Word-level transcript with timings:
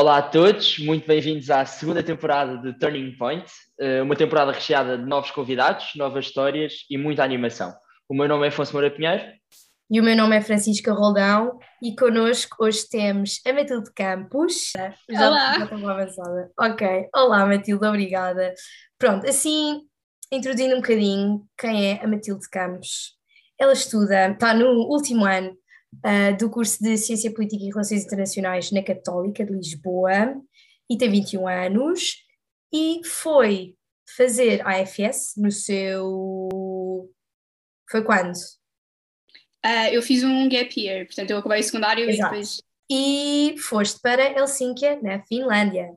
Olá 0.00 0.18
a 0.18 0.22
todos, 0.22 0.78
muito 0.78 1.08
bem-vindos 1.08 1.50
à 1.50 1.66
segunda 1.66 2.04
temporada 2.04 2.56
de 2.58 2.72
Turning 2.78 3.16
Point, 3.16 3.44
eh, 3.80 4.00
uma 4.00 4.14
temporada 4.14 4.52
recheada 4.52 4.96
de 4.96 5.04
novos 5.04 5.32
convidados, 5.32 5.90
novas 5.96 6.26
histórias 6.26 6.86
e 6.88 6.96
muita 6.96 7.24
animação. 7.24 7.74
O 8.08 8.14
meu 8.14 8.28
nome 8.28 8.46
é 8.46 8.48
Afonso 8.48 8.72
Moura 8.74 8.92
Pinheiro. 8.92 9.24
E 9.90 10.00
o 10.00 10.04
meu 10.04 10.16
nome 10.16 10.36
é 10.36 10.40
Francisca 10.40 10.92
Roldão 10.92 11.58
e 11.82 11.96
connosco 11.96 12.64
hoje 12.64 12.88
temos 12.88 13.40
a 13.44 13.52
Matilde 13.52 13.92
Campos. 13.92 14.70
Já 15.10 15.28
Olá! 15.28 15.54
avançada. 15.64 16.52
Ok, 16.56 17.08
olá 17.12 17.44
Matilde, 17.44 17.84
obrigada. 17.84 18.54
Pronto, 18.96 19.28
assim, 19.28 19.80
introduzindo 20.30 20.76
um 20.76 20.80
bocadinho 20.80 21.44
quem 21.58 21.90
é 21.90 22.04
a 22.04 22.06
Matilde 22.06 22.48
Campos. 22.48 23.16
Ela 23.58 23.72
estuda, 23.72 24.28
está 24.28 24.54
no 24.54 24.68
último 24.68 25.24
ano 25.24 25.58
uh, 25.96 26.36
do 26.38 26.50
curso 26.50 26.82
de 26.82 26.96
Ciência 26.96 27.32
Política 27.32 27.64
e 27.64 27.68
Relações 27.68 28.04
Internacionais 28.04 28.70
na 28.70 28.82
Católica 28.82 29.44
de 29.44 29.52
Lisboa 29.52 30.40
e 30.90 30.96
tem 30.96 31.10
21 31.10 31.46
anos 31.46 32.16
e 32.72 33.00
foi 33.04 33.74
fazer 34.16 34.66
a 34.66 34.80
AFS 34.80 35.34
no 35.36 35.50
seu. 35.50 37.10
Foi 37.90 38.02
quando? 38.02 38.34
Uh, 39.64 39.88
eu 39.92 40.02
fiz 40.02 40.22
um 40.22 40.48
gap 40.48 40.80
year, 40.80 41.06
portanto 41.06 41.30
eu 41.30 41.38
acabei 41.38 41.60
o 41.60 41.64
secundário 41.64 42.08
Exato. 42.08 42.34
e 42.34 42.38
depois. 42.38 42.62
E 42.90 43.54
foste 43.58 44.00
para 44.00 44.38
Helsínquia, 44.38 44.98
na 45.02 45.22
Finlândia. 45.26 45.90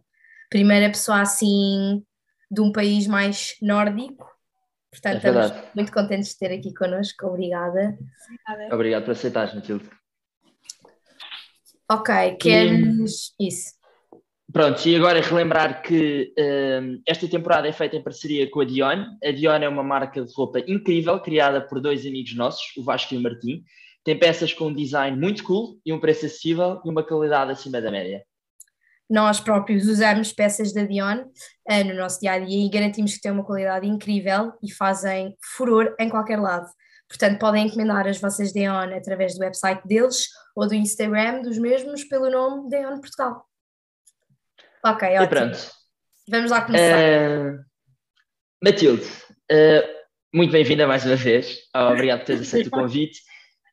Primeira 0.50 0.90
pessoa 0.90 1.22
assim 1.22 2.04
de 2.50 2.60
um 2.60 2.72
país 2.72 3.08
mais 3.08 3.56
nórdico 3.62 4.31
Portanto, 4.92 5.26
é 5.26 5.30
estamos 5.30 5.64
muito 5.74 5.92
contentes 5.92 6.30
de 6.30 6.38
ter 6.38 6.52
aqui 6.54 6.74
connosco. 6.74 7.26
Obrigada. 7.28 7.98
Obrigada. 8.48 8.76
Obrigado 8.76 9.06
por 9.06 9.12
aceitares, 9.12 9.54
Matilde. 9.54 9.90
Ok, 11.90 12.36
queres 12.36 13.34
e... 13.40 13.48
isso? 13.48 13.72
Pronto, 14.52 14.86
e 14.86 14.96
agora 14.98 15.22
relembrar 15.22 15.82
que 15.82 16.34
um, 16.38 17.02
esta 17.08 17.26
temporada 17.26 17.70
é 17.70 17.72
feita 17.72 17.96
em 17.96 18.04
parceria 18.04 18.50
com 18.50 18.60
a 18.60 18.66
Dion. 18.66 19.06
A 19.24 19.32
Dion 19.32 19.60
é 19.62 19.70
uma 19.70 19.84
marca 19.84 20.22
de 20.22 20.34
roupa 20.36 20.60
incrível, 20.68 21.18
criada 21.22 21.62
por 21.62 21.80
dois 21.80 22.06
amigos 22.06 22.36
nossos, 22.36 22.76
o 22.76 22.84
Vasco 22.84 23.14
e 23.14 23.18
o 23.18 23.22
Martim. 23.22 23.64
Tem 24.04 24.20
peças 24.20 24.54
com 24.54 24.68
um 24.68 24.74
design 24.74 25.18
muito 25.18 25.44
cool 25.44 25.80
e 25.86 25.94
um 25.94 26.00
preço 26.02 26.26
acessível 26.26 26.82
e 26.84 26.90
uma 26.90 27.04
qualidade 27.04 27.52
acima 27.52 27.80
da 27.80 27.90
média 27.90 28.26
nós 29.12 29.42
próprios 29.42 29.88
usamos 29.88 30.32
peças 30.32 30.74
da 30.74 30.86
Dion 30.86 31.26
uh, 31.70 31.84
no 31.86 31.94
nosso 31.96 32.22
dia 32.22 32.32
a 32.32 32.40
dia 32.40 32.66
e 32.66 32.70
garantimos 32.70 33.14
que 33.14 33.20
têm 33.20 33.34
uma 33.34 33.44
qualidade 33.44 33.86
incrível 33.86 34.54
e 34.64 34.72
fazem 34.72 35.36
furor 35.58 35.94
em 36.00 36.08
qualquer 36.10 36.40
lado. 36.40 36.66
Portanto, 37.10 37.38
podem 37.38 37.68
encomendar 37.68 38.08
as 38.08 38.22
vossas 38.22 38.54
Dion 38.54 38.96
através 38.96 39.36
do 39.36 39.42
website 39.42 39.86
deles 39.86 40.30
ou 40.56 40.66
do 40.66 40.74
Instagram 40.74 41.42
dos 41.42 41.58
mesmos 41.58 42.06
pelo 42.06 42.30
nome 42.30 42.70
Dion 42.70 43.02
Portugal. 43.02 43.46
Ok, 44.86 45.10
ótimo. 45.10 45.24
E 45.24 45.28
pronto. 45.28 45.60
Vamos 46.30 46.50
lá 46.50 46.62
começar. 46.62 46.98
Uh, 46.98 47.60
Matilde, 48.64 49.06
uh, 49.52 50.02
muito 50.34 50.52
bem-vinda 50.54 50.88
mais 50.88 51.06
uma 51.06 51.18
vez. 51.18 51.58
obrigado 51.76 52.20
por 52.20 52.28
teres 52.28 52.48
aceito 52.48 52.68
o 52.68 52.72
convite. 52.80 53.20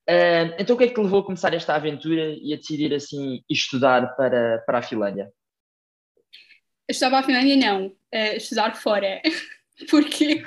Uh, 0.08 0.56
então, 0.58 0.74
o 0.74 0.78
que 0.78 0.84
é 0.84 0.88
que 0.88 0.94
te 0.94 1.00
levou 1.00 1.20
a 1.20 1.24
começar 1.24 1.52
esta 1.52 1.74
aventura 1.74 2.34
e 2.40 2.54
a 2.54 2.56
decidir 2.56 2.94
assim 2.94 3.42
estudar 3.48 4.16
para, 4.16 4.58
para 4.66 4.78
a 4.78 4.82
Finlândia? 4.82 5.30
Estudar 6.88 7.10
para 7.10 7.18
a 7.18 7.22
Finlândia, 7.22 7.56
não. 7.56 7.88
Uh, 7.88 8.36
estudar 8.36 8.74
fora. 8.74 9.20
Porque 9.90 10.42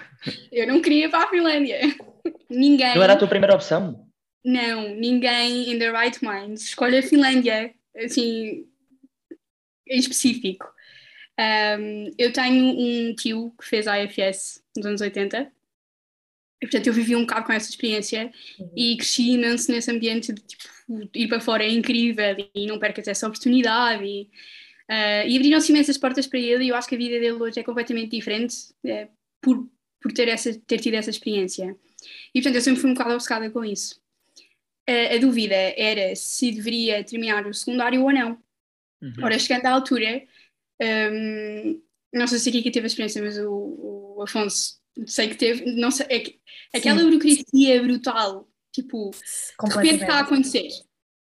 eu 0.52 0.66
não 0.68 0.82
queria 0.82 1.06
ir 1.06 1.10
para 1.10 1.26
a 1.26 1.30
Finlândia. 1.30 1.80
Ninguém. 2.50 2.96
Não 2.96 3.04
era 3.04 3.14
a 3.14 3.18
tua 3.18 3.28
primeira 3.28 3.54
opção? 3.56 4.08
Não, 4.44 4.96
ninguém 4.96 5.72
in 5.72 5.78
the 5.78 5.92
right 5.92 6.18
mind 6.26 6.58
escolhe 6.58 6.98
a 6.98 7.04
Finlândia, 7.04 7.72
assim, 7.96 8.66
em 9.88 10.00
específico. 10.00 10.66
Um, 11.40 12.12
eu 12.18 12.34
tenho 12.34 12.66
um 12.66 13.16
tio 13.16 13.54
que 13.60 13.68
fez 13.68 13.88
a 13.88 14.04
IFS 14.04 14.64
nos 14.76 14.86
anos 14.86 15.02
80 15.02 15.52
e, 16.62 16.68
portanto, 16.68 16.88
eu 16.88 16.94
vivi 16.94 17.16
um 17.16 17.22
bocado 17.22 17.48
com 17.48 17.54
essa 17.54 17.70
experiência 17.70 18.32
uhum. 18.60 18.72
e 18.76 18.96
cresci 18.96 19.32
imenso 19.32 19.72
nesse 19.72 19.90
ambiente 19.90 20.32
de 20.32 20.42
tipo, 20.42 20.64
ir 21.16 21.28
para 21.28 21.42
fora 21.42 21.64
é 21.64 21.70
incrível 21.70 22.36
e 22.54 22.68
não 22.68 22.78
percas 22.78 23.08
essa 23.08 23.28
oportunidade. 23.28 24.06
E, 24.06 24.30
uh, 24.88 25.28
e 25.28 25.36
abriram-se 25.36 25.72
imensas 25.72 25.98
portas 25.98 26.28
para 26.28 26.38
ele 26.38 26.66
e 26.66 26.70
eu 26.70 26.76
acho 26.76 26.88
que 26.88 26.94
a 26.94 26.98
vida 27.00 27.20
dele 27.20 27.32
hoje 27.32 27.60
é 27.60 27.64
completamente 27.64 28.12
diferente 28.12 28.56
é, 28.86 29.08
por, 29.42 29.68
por 30.00 30.12
ter, 30.12 30.28
essa, 30.28 30.54
ter 30.68 30.80
tido 30.80 30.94
essa 30.94 31.10
experiência. 31.10 31.76
E, 32.34 32.40
portanto, 32.40 32.56
eu 32.56 32.62
sempre 32.62 32.80
fui 32.80 32.92
um 32.92 32.94
bocado 32.94 33.16
obcecada 33.16 33.50
com 33.50 33.66
isso. 33.66 34.00
Uh, 34.88 35.16
a 35.16 35.18
dúvida 35.18 35.56
era 35.56 36.16
se 36.16 36.52
deveria 36.52 37.04
terminar 37.04 37.48
o 37.48 37.54
secundário 37.56 38.04
ou 38.04 38.14
não. 38.14 38.38
Uhum. 39.02 39.14
Ora, 39.24 39.40
chegando 39.40 39.66
à 39.66 39.72
altura, 39.72 40.22
um, 41.12 41.82
não 42.14 42.28
sei 42.28 42.38
se 42.38 42.50
aqui 42.50 42.62
que 42.62 42.70
teve 42.70 42.86
a 42.86 42.88
experiência, 42.88 43.20
mas 43.20 43.36
o, 43.40 44.16
o 44.18 44.22
Afonso 44.22 44.81
sei 45.06 45.30
que 45.30 45.36
teve, 45.36 45.76
não 45.76 45.92
sei, 45.92 46.06
é, 46.10 46.78
aquela 46.78 47.04
burocracia 47.04 47.82
brutal, 47.82 48.48
tipo, 48.72 49.12
de 49.12 49.76
repente 49.76 50.02
está 50.02 50.16
a 50.16 50.22
acontecer. 50.22 50.70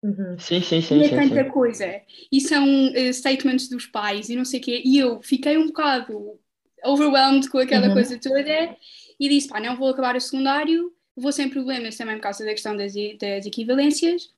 Uhum. 0.03 0.37
Sim, 0.37 0.61
sim, 0.61 0.81
sim. 0.81 0.99
E 0.99 1.05
é 1.05 1.09
tanta 1.09 1.43
sim. 1.43 1.49
coisa. 1.49 2.01
E 2.29 2.41
são 2.41 2.65
uh, 2.89 3.13
statements 3.13 3.69
dos 3.69 3.85
pais 3.85 4.29
e 4.29 4.35
não 4.35 4.43
sei 4.43 4.59
o 4.59 4.63
quê. 4.63 4.81
E 4.83 4.97
eu 4.97 5.21
fiquei 5.21 5.57
um 5.57 5.67
bocado 5.67 6.37
overwhelmed 6.83 7.49
com 7.49 7.57
aquela 7.59 7.87
uhum. 7.87 7.93
coisa 7.93 8.19
toda 8.19 8.77
e 9.17 9.29
disse: 9.29 9.47
pá, 9.47 9.61
não 9.61 9.77
vou 9.77 9.87
acabar 9.87 10.15
o 10.15 10.21
secundário, 10.21 10.93
vou 11.15 11.31
sem 11.31 11.49
problemas 11.49 11.95
também 11.95 12.17
por 12.17 12.23
causa 12.23 12.43
da 12.43 12.51
questão 12.51 12.75
das, 12.75 12.93
das 12.93 13.45
equivalências. 13.45 14.29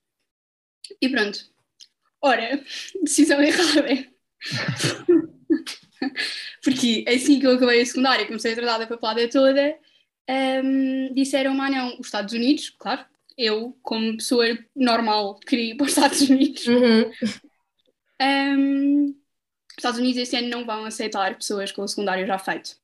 E 1.02 1.10
pronto. 1.10 1.40
Ora, 2.22 2.64
decisão 3.04 3.42
errada. 3.42 4.08
Porque 6.64 7.06
assim 7.08 7.40
que 7.40 7.48
eu 7.48 7.56
acabei 7.56 7.82
a 7.82 7.86
secundária, 7.86 8.26
comecei 8.26 8.54
a 8.54 8.56
tratar 8.56 8.78
da 8.80 8.88
papelada 8.88 9.30
toda, 9.30 9.78
um, 10.30 11.14
disseram-me, 11.14 11.62
ah 11.62 11.70
não, 11.70 12.00
os 12.00 12.08
Estados 12.08 12.34
Unidos, 12.34 12.70
claro, 12.72 13.06
eu, 13.38 13.78
como 13.82 14.18
pessoa 14.18 14.46
normal, 14.76 15.40
queria 15.40 15.74
ir 15.74 15.76
para 15.76 15.86
os 15.86 15.92
Estados 15.92 16.22
Unidos. 16.22 16.66
Uhum. 16.68 17.12
Um, 18.22 19.06
os 19.72 19.78
Estados 19.78 20.00
Unidos 20.00 20.18
este 20.22 20.38
ano 20.38 20.50
não 20.50 20.66
vão 20.66 20.86
aceitar 20.86 21.36
pessoas 21.36 21.72
com 21.72 21.84
o 21.84 21.88
secundário 21.88 22.26
já 22.26 22.40
feito. 22.40 22.78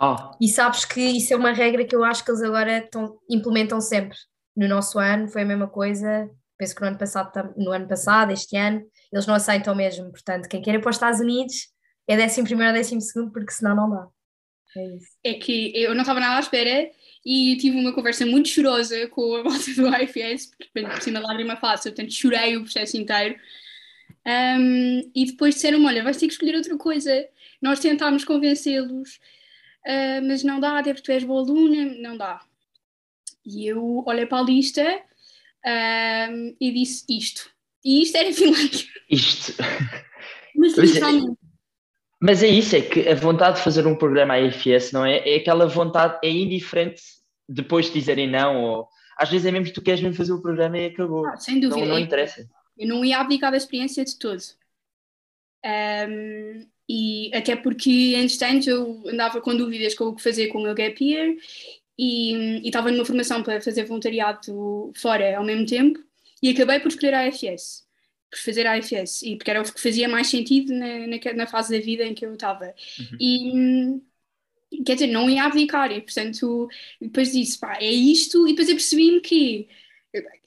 Oh. 0.00 0.16
E 0.40 0.48
sabes 0.48 0.84
que 0.84 1.00
isso 1.00 1.32
é 1.32 1.36
uma 1.36 1.52
regra 1.52 1.84
que 1.84 1.94
eu 1.94 2.02
acho 2.02 2.24
que 2.24 2.30
eles 2.30 2.42
agora 2.42 2.86
tão, 2.90 3.18
implementam 3.30 3.80
sempre. 3.80 4.18
No 4.56 4.66
nosso 4.66 4.98
ano 4.98 5.28
foi 5.28 5.42
a 5.42 5.46
mesma 5.46 5.68
coisa, 5.68 6.28
penso 6.58 6.74
que 6.74 6.80
no 6.80 6.88
ano 6.88 6.98
passado, 6.98 7.54
no 7.56 7.70
ano 7.70 7.86
passado, 7.86 8.32
este 8.32 8.56
ano, 8.56 8.84
eles 9.12 9.26
não 9.26 9.34
aceitam 9.34 9.74
mesmo. 9.74 10.10
Portanto, 10.10 10.48
quem 10.48 10.60
quer 10.60 10.74
ir 10.74 10.80
para 10.80 10.90
os 10.90 10.96
Estados 10.96 11.20
Unidos 11.20 11.71
é 12.06 12.16
décimo 12.16 12.46
primeiro 12.46 12.72
ou 12.72 12.78
décimo 12.78 13.00
segundo, 13.00 13.32
porque 13.32 13.52
senão 13.52 13.76
não 13.76 13.90
dá. 13.90 14.08
É, 14.76 14.96
isso. 14.96 15.16
é 15.22 15.34
que 15.34 15.72
eu 15.74 15.94
não 15.94 16.00
estava 16.00 16.18
nada 16.18 16.36
à 16.36 16.40
espera 16.40 16.90
e 17.24 17.56
tive 17.56 17.76
uma 17.78 17.92
conversa 17.92 18.24
muito 18.24 18.48
chorosa 18.48 19.06
com 19.08 19.36
a 19.36 19.42
volta 19.42 19.72
do 19.74 19.88
IFS, 19.96 20.52
porque 20.56 20.82
por 20.82 21.02
cima 21.02 21.20
lágrima 21.20 21.56
fácil, 21.56 21.92
portanto 21.92 22.12
chorei 22.12 22.56
o 22.56 22.62
processo 22.62 22.96
inteiro. 22.96 23.36
Um, 24.26 25.10
e 25.14 25.26
depois 25.26 25.54
disseram-me: 25.54 25.86
Olha, 25.86 26.02
vais 26.02 26.16
ter 26.16 26.26
que 26.26 26.32
escolher 26.32 26.56
outra 26.56 26.76
coisa. 26.76 27.28
Nós 27.60 27.80
tentámos 27.80 28.24
convencê-los, 28.24 29.16
uh, 29.86 30.22
mas 30.26 30.42
não 30.42 30.58
dá, 30.60 30.78
até 30.78 30.92
porque 30.92 31.06
tu 31.06 31.12
és 31.12 31.24
boa 31.24 31.42
aluna, 31.42 31.96
não 32.00 32.16
dá. 32.16 32.40
E 33.44 33.66
eu 33.66 34.04
olhei 34.06 34.26
para 34.26 34.38
a 34.38 34.42
lista 34.42 35.02
um, 36.30 36.56
e 36.60 36.72
disse 36.72 37.04
isto. 37.08 37.50
E 37.84 38.02
isto 38.02 38.16
era 38.16 38.30
Finlândia. 38.34 38.86
Isto. 39.10 39.54
Mas 40.54 40.76
literalmente. 40.76 41.41
Mas 42.22 42.40
é 42.40 42.46
isso, 42.46 42.76
é 42.76 42.80
que 42.80 43.08
a 43.08 43.16
vontade 43.16 43.56
de 43.56 43.64
fazer 43.64 43.84
um 43.84 43.96
programa 43.96 44.36
AFS, 44.36 44.92
não 44.92 45.04
é? 45.04 45.28
É 45.28 45.38
aquela 45.38 45.66
vontade, 45.66 46.20
é 46.22 46.30
indiferente 46.30 47.02
depois 47.48 47.86
de 47.86 47.94
dizerem 47.94 48.30
não, 48.30 48.62
ou 48.62 48.88
às 49.18 49.28
vezes 49.28 49.44
é 49.44 49.50
mesmo 49.50 49.66
que 49.66 49.72
tu 49.72 49.82
queres 49.82 50.00
mesmo 50.00 50.16
fazer 50.16 50.32
o 50.32 50.40
programa 50.40 50.78
e 50.78 50.86
acabou. 50.86 51.26
Ah, 51.26 51.36
sem 51.36 51.58
dúvida. 51.58 51.80
Não, 51.80 51.94
não 51.94 51.98
interessa. 51.98 52.48
Eu 52.78 52.86
não 52.86 53.04
ia 53.04 53.18
abdicar 53.18 53.50
da 53.50 53.56
experiência 53.56 54.04
de 54.04 54.16
todo. 54.16 54.40
Um, 55.66 56.64
e 56.88 57.28
até 57.34 57.56
porque, 57.56 58.14
entretanto, 58.14 58.70
eu 58.70 59.02
andava 59.08 59.40
com 59.40 59.56
dúvidas 59.56 59.94
com 59.96 60.04
o 60.04 60.14
que 60.14 60.22
fazer 60.22 60.46
com 60.46 60.58
o 60.58 60.62
meu 60.62 60.76
gap 60.76 61.04
year 61.04 61.34
e, 61.98 62.60
e 62.62 62.66
estava 62.68 62.92
numa 62.92 63.04
formação 63.04 63.42
para 63.42 63.60
fazer 63.60 63.84
voluntariado 63.84 64.92
fora 64.94 65.36
ao 65.36 65.44
mesmo 65.44 65.66
tempo 65.66 65.98
e 66.40 66.50
acabei 66.50 66.78
por 66.78 66.88
escolher 66.88 67.14
a 67.14 67.26
AFS 67.26 67.84
por 68.32 68.38
fazer 68.38 68.66
a 68.66 68.78
AFS 68.78 69.22
e 69.22 69.36
porque 69.36 69.50
era 69.50 69.60
o 69.60 69.64
que 69.64 69.80
fazia 69.80 70.08
mais 70.08 70.28
sentido 70.28 70.72
na, 70.72 71.06
na, 71.06 71.18
na 71.36 71.46
fase 71.46 71.76
da 71.76 71.84
vida 71.84 72.02
em 72.02 72.14
que 72.14 72.24
eu 72.24 72.32
estava. 72.32 72.74
Uhum. 72.98 74.00
E 74.72 74.82
quer 74.86 74.94
dizer, 74.94 75.08
não 75.08 75.28
ia 75.28 75.44
abdicar, 75.44 75.92
e 75.92 76.00
portanto, 76.00 76.66
depois 76.98 77.30
disse, 77.30 77.60
pá, 77.60 77.76
é 77.78 77.90
isto, 77.90 78.48
e 78.48 78.52
depois 78.52 78.70
eu 78.70 78.74
percebi-me 78.74 79.20
que 79.20 79.68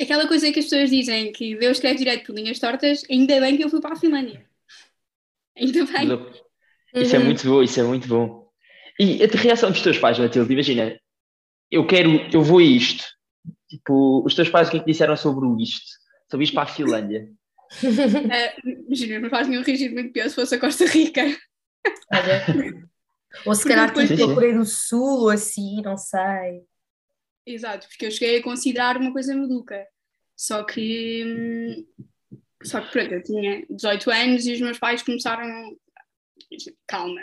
aquela 0.01 0.27
coisa 0.27 0.51
que 0.51 0.57
as 0.57 0.65
pessoas 0.65 0.89
dizem 0.89 1.31
que 1.31 1.55
Deus 1.55 1.79
quer 1.79 1.93
direito 1.93 2.25
por 2.25 2.35
linhas 2.35 2.57
tortas, 2.57 3.03
ainda 3.07 3.39
bem 3.39 3.55
que 3.55 3.63
eu 3.63 3.69
fui 3.69 3.79
para 3.79 3.93
a 3.93 3.99
Finlândia. 3.99 4.43
Ainda 5.55 5.85
bem. 5.85 6.09
Isso 6.95 7.15
é 7.15 7.19
uhum. 7.19 7.25
muito 7.25 7.47
bom, 7.47 7.61
isso 7.61 7.79
é 7.79 7.83
muito 7.83 8.07
bom. 8.07 8.49
E 8.99 9.23
a 9.23 9.27
reação 9.27 9.69
dos 9.69 9.81
teus 9.81 9.99
pais, 9.99 10.17
Matilde, 10.17 10.51
imagina, 10.51 10.99
eu 11.69 11.85
quero, 11.85 12.09
eu 12.33 12.41
vou 12.41 12.57
a 12.57 12.63
isto. 12.63 13.03
Tipo, 13.69 14.25
os 14.25 14.33
teus 14.33 14.49
pais 14.49 14.67
o 14.67 14.71
que 14.71 14.77
é 14.77 14.79
que 14.79 14.85
disseram 14.85 15.15
sobre 15.15 15.45
o 15.45 15.59
isto? 15.59 15.85
Sobre 16.31 16.45
isto 16.45 16.53
para 16.55 16.63
a 16.63 16.73
Finlândia? 16.73 17.29
Uh, 17.83 18.69
imagina, 18.87 19.19
não 19.19 19.29
faz 19.29 19.47
nenhum 19.47 19.63
reagir 19.63 19.91
muito 19.93 20.11
pior 20.11 20.29
se 20.29 20.35
fosse 20.35 20.55
a 20.55 20.59
Costa 20.59 20.85
Rica. 20.85 21.21
Olha. 22.11 22.87
Ou 23.45 23.55
se 23.55 23.67
calhar 23.67 23.93
tipo 23.93 24.23
a 24.23 24.33
Coreia 24.33 24.57
do 24.57 24.65
Sul 24.65 25.23
ou 25.23 25.29
assim, 25.29 25.81
não 25.81 25.97
sei. 25.97 26.63
Exato, 27.45 27.87
porque 27.87 28.07
eu 28.07 28.11
cheguei 28.11 28.39
a 28.39 28.43
considerar 28.43 28.97
uma 28.97 29.11
coisa 29.11 29.35
maluca. 29.35 29.85
Só 30.35 30.63
que. 30.63 31.23
Hum, 31.25 31.85
só 32.63 32.81
que 32.81 32.91
pronto, 32.91 33.13
eu 33.13 33.23
tinha 33.23 33.65
18 33.69 34.11
anos 34.11 34.45
e 34.45 34.53
os 34.53 34.61
meus 34.61 34.79
pais 34.79 35.03
começaram. 35.03 35.77
Calma. 36.87 37.21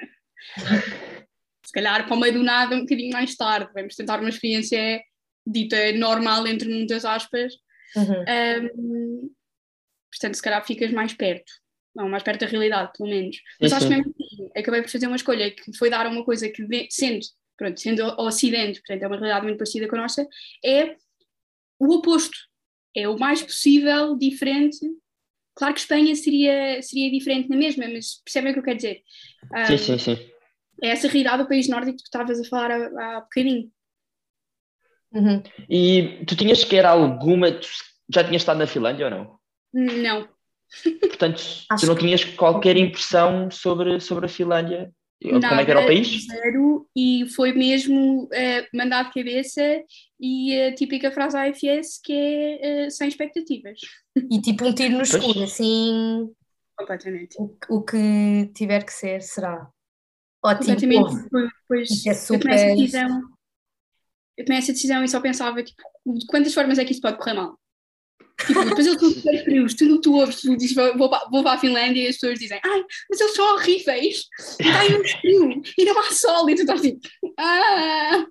Se 1.65 1.73
calhar 1.73 2.07
para 2.07 2.15
o 2.15 2.21
meio 2.21 2.35
do 2.35 2.43
nada, 2.43 2.77
um 2.77 2.81
bocadinho 2.81 3.13
mais 3.13 3.35
tarde. 3.37 3.71
Vamos 3.75 3.97
tentar 3.97 4.21
uma 4.21 4.29
experiência 4.29 5.03
dita 5.47 5.93
normal, 5.93 6.47
entre 6.47 6.69
muitas 6.69 7.05
aspas. 7.05 7.55
Uhum. 7.97 8.25
Um, 8.29 9.31
portanto, 10.13 10.35
se 10.35 10.43
calhar 10.43 10.65
ficas 10.65 10.93
mais 10.93 11.13
perto. 11.15 11.51
Não, 11.95 12.09
mais 12.09 12.23
perto 12.23 12.41
da 12.41 12.47
realidade, 12.47 12.93
pelo 12.97 13.11
menos. 13.11 13.37
Mas 13.61 13.71
sim, 13.71 13.77
acho 13.77 13.87
sim. 13.87 13.95
mesmo 13.95 14.15
que 14.15 14.59
acabei 14.59 14.83
por 14.83 14.91
fazer 14.91 15.07
uma 15.07 15.17
escolha 15.17 15.51
que 15.51 15.77
foi 15.77 15.91
dar 15.91 16.07
uma 16.07 16.25
coisa 16.25 16.49
que, 16.49 16.67
sendo, 16.91 17.21
pronto, 17.57 17.81
sendo 17.81 18.03
o 18.03 18.27
Ocidente, 18.27 18.81
portanto, 18.81 19.03
é 19.03 19.07
uma 19.07 19.17
realidade 19.17 19.45
muito 19.45 19.59
parecida 19.59 19.89
com 19.89 19.97
a 19.97 20.01
nossa, 20.01 20.27
é 20.65 20.97
o 21.79 21.95
oposto. 21.95 22.39
É 22.95 23.09
o 23.09 23.19
mais 23.19 23.43
possível 23.43 24.17
diferente. 24.17 24.79
Claro 25.55 25.75
que 25.75 25.81
Espanha 25.81 26.15
seria, 26.15 26.81
seria 26.83 27.11
diferente 27.11 27.49
na 27.49 27.57
mesma, 27.57 27.87
mas 27.89 28.23
percebem 28.25 28.51
o 28.51 28.55
que 28.55 28.61
eu 28.61 28.65
quero 28.65 28.77
dizer? 28.77 29.03
Um, 29.53 29.67
sim, 29.67 29.79
sim, 29.79 29.99
sim. 29.99 30.31
É 30.83 30.89
essa 30.89 31.09
realidade 31.09 31.43
do 31.43 31.49
país 31.49 31.69
nórdico 31.69 31.99
que 31.99 32.05
estavas 32.05 32.41
a 32.41 32.45
falar 32.45 32.71
há, 32.71 33.17
há 33.17 33.21
bocadinho. 33.21 33.71
Uhum. 35.13 35.43
E 35.69 36.25
tu 36.27 36.35
tinhas 36.37 36.65
quer 36.65 36.87
alguma. 36.87 37.49
Já 38.13 38.25
tinhas 38.25 38.43
estado 38.43 38.59
na 38.59 38.67
Finlândia 38.67 39.07
ou 39.07 39.11
não? 39.11 39.42
Não. 39.73 40.29
Portanto, 41.01 41.43
tu 41.79 41.87
não 41.87 41.97
tinhas 41.97 42.25
qualquer 42.25 42.77
impressão 42.77 43.51
sobre, 43.51 44.01
sobre 44.01 44.27
a 44.27 44.29
Finlândia? 44.29 44.93
Nada, 45.25 45.49
Como 45.49 45.61
é 45.61 45.65
que 45.65 45.71
era 45.71 45.81
o 45.81 45.87
país? 45.87 46.27
Zero, 46.27 46.89
e 46.97 47.27
foi 47.29 47.53
mesmo 47.53 48.25
uh, 48.25 48.77
mandar 48.77 49.05
de 49.05 49.13
cabeça 49.13 49.63
e 50.19 50.61
a 50.61 50.75
típica 50.75 51.13
frase 51.13 51.37
AFS 51.37 52.01
que 52.03 52.13
é 52.13 52.87
uh, 52.87 52.91
sem 52.91 53.09
expectativas. 53.09 53.79
E 54.31 54.41
tipo 54.41 54.67
um 54.67 54.75
tiro 54.75 54.97
no 54.97 55.03
escuro, 55.03 55.35
pois. 55.35 55.53
assim. 55.53 56.29
Completamente. 56.77 57.37
O, 57.39 57.57
o, 57.69 57.83
que 57.83 58.51
tiver 58.55 58.85
que 58.85 58.93
ser, 58.93 59.23
será. 59.23 59.69
Ótimo. 60.45 60.75
Completamente. 60.75 61.29
Pois, 61.69 62.07
é 62.07 62.15
super... 62.15 62.35
eu, 62.35 62.41
tomei 62.41 62.57
essa 62.57 62.75
decisão, 62.75 63.23
eu 64.37 64.45
tomei 64.45 64.59
essa 64.59 64.73
decisão 64.73 65.05
e 65.05 65.09
só 65.09 65.21
pensava, 65.21 65.63
tipo, 65.63 65.83
de 66.05 66.27
quantas 66.27 66.53
formas 66.53 66.79
é 66.79 66.85
que 66.85 66.93
isso 66.93 67.01
pode 67.01 67.19
correr 67.19 67.35
mal? 67.35 67.57
Tipo, 68.47 68.65
depois 68.65 68.87
eles 68.87 69.01
são 69.01 69.11
super 69.11 69.45
frios, 69.45 69.75
tudo 69.75 69.97
que 69.97 70.03
tu 70.03 70.15
ouves, 70.15 70.41
tu 70.41 70.57
dizes 70.57 70.75
vou, 70.75 71.09
para, 71.09 71.29
vou 71.31 71.43
para 71.43 71.53
a 71.53 71.59
Finlândia 71.59 72.03
e 72.03 72.09
as 72.09 72.17
pessoas 72.17 72.39
dizem 72.39 72.61
ai, 72.65 72.85
mas 73.11 73.21
eles 73.21 73.35
são 73.35 73.55
horríveis, 73.55 74.25
e 74.61 74.67
está 74.67 74.89
muito 74.89 75.21
frio, 75.21 75.63
e 75.79 75.85
não 75.85 75.99
há 75.99 76.11
sol, 76.11 76.49
e 76.51 76.55
tu 76.55 76.63
estás 76.63 76.81
tipo, 76.81 77.01
ah... 77.39 78.27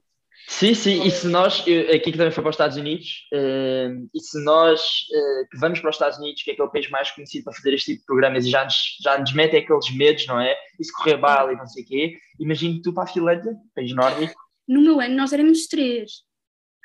Sim, 0.47 0.73
sim, 0.73 1.03
e 1.05 1.09
se 1.09 1.27
nós, 1.27 1.61
aqui 1.61 2.11
que 2.11 2.17
também 2.17 2.31
foi 2.31 2.43
para 2.43 2.49
os 2.49 2.55
Estados 2.55 2.75
Unidos, 2.75 3.07
uh, 3.33 4.09
e 4.13 4.19
se 4.19 4.43
nós 4.43 4.81
uh, 4.81 5.49
que 5.49 5.57
vamos 5.57 5.79
para 5.79 5.89
os 5.89 5.95
Estados 5.95 6.17
Unidos, 6.17 6.43
que 6.43 6.51
é 6.51 6.53
aquele 6.53 6.69
país 6.69 6.89
mais 6.89 7.09
conhecido 7.11 7.45
para 7.45 7.53
fazer 7.53 7.73
este 7.73 7.93
tipo 7.93 7.99
de 8.01 8.05
programas, 8.05 8.45
e 8.45 8.49
já 8.49 8.65
nos, 8.65 8.97
já 9.01 9.17
nos 9.17 9.33
metem 9.33 9.61
aqueles 9.61 9.89
medos, 9.95 10.27
não 10.27 10.41
é? 10.41 10.53
E 10.77 10.83
se 10.83 10.91
correr 10.91 11.15
bala 11.15 11.53
e 11.53 11.55
não 11.55 11.65
sei 11.67 11.83
o 11.83 11.85
quê, 11.87 12.17
imagino 12.37 12.81
tu 12.81 12.91
para 12.91 13.03
a 13.03 13.07
Finlândia, 13.07 13.53
país 13.73 13.95
nórdico. 13.95 14.41
No 14.67 14.81
meu 14.81 14.99
ano 14.99 15.15
nós 15.15 15.31
éramos 15.31 15.67
três. 15.67 16.23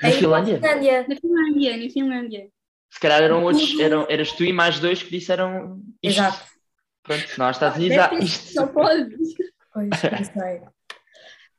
Na 0.01 0.13
Finlândia? 0.13 0.61
Na 0.61 1.17
Finlândia, 1.17 1.77
na 1.77 1.91
Finlândia. 1.91 2.49
Se 2.91 3.01
calhar 3.01 3.23
eram 3.23 3.45
outros, 3.45 3.79
eram, 3.79 4.07
eras 4.09 4.33
tu 4.33 4.45
e 4.45 4.53
mais 4.53 4.79
dois 4.79 5.03
que 5.03 5.11
disseram 5.11 5.83
isto. 6.03 6.21
Exato. 6.21 6.57
Pronto, 7.03 7.27
nós 7.39 7.57
Estados 7.57 7.77
Unidos 7.79 7.99
há 7.99 8.15
isto. 8.15 8.53
Só 8.53 8.67
pode. 8.67 9.15
Pois, 9.77 9.91
não 9.91 10.25
sei. 10.25 10.63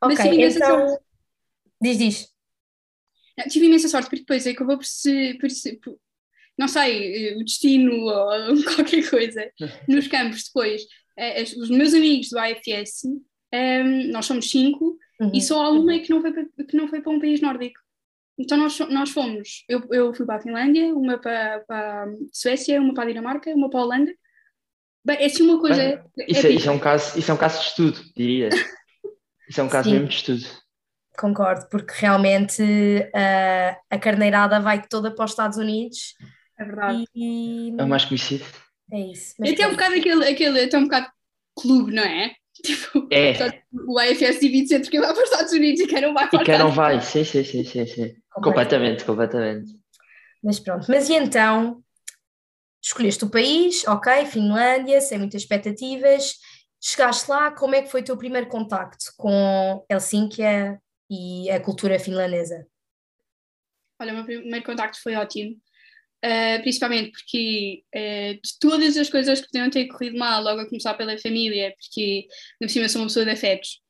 ok, 0.02 0.44
então... 0.44 0.98
Diz, 1.80 1.98
diz. 1.98 2.28
Tive 3.48 3.66
imensa 3.66 3.86
sorte, 3.86 4.10
porque 4.10 4.22
depois 4.22 4.44
acabou 4.44 4.76
por 4.76 4.84
se, 4.84 5.34
por 5.34 5.48
se 5.48 5.76
por, 5.76 5.96
não 6.58 6.66
sei, 6.66 7.36
o 7.36 7.44
destino 7.44 7.92
ou 8.10 8.64
qualquer 8.74 9.08
coisa, 9.08 9.48
nos 9.86 10.08
campos 10.08 10.44
depois, 10.44 10.82
eh, 11.16 11.42
os 11.42 11.70
meus 11.70 11.94
amigos 11.94 12.30
do 12.30 12.38
AFS, 12.38 13.04
um, 13.04 13.24
ehm, 13.52 14.10
nós 14.10 14.26
somos 14.26 14.50
cinco, 14.50 14.98
uhum. 15.20 15.30
e 15.32 15.40
só 15.40 15.64
há 15.64 15.70
uma 15.70 15.96
que 16.00 16.10
não, 16.10 16.20
foi 16.20 16.32
para, 16.32 16.64
que 16.64 16.76
não 16.76 16.88
foi 16.88 17.00
para 17.00 17.12
um 17.12 17.20
país 17.20 17.40
nórdico. 17.40 17.78
Então 18.38 18.56
nós, 18.56 18.78
nós 18.78 19.10
fomos, 19.10 19.64
eu, 19.68 19.82
eu 19.90 20.14
fui 20.14 20.24
para 20.24 20.36
a 20.36 20.40
Finlândia, 20.40 20.94
uma 20.94 21.18
para, 21.18 21.60
para 21.66 22.04
a 22.04 22.06
Suécia, 22.32 22.80
uma 22.80 22.94
para 22.94 23.04
a 23.04 23.06
Dinamarca, 23.08 23.50
uma 23.50 23.68
para 23.68 23.80
a 23.80 23.82
Holanda. 23.82 24.12
Bem, 25.04 25.16
é 25.16 25.26
assim 25.26 25.42
uma 25.42 25.60
coisa. 25.60 26.04
Bem, 26.16 26.26
isso, 26.28 26.46
é, 26.46 26.50
isso, 26.50 26.68
é 26.68 26.72
um 26.72 26.78
caso, 26.78 27.18
isso 27.18 27.30
é 27.30 27.34
um 27.34 27.38
caso 27.38 27.60
de 27.60 27.66
estudo, 27.66 28.00
diria. 28.16 28.48
Isso 29.48 29.62
é 29.62 29.64
um 29.64 29.68
caso 29.70 29.88
Sim. 29.88 29.94
mesmo 29.94 30.08
de 30.08 30.14
estudo. 30.14 30.44
Concordo, 31.18 31.66
porque 31.70 31.94
realmente 31.96 32.62
uh, 32.62 33.76
a 33.88 33.98
carneirada 33.98 34.60
vai 34.60 34.86
toda 34.86 35.10
para 35.10 35.24
os 35.24 35.30
Estados 35.30 35.56
Unidos. 35.56 36.14
É 36.58 36.64
verdade. 36.66 37.04
E... 37.14 37.74
É 37.78 37.82
o 37.82 37.88
mais 37.88 38.04
conhecido. 38.04 38.44
É 38.92 39.00
isso. 39.00 39.34
Até 39.42 39.66
um 39.66 39.70
bocado 39.70 39.94
aquele, 39.94 40.28
aquele, 40.28 40.60
até 40.64 40.76
um 40.76 40.84
bocado 40.84 41.08
clube, 41.58 41.92
não 41.92 42.02
é? 42.02 42.34
Tipo, 42.64 43.08
é. 43.12 43.62
o 43.86 43.98
AFS 43.98 44.40
divide-se 44.40 44.74
entre 44.74 44.90
quem 44.90 45.00
vai 45.00 45.12
para 45.12 45.22
os 45.22 45.30
Estados 45.30 45.52
Unidos 45.52 45.80
e 45.80 45.86
quem 45.86 46.00
não 46.00 46.12
vai 46.12 46.28
para. 46.28 46.42
E 46.42 46.44
quem 46.44 46.58
não 46.58 46.70
vai, 46.70 47.00
sim, 47.00 47.24
sim, 47.24 47.44
sim, 47.44 47.64
sim, 47.64 47.86
sim. 47.86 48.14
Completamente, 48.32 49.04
completamente. 49.04 49.72
Mas 50.42 50.58
pronto, 50.58 50.86
mas 50.88 51.08
e 51.08 51.14
então? 51.14 51.82
Escolheste 52.82 53.24
o 53.24 53.30
país, 53.30 53.86
ok, 53.86 54.26
Finlândia, 54.26 55.00
sem 55.00 55.18
muitas 55.18 55.42
expectativas. 55.42 56.34
Chegaste 56.80 57.28
lá, 57.28 57.50
como 57.50 57.74
é 57.74 57.82
que 57.82 57.90
foi 57.90 58.00
o 58.00 58.04
teu 58.04 58.16
primeiro 58.16 58.48
contacto 58.48 59.12
com 59.16 59.84
Helsínquia 59.90 60.80
e 61.10 61.50
a 61.50 61.60
cultura 61.60 61.98
finlandesa? 61.98 62.66
Olha, 64.00 64.12
o 64.12 64.16
meu 64.16 64.24
primeiro 64.24 64.64
contacto 64.64 65.02
foi 65.02 65.16
ótimo. 65.16 65.56
Uh, 66.24 66.60
principalmente 66.62 67.12
porque 67.12 67.84
uh, 67.94 68.34
de 68.34 68.58
todas 68.58 68.96
as 68.96 69.08
coisas 69.08 69.40
que 69.40 69.46
podiam 69.46 69.70
ter 69.70 69.86
corrido 69.86 70.18
mal, 70.18 70.42
logo 70.42 70.60
a 70.60 70.68
começar 70.68 70.94
pela 70.94 71.16
família, 71.16 71.72
porque 71.78 72.26
no 72.60 72.68
cima 72.68 72.88
sou 72.88 73.02
uma 73.02 73.06
pessoa 73.06 73.24
de 73.24 73.30
afetos. 73.30 73.80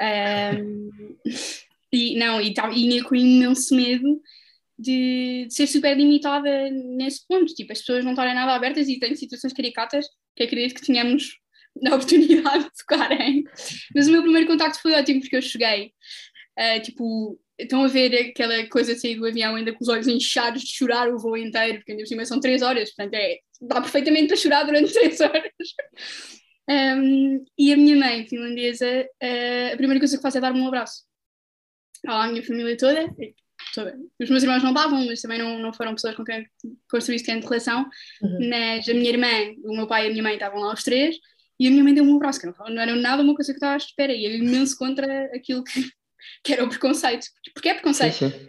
Um, 0.00 0.90
e 1.92 2.16
não, 2.16 2.40
e 2.40 2.52
tinha 2.52 3.04
com 3.04 3.14
imenso 3.14 3.74
medo 3.74 4.20
de, 4.78 5.46
de, 5.48 5.54
ser 5.54 5.66
super 5.66 5.96
limitada 5.96 6.70
nesse 6.70 7.26
ponto, 7.26 7.54
tipo, 7.54 7.72
as 7.72 7.78
pessoas 7.78 8.04
não 8.04 8.12
estarem 8.12 8.34
nada 8.34 8.54
abertas 8.54 8.88
e 8.88 8.98
têm 8.98 9.14
situações 9.14 9.52
caricatas 9.52 10.06
que 10.36 10.42
acredito 10.42 10.74
que 10.74 10.84
tínhamos 10.84 11.38
na 11.80 11.94
oportunidade 11.94 12.64
de 12.64 12.70
tocarem. 12.78 13.44
Mas 13.94 14.08
o 14.08 14.12
meu 14.12 14.22
primeiro 14.22 14.46
contacto 14.46 14.80
foi 14.80 14.92
ótimo 14.92 15.20
porque 15.20 15.36
eu 15.36 15.42
cheguei, 15.42 15.92
uh, 16.58 16.82
tipo, 16.82 17.40
estão 17.58 17.84
a 17.84 17.88
ver 17.88 18.30
aquela 18.30 18.66
coisa 18.68 18.94
de 18.94 19.00
sair 19.00 19.16
do 19.16 19.26
avião 19.26 19.56
ainda 19.56 19.72
com 19.72 19.82
os 19.82 19.88
olhos 19.88 20.06
inchados 20.06 20.62
de 20.62 20.74
chorar 20.74 21.08
o 21.08 21.18
voo 21.18 21.36
inteiro, 21.36 21.78
porque 21.78 21.92
ainda 21.92 22.02
por 22.02 22.08
cima 22.08 22.24
são 22.24 22.40
três 22.40 22.62
horas, 22.62 22.92
portanto 22.94 23.14
é, 23.14 23.38
dá 23.60 23.80
perfeitamente 23.80 24.28
para 24.28 24.36
chorar 24.36 24.64
durante 24.64 24.92
três 24.94 25.20
horas. 25.20 25.52
Um, 26.68 27.44
e 27.56 27.72
a 27.72 27.76
minha 27.76 27.96
mãe 27.96 28.26
finlandesa, 28.26 28.86
uh, 29.22 29.74
a 29.74 29.76
primeira 29.76 30.00
coisa 30.00 30.16
que 30.16 30.22
faço 30.22 30.38
é 30.38 30.40
dar-me 30.40 30.60
um 30.60 30.66
abraço. 30.66 31.04
À 32.06 32.28
minha 32.28 32.42
família 32.42 32.76
toda, 32.76 33.08
toda. 33.74 33.96
Os 34.20 34.28
meus 34.28 34.42
irmãos 34.42 34.62
não 34.62 34.72
davam, 34.72 35.06
mas 35.06 35.20
também 35.20 35.38
não, 35.38 35.58
não 35.58 35.72
foram 35.72 35.94
pessoas 35.94 36.14
com 36.14 36.24
quem 36.24 36.46
construí 36.90 37.22
grande 37.22 37.46
relação. 37.46 37.88
Uhum. 38.20 38.48
Mas 38.50 38.88
a 38.88 38.94
minha 38.94 39.10
irmã, 39.10 39.28
o 39.64 39.76
meu 39.76 39.86
pai 39.86 40.04
e 40.04 40.06
a 40.08 40.10
minha 40.10 40.22
mãe 40.22 40.34
estavam 40.34 40.60
lá 40.60 40.74
os 40.74 40.82
três, 40.82 41.16
e 41.58 41.66
a 41.66 41.70
minha 41.70 41.82
mãe 41.82 41.94
deu-me 41.94 42.10
um 42.10 42.16
abraço, 42.16 42.40
que 42.40 42.46
não, 42.46 42.54
não 42.68 42.82
era 42.82 42.94
nada 42.94 43.22
uma 43.22 43.34
coisa 43.34 43.52
que 43.52 43.56
eu 43.56 43.58
estava 43.58 43.74
à 43.74 43.76
espera, 43.76 44.12
e 44.12 44.26
era 44.26 44.34
imenso 44.34 44.76
contra 44.76 45.24
aquilo 45.34 45.64
que, 45.64 45.88
que 46.42 46.52
era 46.52 46.64
o 46.64 46.68
preconceito. 46.68 47.26
Porque 47.54 47.68
é 47.68 47.74
preconceito. 47.74 48.14
Sim, 48.14 48.30
sim. 48.30 48.48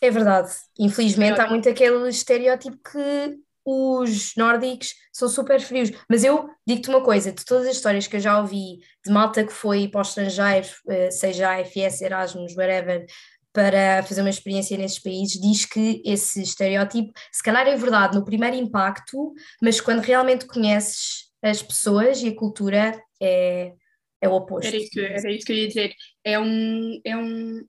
É 0.00 0.10
verdade. 0.10 0.52
Infelizmente 0.78 1.40
é 1.40 1.42
há 1.42 1.48
muito 1.48 1.68
aquele 1.68 2.08
estereótipo 2.08 2.76
que 2.76 3.38
os 3.64 4.34
nórdicos 4.36 4.94
são 5.12 5.28
super 5.28 5.60
frios. 5.60 5.90
Mas 6.08 6.22
eu 6.22 6.48
digo-te 6.66 6.88
uma 6.88 7.02
coisa: 7.02 7.32
de 7.32 7.44
todas 7.44 7.66
as 7.66 7.76
histórias 7.76 8.06
que 8.06 8.16
eu 8.16 8.20
já 8.20 8.38
ouvi 8.40 8.80
de 9.04 9.12
malta 9.12 9.44
que 9.44 9.52
foi 9.52 9.88
para 9.88 9.98
o 9.98 10.02
estrangeiro, 10.02 10.68
eh, 10.88 11.10
seja 11.10 11.56
AFS, 11.56 12.02
Erasmus, 12.02 12.56
whatever, 12.56 13.06
para 13.52 14.02
fazer 14.02 14.20
uma 14.20 14.30
experiência 14.30 14.76
nesses 14.76 14.98
países, 14.98 15.40
diz 15.40 15.64
que 15.64 16.02
esse 16.04 16.42
estereótipo, 16.42 17.10
se 17.32 17.42
calhar 17.42 17.66
é 17.66 17.74
verdade 17.74 18.14
no 18.14 18.24
primeiro 18.24 18.54
impacto, 18.54 19.32
mas 19.62 19.80
quando 19.80 20.00
realmente 20.00 20.46
conheces 20.46 21.26
as 21.42 21.62
pessoas 21.62 22.22
e 22.22 22.28
a 22.28 22.36
cultura, 22.36 23.00
é, 23.20 23.72
é 24.20 24.28
o 24.28 24.32
oposto. 24.32 24.66
Era 24.66 24.76
isso, 24.76 24.90
que, 24.90 25.00
era 25.00 25.32
isso 25.32 25.46
que 25.46 25.52
eu 25.52 25.56
ia 25.56 25.68
dizer. 25.68 25.94
É, 26.24 26.38
um, 26.38 27.00
é, 27.04 27.16
um, 27.16 27.66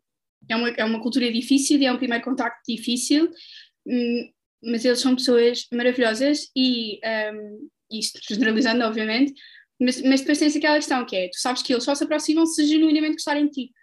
é, 0.50 0.56
uma, 0.56 0.70
é 0.70 0.86
uma 0.86 1.01
cultura 1.01 1.32
difícil 1.32 1.80
e 1.80 1.86
é 1.86 1.92
um 1.92 1.98
primeiro 1.98 2.24
contacto 2.24 2.62
difícil, 2.68 3.32
hum, 3.86 4.32
mas 4.63 4.84
eles 4.86 5.00
são 5.00 5.16
pessoas 5.16 5.68
maravilhosas 5.72 6.50
e, 6.56 7.00
um, 7.34 7.70
isto 7.92 8.20
generalizando, 8.27 8.84
obviamente, 8.84 9.34
mas, 9.80 10.01
mas 10.01 10.22
depois 10.22 10.39
tens 10.39 10.56
aquela 10.56 10.75
questão 10.75 11.06
que 11.06 11.16
é, 11.16 11.30
tu 11.30 11.39
sabes 11.39 11.62
que 11.62 11.72
eles 11.72 11.84
só 11.84 11.94
se 11.94 12.04
aproximam 12.04 12.46
se 12.46 12.66
genuinamente 12.66 13.13
gostarem 13.13 13.46
de 13.46 13.51
ti. 13.51 13.74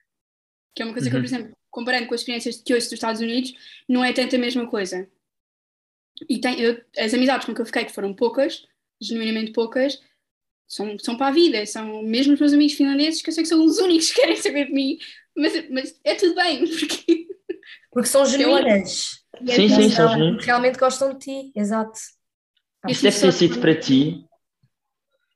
Que 0.75 0.83
é 0.83 0.85
uma 0.85 0.93
coisa 0.93 1.07
uhum. 1.07 1.11
que 1.13 1.17
eu, 1.17 1.21
por 1.23 1.31
uhum. 1.31 1.37
exemplo, 1.37 1.57
comparando 1.71 2.07
com 2.07 2.15
as 2.15 2.21
experiências 2.21 2.63
que 2.63 2.75
hoje 2.75 2.87
dos 2.87 2.95
Estados 2.95 3.21
Unidos, 3.21 3.53
não 3.89 4.05
é 4.05 4.13
tanto 4.13 4.35
a 4.35 4.39
mesma 4.39 4.69
coisa. 4.69 5.09
e 6.29 6.41
tem, 6.41 6.61
eu, 6.61 6.83
as 6.99 7.15
amizades 7.15 7.47
com 7.47 7.55
que 7.55 7.61
eu 7.61 7.67
fiquei, 7.67 7.85
que 7.85 7.93
foram 7.93 8.15
poucas, 8.15 8.65
genuinamente 9.01 9.53
poucas, 9.53 10.01
são, 10.67 10.99
são 10.99 11.17
para 11.17 11.29
a 11.29 11.33
vida, 11.33 11.65
são 11.67 12.03
mesmo 12.03 12.35
os 12.35 12.41
meus 12.41 12.53
amigos 12.53 12.75
finlandeses 12.75 13.23
que 13.23 13.31
eu 13.31 13.35
sei 13.35 13.43
que 13.43 13.49
são 13.49 13.65
os 13.65 13.79
únicos 13.79 14.11
que 14.11 14.21
querem 14.21 14.37
saber 14.37 14.67
de 14.67 14.73
mim, 14.73 14.99
mas, 15.37 15.71
mas 15.71 16.01
é 16.05 16.15
tudo 16.15 16.35
bem, 16.35 16.65
porque. 16.67 17.27
Porque 17.91 18.09
são 18.09 18.27
genuínas. 18.27 19.25
Sim, 19.47 19.69
sim, 19.69 19.91
são 19.91 20.09
genuínas. 20.09 20.45
Realmente 20.45 20.79
gostam 20.79 21.13
de 21.13 21.19
ti, 21.19 21.53
exato. 21.55 21.99
Isso 22.89 23.03
deve 23.03 23.21
ter 23.21 23.33
sido 23.33 23.61
para 23.61 23.75
ti. 23.79 24.25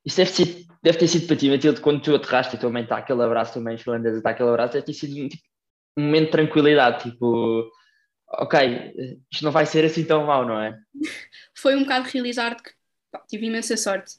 Isso 0.05 0.17
deve, 0.17 0.31
ser, 0.31 0.67
deve 0.83 0.99
ter 0.99 1.09
sido 1.09 1.27
para 1.27 1.37
ti, 1.37 1.51
Matilde, 1.51 1.81
quando 1.81 2.03
tu 2.03 2.15
aterraste 2.15 2.57
e 2.57 2.59
tua 2.59 2.71
mãe 2.71 2.83
está 2.83 2.99
aquele 2.99 3.23
abraço, 3.23 3.53
tua 3.53 3.63
mãe 3.63 3.79
finlandesa 3.79 4.19
está 4.19 4.31
aquele 4.31 4.49
abraço, 4.49 4.73
deve 4.73 4.87
ter 4.87 4.95
sido 4.95 5.29
tipo, 5.29 5.43
um 5.97 6.03
momento 6.05 6.27
de 6.27 6.31
tranquilidade, 6.33 7.11
tipo, 7.11 7.71
ok, 8.29 8.95
isto 9.31 9.45
não 9.45 9.53
vai 9.53 9.67
ser 9.67 9.85
assim 9.85 10.05
tão 10.05 10.25
mal, 10.25 10.47
não 10.47 10.61
é? 10.61 10.79
Foi 11.55 11.75
um 11.75 11.83
bocado 11.83 12.09
realizar 12.09 12.55
que 12.57 12.71
pá, 13.11 13.23
tive 13.29 13.47
imensa 13.47 13.77
sorte. 13.77 14.15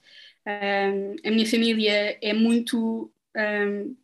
Um, 0.49 1.15
a 1.23 1.31
minha 1.31 1.45
família 1.45 2.17
é 2.21 2.33
muito 2.33 3.11
um, 3.37 3.95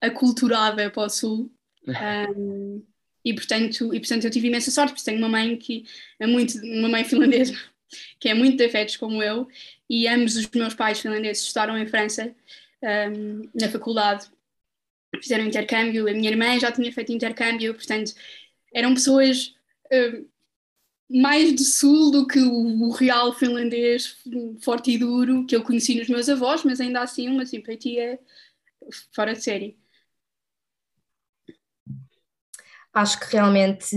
aculturada 0.00 0.90
para 0.90 1.06
o 1.06 1.08
Sul. 1.08 1.52
Um, 1.86 2.82
e 3.24 3.34
portanto, 3.34 3.94
e 3.94 4.00
portanto 4.00 4.24
eu 4.24 4.30
tive 4.30 4.48
imensa 4.48 4.70
sorte, 4.70 4.92
porque 4.92 5.04
tenho 5.04 5.18
uma 5.18 5.28
mãe 5.28 5.56
que 5.56 5.84
é 6.18 6.26
muito, 6.26 6.58
uma 6.58 6.88
mãe 6.88 7.04
finlandesa, 7.04 7.54
que 8.18 8.28
é 8.28 8.34
muito 8.34 8.56
de 8.56 8.64
afetos 8.64 8.96
como 8.96 9.22
eu, 9.22 9.46
e 9.88 10.08
ambos 10.08 10.36
os 10.36 10.48
meus 10.50 10.74
pais 10.74 11.00
finlandeses 11.00 11.44
estudaram 11.44 11.76
em 11.76 11.86
França, 11.86 12.34
na 13.54 13.68
faculdade, 13.68 14.26
fizeram 15.20 15.44
intercâmbio, 15.44 16.08
a 16.08 16.12
minha 16.12 16.30
irmã 16.30 16.58
já 16.58 16.72
tinha 16.72 16.90
feito 16.92 17.12
intercâmbio, 17.12 17.74
portanto 17.74 18.14
eram 18.72 18.94
pessoas 18.94 19.54
mais 21.10 21.52
do 21.52 21.64
sul 21.64 22.10
do 22.12 22.26
que 22.26 22.38
o, 22.38 22.88
o, 22.88 22.90
real 22.92 23.34
finlandês 23.34 24.16
forte 24.62 24.92
e 24.92 24.98
duro 24.98 25.44
que 25.44 25.56
eu 25.56 25.62
conheci 25.62 25.96
nos 25.96 26.08
meus 26.08 26.28
avós, 26.28 26.62
mas 26.62 26.80
ainda 26.80 27.02
assim 27.02 27.28
uma 27.28 27.44
simpatia 27.44 28.18
fora 29.12 29.34
de 29.34 29.42
série. 29.42 29.78
Acho 32.92 33.18
que 33.20 33.32
realmente 33.32 33.96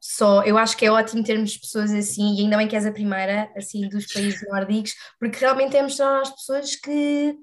só, 0.00 0.44
eu 0.44 0.56
acho 0.56 0.76
que 0.76 0.86
é 0.86 0.90
ótimo 0.90 1.24
termos 1.24 1.56
pessoas 1.56 1.92
assim, 1.92 2.36
e 2.36 2.42
ainda 2.42 2.56
bem 2.56 2.68
que 2.68 2.76
és 2.76 2.86
a 2.86 2.92
primeira, 2.92 3.50
assim, 3.56 3.88
dos 3.88 4.06
países 4.06 4.40
nórdicos, 4.48 4.94
porque 5.18 5.38
realmente 5.38 5.76
é 5.76 5.82
mostrar 5.82 6.20
às 6.20 6.30
pessoas 6.30 6.76
que 6.76 7.36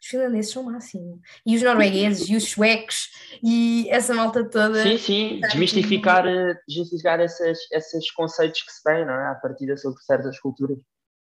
os 0.00 0.06
finlandeses 0.06 0.52
são 0.52 0.62
máximo. 0.62 1.20
E 1.44 1.56
os 1.56 1.62
noruegueses, 1.62 2.28
e 2.28 2.36
os 2.36 2.44
suecos, 2.44 3.10
e 3.42 3.88
essa 3.90 4.14
malta 4.14 4.48
toda. 4.48 4.82
Sim, 4.82 4.98
sim, 4.98 5.40
desmistificar, 5.40 6.26
eh, 6.26 6.54
desmistificar 6.68 7.20
esses, 7.20 7.58
esses 7.72 8.10
conceitos 8.12 8.62
que 8.62 8.72
se 8.72 8.82
têm, 8.82 9.04
não 9.04 9.14
é? 9.14 9.32
A 9.32 9.34
partir 9.34 9.76
sobre 9.76 10.00
certas 10.02 10.38
culturas. 10.38 10.78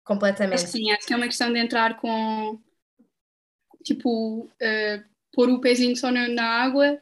Completamente. 0.03 0.55
Acho 0.55 0.65
que 0.65 0.71
sim, 0.71 0.91
acho 0.91 1.05
que 1.05 1.13
é 1.13 1.17
uma 1.17 1.27
questão 1.27 1.51
de 1.51 1.59
entrar 1.59 1.99
com, 1.99 2.59
tipo, 3.83 4.45
uh, 4.45 5.03
pôr 5.33 5.49
o 5.49 5.61
pezinho 5.61 5.95
só 5.95 6.09
na, 6.09 6.27
na 6.27 6.43
água 6.43 6.99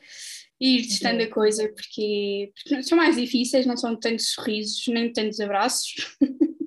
e 0.60 0.80
ir 0.80 0.88
testando 0.88 1.24
a 1.24 1.30
coisa, 1.30 1.70
porque, 1.70 2.52
porque 2.54 2.84
são 2.84 2.98
mais 2.98 3.16
difíceis, 3.16 3.66
não 3.66 3.78
são 3.78 3.96
tantos 3.96 4.32
sorrisos, 4.34 4.84
nem 4.88 5.14
tantos 5.14 5.40
abraços. 5.40 6.18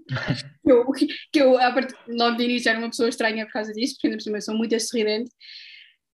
eu, 0.64 0.90
que 0.92 1.40
eu, 1.40 1.58
a 1.58 1.72
partir, 1.72 1.96
logo 2.08 2.36
de 2.36 2.44
início, 2.44 2.68
era 2.68 2.78
uma 2.78 2.90
pessoa 2.90 3.08
estranha 3.08 3.46
por 3.46 3.52
causa 3.52 3.72
disso, 3.72 3.94
porque 3.94 4.06
ainda 4.06 4.18
por 4.18 4.22
cima 4.22 4.40
sou 4.40 4.54
muito 4.54 4.78
sorridente. 4.80 5.30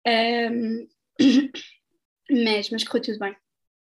Um, 0.07 0.87
mas, 2.31 2.71
mas 2.71 2.85
correu 2.85 3.02
tudo 3.02 3.19
bem. 3.19 3.37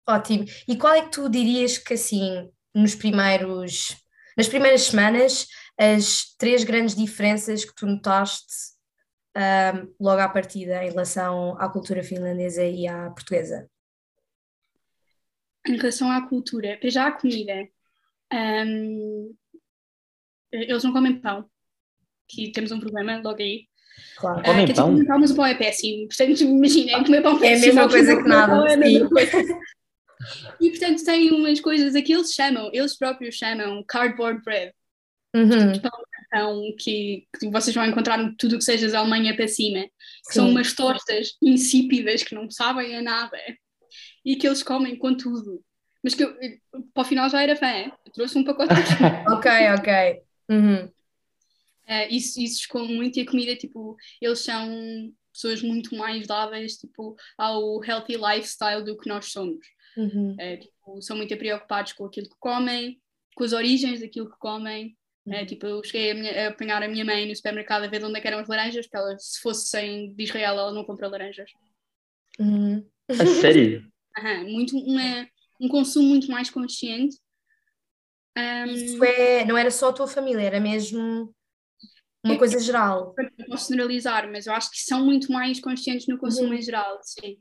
Ótimo. 0.07 0.45
E 0.67 0.77
qual 0.77 0.93
é 0.93 1.01
que 1.01 1.12
tu 1.12 1.29
dirias 1.29 1.77
que, 1.77 1.93
assim, 1.93 2.50
nos 2.74 2.93
primeiros, 2.93 3.95
nas 4.38 4.47
primeiras 4.47 4.83
semanas, 4.83 5.47
as 5.77 6.35
três 6.38 6.63
grandes 6.63 6.95
diferenças 6.95 7.65
que 7.65 7.74
tu 7.74 7.85
notaste 7.85 8.75
um, 9.35 9.93
logo 10.00 10.21
à 10.21 10.29
partida 10.29 10.83
em 10.83 10.89
relação 10.89 11.59
à 11.59 11.69
cultura 11.69 12.03
finlandesa 12.03 12.63
e 12.63 12.88
à 12.88 13.09
portuguesa? 13.09 13.69
Em 15.67 15.77
relação 15.77 16.12
à 16.12 16.27
cultura, 16.27 16.77
já 16.83 17.07
a 17.07 17.12
comida, 17.12 17.67
um, 18.31 19.35
eles 20.55 20.83
não 20.83 20.93
comem 20.93 21.19
pão, 21.19 21.45
que 22.27 22.51
temos 22.51 22.71
um 22.71 22.79
problema 22.79 23.21
logo 23.24 23.41
aí. 23.41 23.67
Claro, 24.17 24.43
comem 24.43 24.65
uh, 24.65 24.75
pão. 24.75 24.95
Tipo, 24.95 25.19
mas 25.19 25.31
o 25.31 25.35
pão 25.35 25.45
é 25.45 25.55
péssimo, 25.55 26.07
portanto, 26.07 26.41
imagina, 26.41 27.03
comer 27.03 27.21
pão 27.21 27.43
é 27.43 27.55
a 27.55 27.59
mesma 27.59 27.89
coisa 27.89 28.15
que 28.15 28.27
nada. 28.27 28.65
É 28.71 28.77
e 30.59 30.69
portanto 30.69 31.03
tem 31.03 31.31
umas 31.31 31.59
coisas 31.59 31.93
que 32.01 32.13
eles 32.13 32.33
chamam, 32.33 32.69
eles 32.74 32.97
próprios 32.97 33.35
chamam 33.35 33.83
cardboard 33.88 34.41
bread. 34.43 34.74
Uhum. 35.35 35.79
Pão 35.81 36.05
que, 36.77 37.27
que, 37.39 37.50
vocês 37.50 37.74
vão 37.74 37.85
encontrar 37.85 38.19
em 38.19 38.33
tudo 38.35 38.57
que 38.57 38.63
seja 38.63 38.89
da 38.89 39.00
Alemanha 39.00 39.35
para 39.35 39.47
cima, 39.47 39.83
que 40.27 40.33
são 40.33 40.50
umas 40.50 40.74
tostas 40.74 41.38
insípidas 41.41 42.24
que 42.24 42.35
não 42.35 42.50
sabem 42.50 42.95
a 42.95 43.01
nada 43.01 43.38
e 44.25 44.35
que 44.35 44.47
eles 44.47 44.63
comem 44.63 44.97
com 44.97 45.15
tudo. 45.15 45.63
Mas 46.03 46.13
que 46.13 46.24
eu, 46.24 46.35
para 46.93 47.01
o 47.01 47.05
final 47.05 47.29
já 47.29 47.41
era 47.41 47.55
fã, 47.55 47.91
eu 48.05 48.12
trouxe 48.13 48.38
um 48.38 48.43
pacote 48.43 48.74
ok, 49.31 49.51
ok. 49.77 50.21
Uhum. 50.49 50.85
Uh, 51.87 52.07
isso, 52.09 52.39
isso 52.41 52.61
esconde 52.61 52.93
muito 52.93 53.17
e 53.17 53.21
a 53.21 53.25
comida, 53.25 53.55
tipo, 53.55 53.95
eles 54.19 54.39
são 54.39 55.13
pessoas 55.31 55.61
muito 55.61 55.95
mais 55.95 56.25
dáveis 56.25 56.77
tipo, 56.77 57.15
ao 57.37 57.83
healthy 57.83 58.15
lifestyle 58.15 58.83
do 58.83 58.97
que 58.97 59.07
nós 59.07 59.25
somos. 59.25 59.65
Uhum. 59.95 60.33
Uh, 60.33 60.59
tipo, 60.59 61.01
são 61.01 61.15
muito 61.15 61.35
preocupados 61.37 61.93
com 61.93 62.05
aquilo 62.05 62.29
que 62.29 62.35
comem, 62.39 62.99
com 63.35 63.43
as 63.43 63.53
origens 63.53 63.99
daquilo 63.99 64.29
que 64.29 64.37
comem. 64.39 64.97
Eh, 65.27 65.37
uhum. 65.37 65.43
Uh, 65.43 65.45
tipo, 65.45 65.65
eu 65.67 65.83
cheguei 65.83 66.11
a, 66.11 66.15
minha, 66.15 66.45
a, 66.45 66.47
apanhar 66.49 66.81
a 66.81 66.87
minha 66.87 67.05
mãe 67.05 67.27
no 67.27 67.35
supermercado 67.35 67.83
a 67.83 67.87
ver 67.87 67.99
de 67.99 68.05
onde 68.05 68.19
é 68.19 68.27
eram 68.27 68.39
as 68.39 68.47
laranjas, 68.47 68.87
porque 68.87 68.97
ela, 68.97 69.17
se 69.19 69.39
fosse 69.41 69.67
sem 69.67 70.13
de 70.13 70.23
Israel, 70.23 70.57
ela 70.57 70.73
não 70.73 70.83
compra 70.83 71.07
laranjas. 71.07 71.51
Uhum. 72.39 72.85
A 73.09 73.25
sério? 73.25 73.85
Uhum. 74.17 74.49
Muito, 74.49 74.77
uma, 74.77 75.27
um 75.59 75.67
consumo 75.67 76.07
muito 76.07 76.31
mais 76.31 76.49
consciente 76.49 77.17
um, 78.38 78.65
Isso 78.65 79.04
é, 79.04 79.46
não 79.46 79.58
era 79.58 79.72
só 79.72 79.89
a 79.89 79.94
tua 79.94 80.08
família, 80.08 80.44
era 80.44 80.60
mesmo 80.60 81.34
uma 82.24 82.38
coisa 82.38 82.60
geral. 82.60 83.13
Não 83.38 83.48
posso 83.48 83.70
generalizar, 83.70 84.30
mas 84.32 84.48
eu 84.48 84.54
acho 84.54 84.72
que 84.72 84.80
são 84.80 85.06
muito 85.06 85.32
mais 85.32 85.60
conscientes 85.60 86.08
no 86.08 86.18
consumo 86.18 86.50
uhum. 86.50 86.56
em 86.56 86.62
geral, 86.62 87.00
sim. 87.01 87.38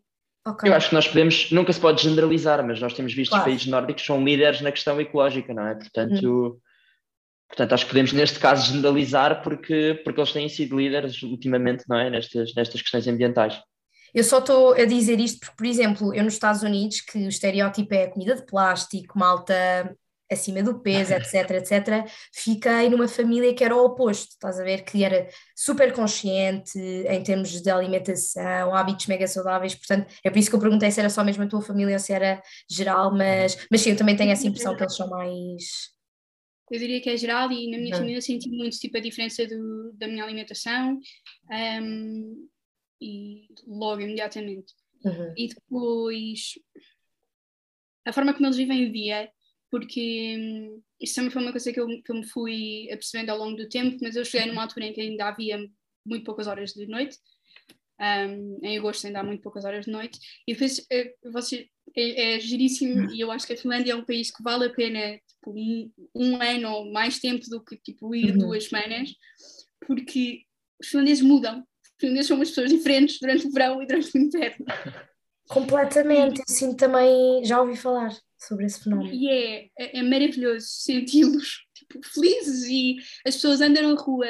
Okay. 0.47 0.69
Eu 0.71 0.75
acho 0.75 0.91
que 0.91 0.95
nós 0.95 1.09
podemos, 1.09 1.51
nunca 1.51 1.73
se 1.73 1.81
pode 1.81 2.03
generalizar, 2.03 2.65
mas 2.67 2.79
nós 2.79 2.93
temos 2.93 3.15
visto 3.15 3.31
claro. 3.31 3.45
os 3.45 3.51
países 3.51 3.67
nórdicos 3.67 4.05
são 4.05 4.23
líderes 4.23 4.61
na 4.61 4.71
questão 4.71 5.01
ecológica, 5.01 5.55
não 5.55 5.67
é? 5.67 5.75
Portanto, 5.75 6.23
uhum. 6.23 6.59
portanto, 7.49 7.73
acho 7.73 7.85
que 7.85 7.91
podemos 7.91 8.13
neste 8.13 8.39
caso 8.39 8.71
generalizar 8.71 9.43
porque, 9.43 10.03
porque 10.05 10.21
eles 10.21 10.33
têm 10.33 10.49
sido 10.51 10.79
líderes 10.79 11.23
ultimamente, 11.23 11.85
não 11.89 11.99
é? 11.99 12.11
Nestas, 12.11 12.55
nestas 12.55 12.83
questões 12.83 13.09
ambientais. 13.09 13.59
Eu 14.15 14.23
só 14.23 14.39
estou 14.39 14.75
a 14.75 14.85
dizer 14.85 15.19
isto 15.19 15.41
porque, 15.41 15.57
por 15.57 15.67
exemplo, 15.67 16.15
eu 16.15 16.23
nos 16.23 16.35
Estados 16.35 16.63
Unidos, 16.63 17.01
que 17.01 17.19
o 17.19 17.29
estereótipo 17.29 17.95
é 17.95 18.07
comida 18.07 18.37
de 18.37 18.45
plástico, 18.45 19.19
malta 19.19 19.97
acima 20.31 20.63
do 20.63 20.81
peso, 20.81 21.13
etc, 21.13 21.51
etc, 21.51 22.11
fiquei 22.33 22.89
numa 22.89 23.07
família 23.07 23.55
que 23.55 23.63
era 23.63 23.77
o 23.77 23.85
oposto, 23.85 24.31
estás 24.31 24.59
a 24.59 24.65
ver, 24.65 24.85
que 24.85 25.05
era 25.05 25.29
super 25.55 25.93
consciente 25.93 26.79
em 26.79 27.23
termos 27.23 27.61
de 27.61 27.71
alimentação, 27.71 28.75
hábitos 28.75 29.07
mega 29.07 29.27
saudáveis, 29.27 29.75
portanto, 29.75 30.13
é 30.25 30.31
por 30.31 30.39
isso 30.39 30.51
que 30.51 30.57
eu 30.57 30.61
perguntei 30.61 30.91
se 30.91 31.01
era 31.01 31.11
só 31.11 31.23
mesmo 31.23 31.45
a 31.45 31.47
tua 31.47 31.63
família 31.63 31.95
ou 31.95 32.01
se 32.01 32.13
era 32.13 32.43
geral, 32.71 33.15
mas, 33.15 33.67
mas 33.71 33.81
sim, 33.81 33.91
eu 33.91 33.97
também 33.97 34.17
tenho 34.17 34.33
essa 34.33 34.47
impressão 34.47 34.77
que 34.77 34.83
eles 34.83 34.97
são 34.97 35.09
mais... 35.09 35.93
Eu 36.71 36.79
diria 36.79 37.01
que 37.01 37.11
é 37.11 37.17
geral 37.17 37.53
e 37.53 37.71
na 37.71 37.77
minha 37.77 37.93
uhum. 37.93 38.01
família 38.01 38.23
senti 38.23 38.49
muito 38.49 38.79
tipo 38.79 38.97
a 38.97 39.01
diferença 39.01 39.47
do, 39.47 39.93
da 39.93 40.09
minha 40.09 40.25
alimentação 40.25 40.99
um, 41.83 42.49
e 43.01 43.47
logo 43.67 44.01
imediatamente. 44.01 44.73
Uhum. 45.05 45.35
E 45.37 45.49
depois 45.49 46.55
a 48.07 48.13
forma 48.13 48.33
como 48.33 48.47
eles 48.47 48.57
vivem 48.57 48.87
o 48.87 48.93
dia 48.93 49.31
porque 49.75 50.37
hum, 50.39 50.83
isso 51.01 51.17
também 51.17 51.33
foi 51.33 51.43
uma 51.43 51.51
coisa 51.51 51.73
que 51.73 51.81
eu, 51.81 51.89
que 51.89 52.13
eu 52.13 52.15
me 52.15 52.29
fui 52.29 52.89
apercebendo 52.93 53.33
ao 53.33 53.39
longo 53.39 53.57
do 53.57 53.69
tempo, 53.69 53.99
mas 54.01 54.15
eu 54.15 54.25
cheguei 54.25 54.47
numa 54.47 54.63
altura 54.63 54.87
em 54.87 54.93
que 54.93 55.01
ainda 55.01 55.27
havia 55.27 55.59
muito 56.07 56.25
poucas 56.25 56.47
horas 56.47 56.75
de 56.75 56.87
noite, 56.87 57.19
um, 58.01 58.61
em 58.63 58.79
agosto 58.79 59.05
ainda 59.05 59.19
há 59.19 59.25
muito 59.25 59.43
poucas 59.43 59.65
horas 59.65 59.87
de 59.87 59.91
noite, 59.91 60.21
e 60.47 60.53
depois 60.53 60.87
é, 60.93 61.13
você, 61.25 61.67
é, 61.97 62.37
é 62.37 62.41
giríssimo, 62.41 63.11
e 63.13 63.21
eu 63.21 63.33
acho 63.33 63.49
que 63.49 63.55
a 63.55 63.57
Finlândia 63.57 63.95
é 63.95 63.97
um 63.97 64.05
país 64.05 64.31
que 64.31 64.45
vale 64.45 64.67
a 64.67 64.71
pena 64.71 65.19
tipo, 65.27 65.51
um, 65.51 65.91
um 66.15 66.41
ano 66.41 66.71
ou 66.71 66.93
mais 66.93 67.19
tempo 67.19 67.45
do 67.51 67.61
que 67.61 67.77
tipo, 67.77 68.15
ir 68.15 68.31
uhum. 68.31 68.39
duas 68.39 68.67
semanas, 68.67 69.13
porque 69.85 70.43
os 70.81 70.87
finlandeses 70.87 71.25
mudam, 71.25 71.59
os 71.59 71.91
finlandeses 71.99 72.29
são 72.29 72.37
umas 72.37 72.51
pessoas 72.51 72.71
diferentes 72.71 73.19
durante 73.21 73.49
o 73.49 73.51
verão 73.51 73.83
e 73.83 73.87
durante 73.89 74.17
o 74.17 74.21
inverno. 74.21 74.67
Completamente, 75.49 76.39
eu 76.39 76.45
sinto 76.47 76.77
também, 76.77 77.45
já 77.45 77.61
ouvi 77.61 77.77
falar 77.77 78.17
sobre 78.47 78.67
esse 78.67 78.83
fenómeno. 78.83 79.13
E 79.13 79.29
é, 79.29 79.71
é, 79.79 79.99
é 79.99 80.03
maravilhoso 80.03 80.67
senti-los 80.67 81.67
tipo, 81.75 82.01
felizes 82.07 82.65
e 82.69 82.97
as 83.27 83.35
pessoas 83.35 83.61
andam 83.61 83.95
na 83.95 84.01
rua 84.01 84.27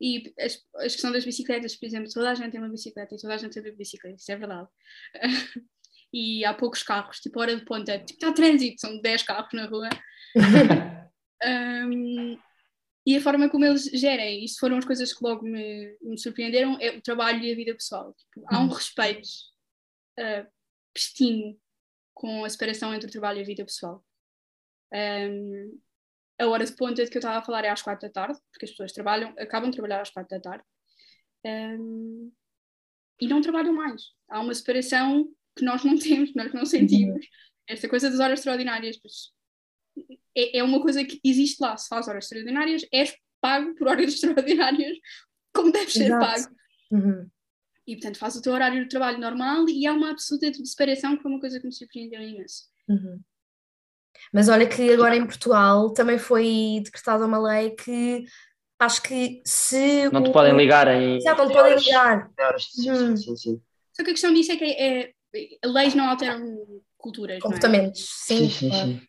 e 0.00 0.32
as, 0.38 0.62
a 0.76 0.82
questão 0.82 1.12
das 1.12 1.24
bicicletas, 1.24 1.76
por 1.76 1.86
exemplo, 1.86 2.10
toda 2.12 2.30
a 2.30 2.34
gente 2.34 2.50
tem 2.50 2.60
uma 2.60 2.68
bicicleta 2.68 3.14
e 3.14 3.18
toda 3.18 3.34
a 3.34 3.36
gente 3.36 3.54
sabe 3.54 3.72
bicicleta, 3.72 4.16
isso 4.16 4.32
é 4.32 4.36
verdade. 4.36 4.68
e 6.12 6.44
há 6.44 6.54
poucos 6.54 6.82
carros, 6.82 7.18
tipo 7.20 7.40
hora 7.40 7.56
de 7.56 7.64
ponta, 7.64 7.98
tipo 7.98 8.14
está 8.14 8.32
trânsito, 8.32 8.80
são 8.80 9.00
10 9.00 9.22
carros 9.22 9.52
na 9.52 9.66
rua. 9.66 9.88
um, 11.44 12.38
e 13.06 13.16
a 13.16 13.20
forma 13.20 13.48
como 13.48 13.64
eles 13.64 13.84
gerem, 13.84 14.44
isto 14.44 14.58
foram 14.58 14.78
as 14.78 14.84
coisas 14.84 15.12
que 15.12 15.22
logo 15.22 15.44
me, 15.44 15.96
me 16.02 16.18
surpreenderam, 16.18 16.76
é 16.80 16.90
o 16.90 17.00
trabalho 17.00 17.42
e 17.44 17.52
a 17.52 17.56
vida 17.56 17.72
pessoal. 17.72 18.12
Tipo, 18.14 18.46
há 18.48 18.60
um 18.60 18.68
respeito 18.68 19.28
uh, 20.18 20.46
pristino 20.92 21.56
com 22.16 22.46
a 22.46 22.48
separação 22.48 22.94
entre 22.94 23.08
o 23.08 23.12
trabalho 23.12 23.38
e 23.38 23.42
a 23.42 23.44
vida 23.44 23.64
pessoal. 23.64 24.02
Um, 24.90 25.78
a 26.40 26.46
hora 26.46 26.64
de 26.64 26.72
ponta 26.74 27.04
de 27.04 27.10
que 27.10 27.18
eu 27.18 27.20
estava 27.20 27.38
a 27.38 27.42
falar 27.42 27.64
é 27.64 27.68
às 27.68 27.82
quatro 27.82 28.08
da 28.08 28.12
tarde, 28.12 28.40
porque 28.50 28.64
as 28.64 28.70
pessoas 28.70 28.92
trabalham, 28.92 29.34
acabam 29.38 29.68
de 29.70 29.76
trabalhar 29.76 30.00
às 30.00 30.10
quatro 30.10 30.30
da 30.30 30.40
tarde 30.40 30.64
um, 31.44 32.32
e 33.20 33.28
não 33.28 33.42
trabalham 33.42 33.74
mais. 33.74 34.02
Há 34.30 34.40
uma 34.40 34.54
separação 34.54 35.30
que 35.54 35.64
nós 35.64 35.84
não 35.84 35.96
temos, 36.00 36.34
nós 36.34 36.52
não 36.54 36.64
sentimos. 36.64 37.22
Uhum. 37.22 37.30
Esta 37.68 37.86
coisa 37.86 38.08
das 38.08 38.18
horas 38.18 38.40
extraordinárias 38.40 38.98
é, 40.34 40.58
é 40.58 40.62
uma 40.62 40.80
coisa 40.80 41.04
que 41.04 41.20
existe 41.22 41.60
lá. 41.60 41.76
Se 41.76 41.86
faz 41.86 42.08
horas 42.08 42.24
extraordinárias, 42.24 42.82
és 42.90 43.14
pago 43.42 43.74
por 43.74 43.88
horas 43.88 44.08
extraordinárias, 44.14 44.96
como 45.52 45.70
deve 45.70 45.90
ser 45.90 46.06
Exato. 46.06 46.24
pago. 46.24 46.56
Uhum. 46.92 47.30
E 47.86 47.94
portanto 47.94 48.18
faz 48.18 48.34
o 48.36 48.42
teu 48.42 48.52
horário 48.52 48.82
de 48.82 48.88
trabalho 48.88 49.18
normal 49.18 49.68
e 49.68 49.86
há 49.86 49.92
uma 49.92 50.10
absoluta 50.10 50.52
separação 50.64 51.16
que 51.16 51.22
foi 51.22 51.30
uma 51.30 51.40
coisa 51.40 51.60
que 51.60 51.66
me 51.66 51.72
surpreendeu 51.72 52.20
imenso. 52.20 52.64
Uhum. 52.88 53.20
Mas 54.32 54.48
olha 54.48 54.66
que 54.66 54.92
agora 54.92 55.16
em 55.16 55.26
Portugal 55.26 55.92
também 55.92 56.18
foi 56.18 56.80
decretada 56.82 57.26
uma 57.26 57.38
lei 57.38 57.70
que 57.70 58.24
acho 58.78 59.02
que 59.02 59.40
se. 59.44 60.08
Não 60.10 60.22
te 60.22 60.30
o... 60.30 60.32
podem 60.32 60.56
ligar 60.56 60.88
em. 60.88 61.20
Já 61.20 61.34
não 61.34 61.46
te 61.46 61.52
podem 61.52 61.76
ligar. 61.76 62.30
Sim, 62.58 62.90
hum. 62.90 63.16
sim, 63.16 63.36
sim. 63.36 63.62
Só 63.92 64.04
que 64.04 64.10
a 64.10 64.12
questão 64.12 64.34
disso 64.34 64.52
é 64.52 64.56
que 64.56 64.64
é, 64.64 65.00
é, 65.00 65.12
leis 65.64 65.94
não 65.94 66.08
alteram 66.08 66.82
culturas. 66.98 67.40
Comportamentos, 67.40 68.02
é? 68.02 68.04
sim. 68.04 68.48
Sim, 68.48 68.50
sim, 68.50 68.72
sim. 68.72 69.00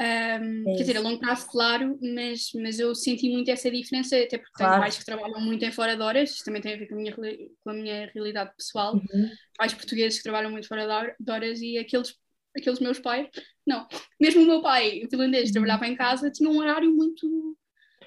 Um, 0.00 0.70
é 0.70 0.76
quer 0.76 0.82
dizer, 0.82 0.96
a 0.96 1.00
longo 1.00 1.20
prazo, 1.20 1.46
claro, 1.46 1.96
mas, 2.02 2.50
mas 2.60 2.80
eu 2.80 2.94
senti 2.94 3.30
muito 3.30 3.48
essa 3.50 3.70
diferença, 3.70 4.16
até 4.16 4.38
porque 4.38 4.52
claro. 4.54 4.72
tenho 4.72 4.82
pais 4.82 4.98
que 4.98 5.04
trabalham 5.04 5.40
muito 5.40 5.64
em 5.64 5.70
fora 5.70 5.96
de 5.96 6.02
horas, 6.02 6.30
isto 6.30 6.44
também 6.44 6.60
tem 6.60 6.74
a 6.74 6.76
ver 6.76 6.88
com 6.88 6.94
a 6.94 6.98
minha, 6.98 7.14
com 7.14 7.70
a 7.70 7.72
minha 7.72 8.10
realidade 8.12 8.50
pessoal, 8.56 8.94
uhum. 8.94 9.30
pais 9.56 9.72
portugueses 9.72 10.18
que 10.18 10.24
trabalham 10.24 10.50
muito 10.50 10.66
fora 10.66 11.14
de 11.18 11.30
horas 11.30 11.60
e 11.60 11.78
aqueles, 11.78 12.16
aqueles 12.56 12.80
meus 12.80 12.98
pais, 12.98 13.28
não, 13.64 13.86
mesmo 14.20 14.42
o 14.42 14.46
meu 14.46 14.62
pai 14.62 15.06
finlandês 15.08 15.48
uhum. 15.48 15.52
trabalhava 15.52 15.86
em 15.86 15.94
casa, 15.94 16.30
tinha 16.30 16.50
um 16.50 16.58
horário 16.58 16.90
muito. 16.92 17.56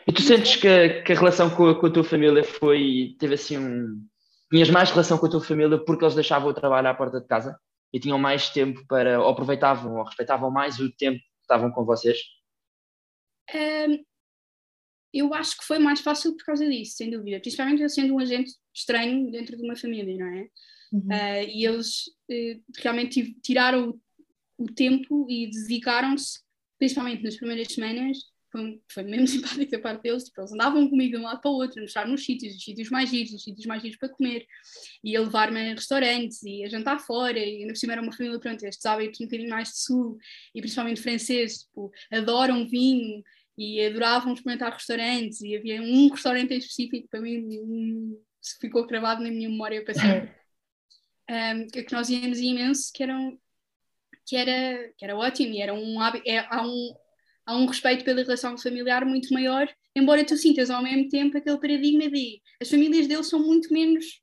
E 0.05 0.11
tu 0.11 0.21
sentes 0.21 0.57
que, 0.57 1.01
que 1.01 1.13
a 1.13 1.15
relação 1.15 1.49
com 1.49 1.69
a, 1.69 1.79
com 1.79 1.87
a 1.87 1.91
tua 1.91 2.03
família 2.03 2.43
foi, 2.43 3.15
teve 3.19 3.35
assim 3.35 3.57
um. 3.57 4.05
Tinhas 4.49 4.69
mais 4.69 4.89
relação 4.89 5.17
com 5.17 5.25
a 5.25 5.29
tua 5.29 5.43
família 5.43 5.77
porque 5.77 6.03
eles 6.05 6.15
deixavam 6.15 6.49
o 6.49 6.53
trabalho 6.53 6.87
à 6.87 6.93
porta 6.93 7.19
de 7.19 7.27
casa? 7.27 7.57
E 7.91 7.99
tinham 7.99 8.17
mais 8.17 8.49
tempo 8.49 8.85
para, 8.87 9.19
ou 9.19 9.29
aproveitavam, 9.29 9.97
ou 9.97 10.03
respeitavam 10.03 10.49
mais 10.49 10.79
o 10.79 10.89
tempo 10.91 11.19
estavam 11.47 11.71
com 11.71 11.85
vocês? 11.85 12.19
Um, 13.55 14.03
eu 15.13 15.33
acho 15.33 15.57
que 15.57 15.65
foi 15.65 15.79
mais 15.79 16.01
fácil 16.01 16.35
por 16.35 16.45
causa 16.45 16.69
disso, 16.69 16.97
sem 16.97 17.09
dúvida. 17.09 17.39
Principalmente 17.39 17.81
eu 17.81 17.89
sendo 17.89 18.13
um 18.13 18.19
agente 18.19 18.51
estranho 18.73 19.31
dentro 19.31 19.55
de 19.55 19.63
uma 19.63 19.75
família, 19.75 20.17
não 20.17 20.27
é? 20.27 20.49
Uhum. 20.91 21.07
Uh, 21.07 21.49
e 21.49 21.65
eles 21.65 22.07
uh, 22.29 22.63
realmente 22.77 23.33
tiraram 23.41 23.89
o, 23.89 24.65
o 24.65 24.73
tempo 24.73 25.25
e 25.29 25.49
dedicaram-se, 25.49 26.41
principalmente 26.77 27.23
nas 27.23 27.37
primeiras 27.37 27.73
semanas, 27.73 28.17
foi, 28.51 28.81
foi 28.91 29.03
mesmo 29.03 29.27
simpático 29.27 29.71
da 29.71 29.79
parte 29.79 30.03
deles, 30.03 30.23
tipo, 30.23 30.41
eles 30.41 30.53
andavam 30.53 30.89
comigo 30.89 31.17
de 31.17 31.21
um 31.21 31.25
lado 31.25 31.41
para 31.41 31.51
o 31.51 31.55
outro, 31.55 31.81
mostrar 31.81 32.07
nos 32.07 32.23
sítios, 32.23 32.55
os 32.55 32.63
sítios 32.63 32.89
mais 32.89 33.09
giros, 33.09 33.33
os 33.33 33.43
sítios 33.43 33.65
mais 33.65 33.81
giros 33.81 33.97
para 33.97 34.09
comer, 34.09 34.45
e 35.03 35.15
a 35.15 35.21
levar-me 35.21 35.71
a 35.71 35.73
restaurantes, 35.73 36.43
e 36.43 36.63
a 36.63 36.69
jantar 36.69 36.99
fora, 36.99 37.39
e 37.39 37.61
ainda 37.61 37.73
por 37.73 37.77
cima 37.77 37.93
era 37.93 38.01
uma 38.01 38.11
família, 38.11 38.39
pronto, 38.39 38.63
estes 38.63 38.85
hábitos 38.85 39.19
um 39.21 39.25
bocadinho 39.25 39.49
mais 39.49 39.69
de 39.69 39.79
sul, 39.79 40.17
e 40.53 40.61
principalmente 40.61 41.01
franceses, 41.01 41.63
tipo, 41.63 41.91
adoram 42.11 42.67
vinho, 42.67 43.23
e 43.57 43.83
adoravam 43.85 44.33
experimentar 44.33 44.71
restaurantes, 44.71 45.41
e 45.41 45.55
havia 45.55 45.81
um 45.81 46.09
restaurante 46.09 46.53
em 46.53 46.57
específico, 46.57 47.07
para 47.09 47.21
mim, 47.21 47.59
um, 47.59 48.21
ficou 48.61 48.85
gravado 48.85 49.23
na 49.23 49.29
minha 49.29 49.49
memória 49.49 49.83
para 49.83 49.93
sempre, 49.93 50.31
um, 51.29 51.67
que 51.67 51.91
nós 51.91 52.09
íamos 52.09 52.39
imenso, 52.39 52.91
que 52.93 53.03
eram 53.03 53.37
que 54.27 54.35
era, 54.35 54.91
que 54.97 55.05
era 55.05 55.15
ótimo, 55.15 55.53
e 55.53 55.61
era 55.61 55.73
um, 55.73 56.03
é, 56.25 56.39
há 56.49 56.61
um, 56.61 56.93
há 57.47 57.55
um 57.55 57.65
respeito 57.65 58.03
pela 58.03 58.21
relação 58.21 58.57
familiar 58.57 59.05
muito 59.05 59.33
maior, 59.33 59.67
embora 59.95 60.25
tu 60.25 60.35
sintas 60.35 60.69
ao 60.69 60.83
mesmo 60.83 61.07
tempo 61.07 61.37
aquele 61.37 61.57
paradigma 61.57 62.11
de 62.11 62.41
as 62.61 62.69
famílias 62.69 63.07
deles 63.07 63.27
são 63.27 63.39
muito 63.39 63.73
menos 63.73 64.21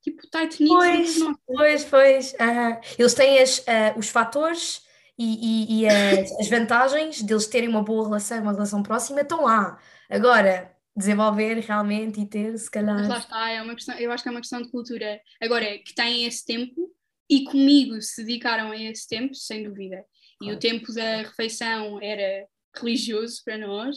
tipo 0.00 0.22
tight 0.30 0.56
knit 0.56 0.70
pois, 0.70 1.18
pois, 1.44 1.84
pois, 1.84 2.32
uh, 2.34 2.80
eles 2.98 3.12
têm 3.12 3.38
as, 3.38 3.58
uh, 3.58 3.98
os 3.98 4.08
fatores 4.08 4.80
e, 5.18 5.78
e, 5.78 5.80
e 5.80 5.86
as, 5.86 6.32
as, 6.38 6.48
vantagens 6.48 7.20
deles 7.20 7.46
terem 7.46 7.68
uma 7.68 7.82
boa 7.82 8.04
relação, 8.04 8.40
uma 8.40 8.52
relação 8.52 8.82
próxima, 8.82 9.20
estão 9.20 9.44
lá. 9.44 9.78
Agora, 10.08 10.74
desenvolver 10.96 11.58
realmente 11.58 12.22
e 12.22 12.26
ter, 12.26 12.56
se 12.56 12.70
calhar. 12.70 12.94
Mas 12.94 13.08
lá 13.08 13.18
está, 13.18 13.50
é 13.50 13.60
uma 13.60 13.74
questão, 13.74 13.94
eu 13.98 14.10
acho 14.10 14.22
que 14.22 14.30
é 14.30 14.32
uma 14.32 14.40
questão 14.40 14.62
de 14.62 14.70
cultura. 14.70 15.20
Agora, 15.38 15.66
que 15.84 15.94
têm 15.94 16.24
esse 16.24 16.46
tempo 16.46 16.90
e 17.28 17.44
comigo 17.44 18.00
se 18.00 18.24
dedicaram 18.24 18.70
a 18.70 18.76
esse 18.78 19.06
tempo, 19.06 19.34
sem 19.34 19.62
dúvida 19.62 20.02
e 20.40 20.52
o 20.52 20.58
tempo 20.58 20.92
da 20.92 21.18
refeição 21.18 22.00
era 22.00 22.46
religioso 22.76 23.42
para 23.44 23.58
nós. 23.58 23.96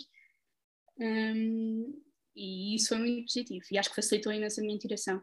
Um, 0.99 2.01
e 2.35 2.75
isso 2.75 2.89
foi 2.89 2.97
muito 2.97 3.25
positivo 3.25 3.63
e 3.71 3.77
acho 3.77 3.89
que 3.89 3.95
facilitou 3.95 4.31
imenso 4.31 4.59
a 4.59 4.63
minha 4.63 4.75
interação. 4.75 5.21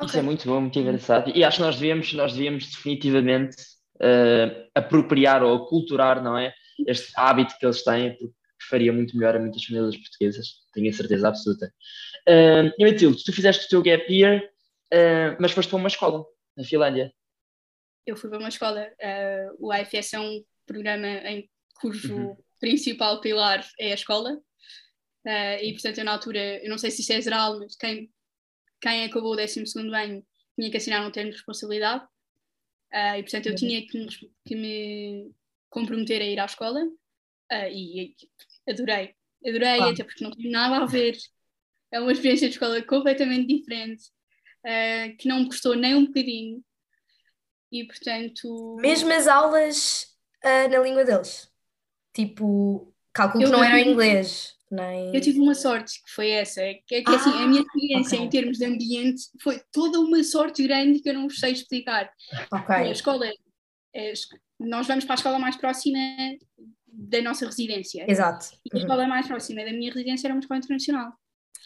Isso 0.00 0.10
okay. 0.10 0.20
é 0.20 0.22
muito 0.22 0.46
bom, 0.46 0.60
muito 0.60 0.78
engraçado. 0.78 1.30
E 1.34 1.44
acho 1.44 1.58
que 1.58 1.62
nós 1.62 1.76
devíamos, 1.76 2.12
nós 2.14 2.32
devíamos 2.32 2.68
definitivamente 2.70 3.56
uh, 3.96 4.68
apropriar 4.74 5.42
ou 5.42 5.66
culturar, 5.66 6.22
não 6.22 6.36
é? 6.36 6.52
Este 6.86 7.12
hábito 7.16 7.56
que 7.58 7.64
eles 7.64 7.84
têm, 7.84 8.16
porque 8.16 8.34
faria 8.68 8.92
muito 8.92 9.16
melhor 9.16 9.36
a 9.36 9.38
muitas 9.38 9.64
famílias 9.64 9.96
portuguesas, 9.96 10.46
tenho 10.72 10.90
a 10.90 10.92
certeza 10.92 11.28
absoluta. 11.28 11.72
Uh, 12.28 12.72
e 12.76 12.84
Matilde, 12.84 13.22
tu 13.22 13.32
fizeste 13.32 13.66
o 13.66 13.68
teu 13.68 13.82
gap 13.82 14.12
year, 14.12 14.42
uh, 14.92 15.36
mas 15.38 15.52
foste 15.52 15.68
para 15.68 15.78
uma 15.78 15.88
escola 15.88 16.24
na 16.56 16.64
Finlândia 16.64 17.12
eu 18.06 18.16
fui 18.16 18.28
para 18.28 18.38
uma 18.38 18.48
escola, 18.48 18.86
uh, 18.86 19.56
o 19.58 19.72
AFS 19.72 20.14
é 20.14 20.20
um 20.20 20.44
programa 20.66 21.06
em 21.06 21.48
cujo 21.74 22.14
uhum. 22.14 22.36
principal 22.60 23.20
pilar 23.20 23.66
é 23.78 23.92
a 23.92 23.94
escola, 23.94 24.34
uh, 24.34 25.62
e 25.62 25.72
portanto 25.72 25.98
eu 25.98 26.04
na 26.04 26.12
altura, 26.12 26.62
eu 26.62 26.68
não 26.68 26.78
sei 26.78 26.90
se 26.90 27.02
isso 27.02 27.12
é 27.12 27.20
geral, 27.20 27.58
mas 27.58 27.76
quem, 27.76 28.10
quem 28.80 29.04
acabou 29.04 29.32
o 29.32 29.36
12 29.36 29.64
ano 29.78 30.26
tinha 30.56 30.70
que 30.70 30.76
assinar 30.76 31.06
um 31.06 31.10
termo 31.10 31.30
de 31.30 31.36
responsabilidade, 31.36 32.04
uh, 32.04 33.16
e 33.18 33.22
portanto 33.22 33.46
eu 33.46 33.52
uhum. 33.52 33.58
tinha 33.58 33.86
que 33.86 33.98
me, 33.98 34.08
que 34.44 34.56
me, 34.56 35.34
comprometer 35.70 36.20
a 36.22 36.24
ir 36.24 36.38
à 36.38 36.44
escola, 36.44 36.80
e, 37.70 38.02
e 38.02 38.16
adorei, 38.68 39.14
adorei, 39.46 39.80
ah. 39.80 39.90
até 39.90 40.02
porque 40.02 40.24
não 40.24 40.30
tem 40.30 40.50
nada 40.50 40.76
a 40.76 40.86
ver, 40.86 41.16
é 41.92 42.00
uma 42.00 42.12
experiência 42.12 42.48
de 42.48 42.54
escola 42.54 42.82
completamente 42.82 43.46
diferente, 43.46 44.04
que 45.18 45.28
não 45.28 45.40
me 45.40 45.46
custou 45.46 45.76
nem 45.76 45.94
um 45.94 46.06
bocadinho, 46.06 46.64
e 47.74 47.84
portanto. 47.84 48.76
Mesmo 48.80 49.12
as 49.12 49.26
aulas 49.26 50.06
uh, 50.44 50.70
na 50.70 50.78
língua 50.78 51.04
deles. 51.04 51.50
Tipo, 52.14 52.92
cálculo 53.12 53.44
que 53.44 53.50
não 53.50 53.64
era 53.64 53.80
em 53.80 53.90
inglês. 53.90 54.54
Nem... 54.70 55.14
Eu 55.14 55.20
tive 55.20 55.40
uma 55.40 55.54
sorte 55.54 56.02
que 56.02 56.10
foi 56.10 56.30
essa, 56.30 56.60
que 56.86 56.94
é 56.94 57.02
que 57.02 57.10
ah, 57.10 57.16
assim, 57.16 57.30
a 57.30 57.46
minha 57.46 57.60
ah, 57.60 57.64
experiência 57.64 58.16
okay. 58.16 58.26
em 58.26 58.30
termos 58.30 58.58
de 58.58 58.64
ambiente 58.64 59.22
foi 59.42 59.60
toda 59.72 60.00
uma 60.00 60.22
sorte 60.22 60.62
grande 60.62 61.00
que 61.00 61.08
eu 61.08 61.14
não 61.14 61.28
vos 61.28 61.38
sei 61.38 61.52
explicar. 61.52 62.10
Okay. 62.52 62.76
A 62.76 62.90
escola, 62.90 63.26
é, 63.94 64.12
nós 64.58 64.86
vamos 64.86 65.04
para 65.04 65.14
a 65.14 65.16
escola 65.16 65.38
mais 65.38 65.56
próxima 65.56 65.98
da 66.86 67.20
nossa 67.22 67.44
residência. 67.46 68.04
Exato. 68.08 68.46
E 68.64 68.70
a 68.72 68.76
uhum. 68.76 68.82
escola 68.82 69.06
mais 69.06 69.26
próxima 69.26 69.64
da 69.64 69.72
minha 69.72 69.92
residência 69.92 70.28
era 70.28 70.34
uma 70.34 70.40
escola 70.40 70.58
internacional. 70.58 71.12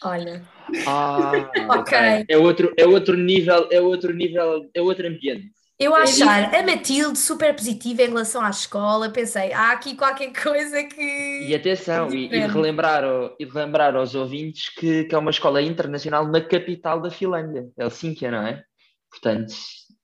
Olha. 0.03 0.47
Ah, 0.87 1.31
ok. 1.79 2.25
É 2.27 2.37
outro, 2.37 2.73
é 2.77 2.85
outro 2.85 3.17
nível, 3.17 3.67
é 3.71 3.81
outro 3.81 4.13
nível, 4.13 4.69
é 4.73 4.81
outro 4.81 5.07
ambiente. 5.07 5.51
Eu 5.79 5.95
é 5.95 6.01
achar 6.01 6.53
a 6.53 6.61
Matilde 6.61 7.17
super 7.17 7.55
positiva 7.55 8.01
em 8.01 8.07
relação 8.07 8.41
à 8.41 8.49
escola, 8.49 9.09
pensei, 9.09 9.53
há 9.53 9.71
aqui 9.71 9.95
qualquer 9.95 10.33
coisa 10.43 10.83
que. 10.83 11.47
E 11.47 11.55
atenção, 11.55 12.13
e, 12.13 12.25
e, 12.25 12.47
relembrar, 12.47 13.05
e 13.39 13.45
relembrar 13.45 13.95
aos 13.95 14.13
ouvintes 14.13 14.67
que, 14.75 15.05
que 15.05 15.15
é 15.15 15.17
uma 15.17 15.31
escola 15.31 15.61
internacional 15.61 16.27
na 16.27 16.41
capital 16.41 17.01
da 17.01 17.09
Finlândia, 17.09 17.69
Helsínquia, 17.77 18.29
não 18.29 18.45
é? 18.45 18.61
Portanto, 19.09 19.53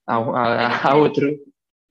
há, 0.06 0.16
há, 0.16 0.90
há 0.90 0.96
outro. 0.96 1.30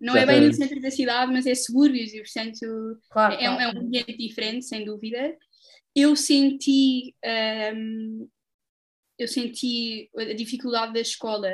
Não 0.02 0.18
é 0.18 0.26
bem 0.26 0.42
no 0.42 0.54
centro 0.54 0.82
da 0.82 0.90
cidade, 0.90 1.32
mas 1.32 1.46
é 1.46 1.54
subúrbios 1.54 2.12
e, 2.12 2.22
portanto, 2.24 3.00
claro, 3.12 3.36
é, 3.36 3.38
claro. 3.38 3.62
é 3.62 3.68
um 3.68 3.86
ambiente 3.86 4.18
diferente, 4.18 4.66
sem 4.66 4.84
dúvida. 4.84 5.38
Eu 5.96 6.16
senti. 6.16 7.16
Um, 7.24 8.28
eu 9.18 9.28
senti 9.28 10.10
a 10.18 10.34
dificuldade 10.34 10.92
da 10.92 11.00
escola 11.00 11.50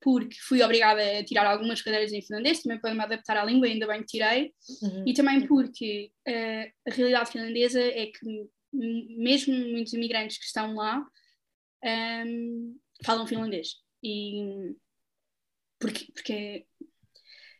porque 0.00 0.36
fui 0.40 0.62
obrigada 0.62 1.02
a 1.18 1.24
tirar 1.24 1.46
algumas 1.46 1.82
cadeiras 1.82 2.12
em 2.12 2.22
finlandês, 2.22 2.62
também 2.62 2.80
para 2.80 2.94
me 2.94 3.00
adaptar 3.00 3.36
à 3.36 3.44
língua, 3.44 3.66
ainda 3.66 3.86
bem 3.86 4.00
que 4.00 4.06
tirei, 4.06 4.52
uhum. 4.82 5.04
e 5.06 5.12
também 5.12 5.46
porque 5.46 6.10
uh, 6.26 6.90
a 6.90 6.94
realidade 6.94 7.30
finlandesa 7.30 7.80
é 7.80 8.06
que 8.06 8.48
mesmo 8.72 9.52
muitos 9.52 9.92
imigrantes 9.92 10.38
que 10.38 10.44
estão 10.44 10.74
lá 10.74 11.00
um, 11.00 11.88
ehm, 11.88 12.76
falam 13.04 13.26
finlandês. 13.26 13.76
E 14.02 14.74
porque, 15.78 16.12
porque 16.12 16.66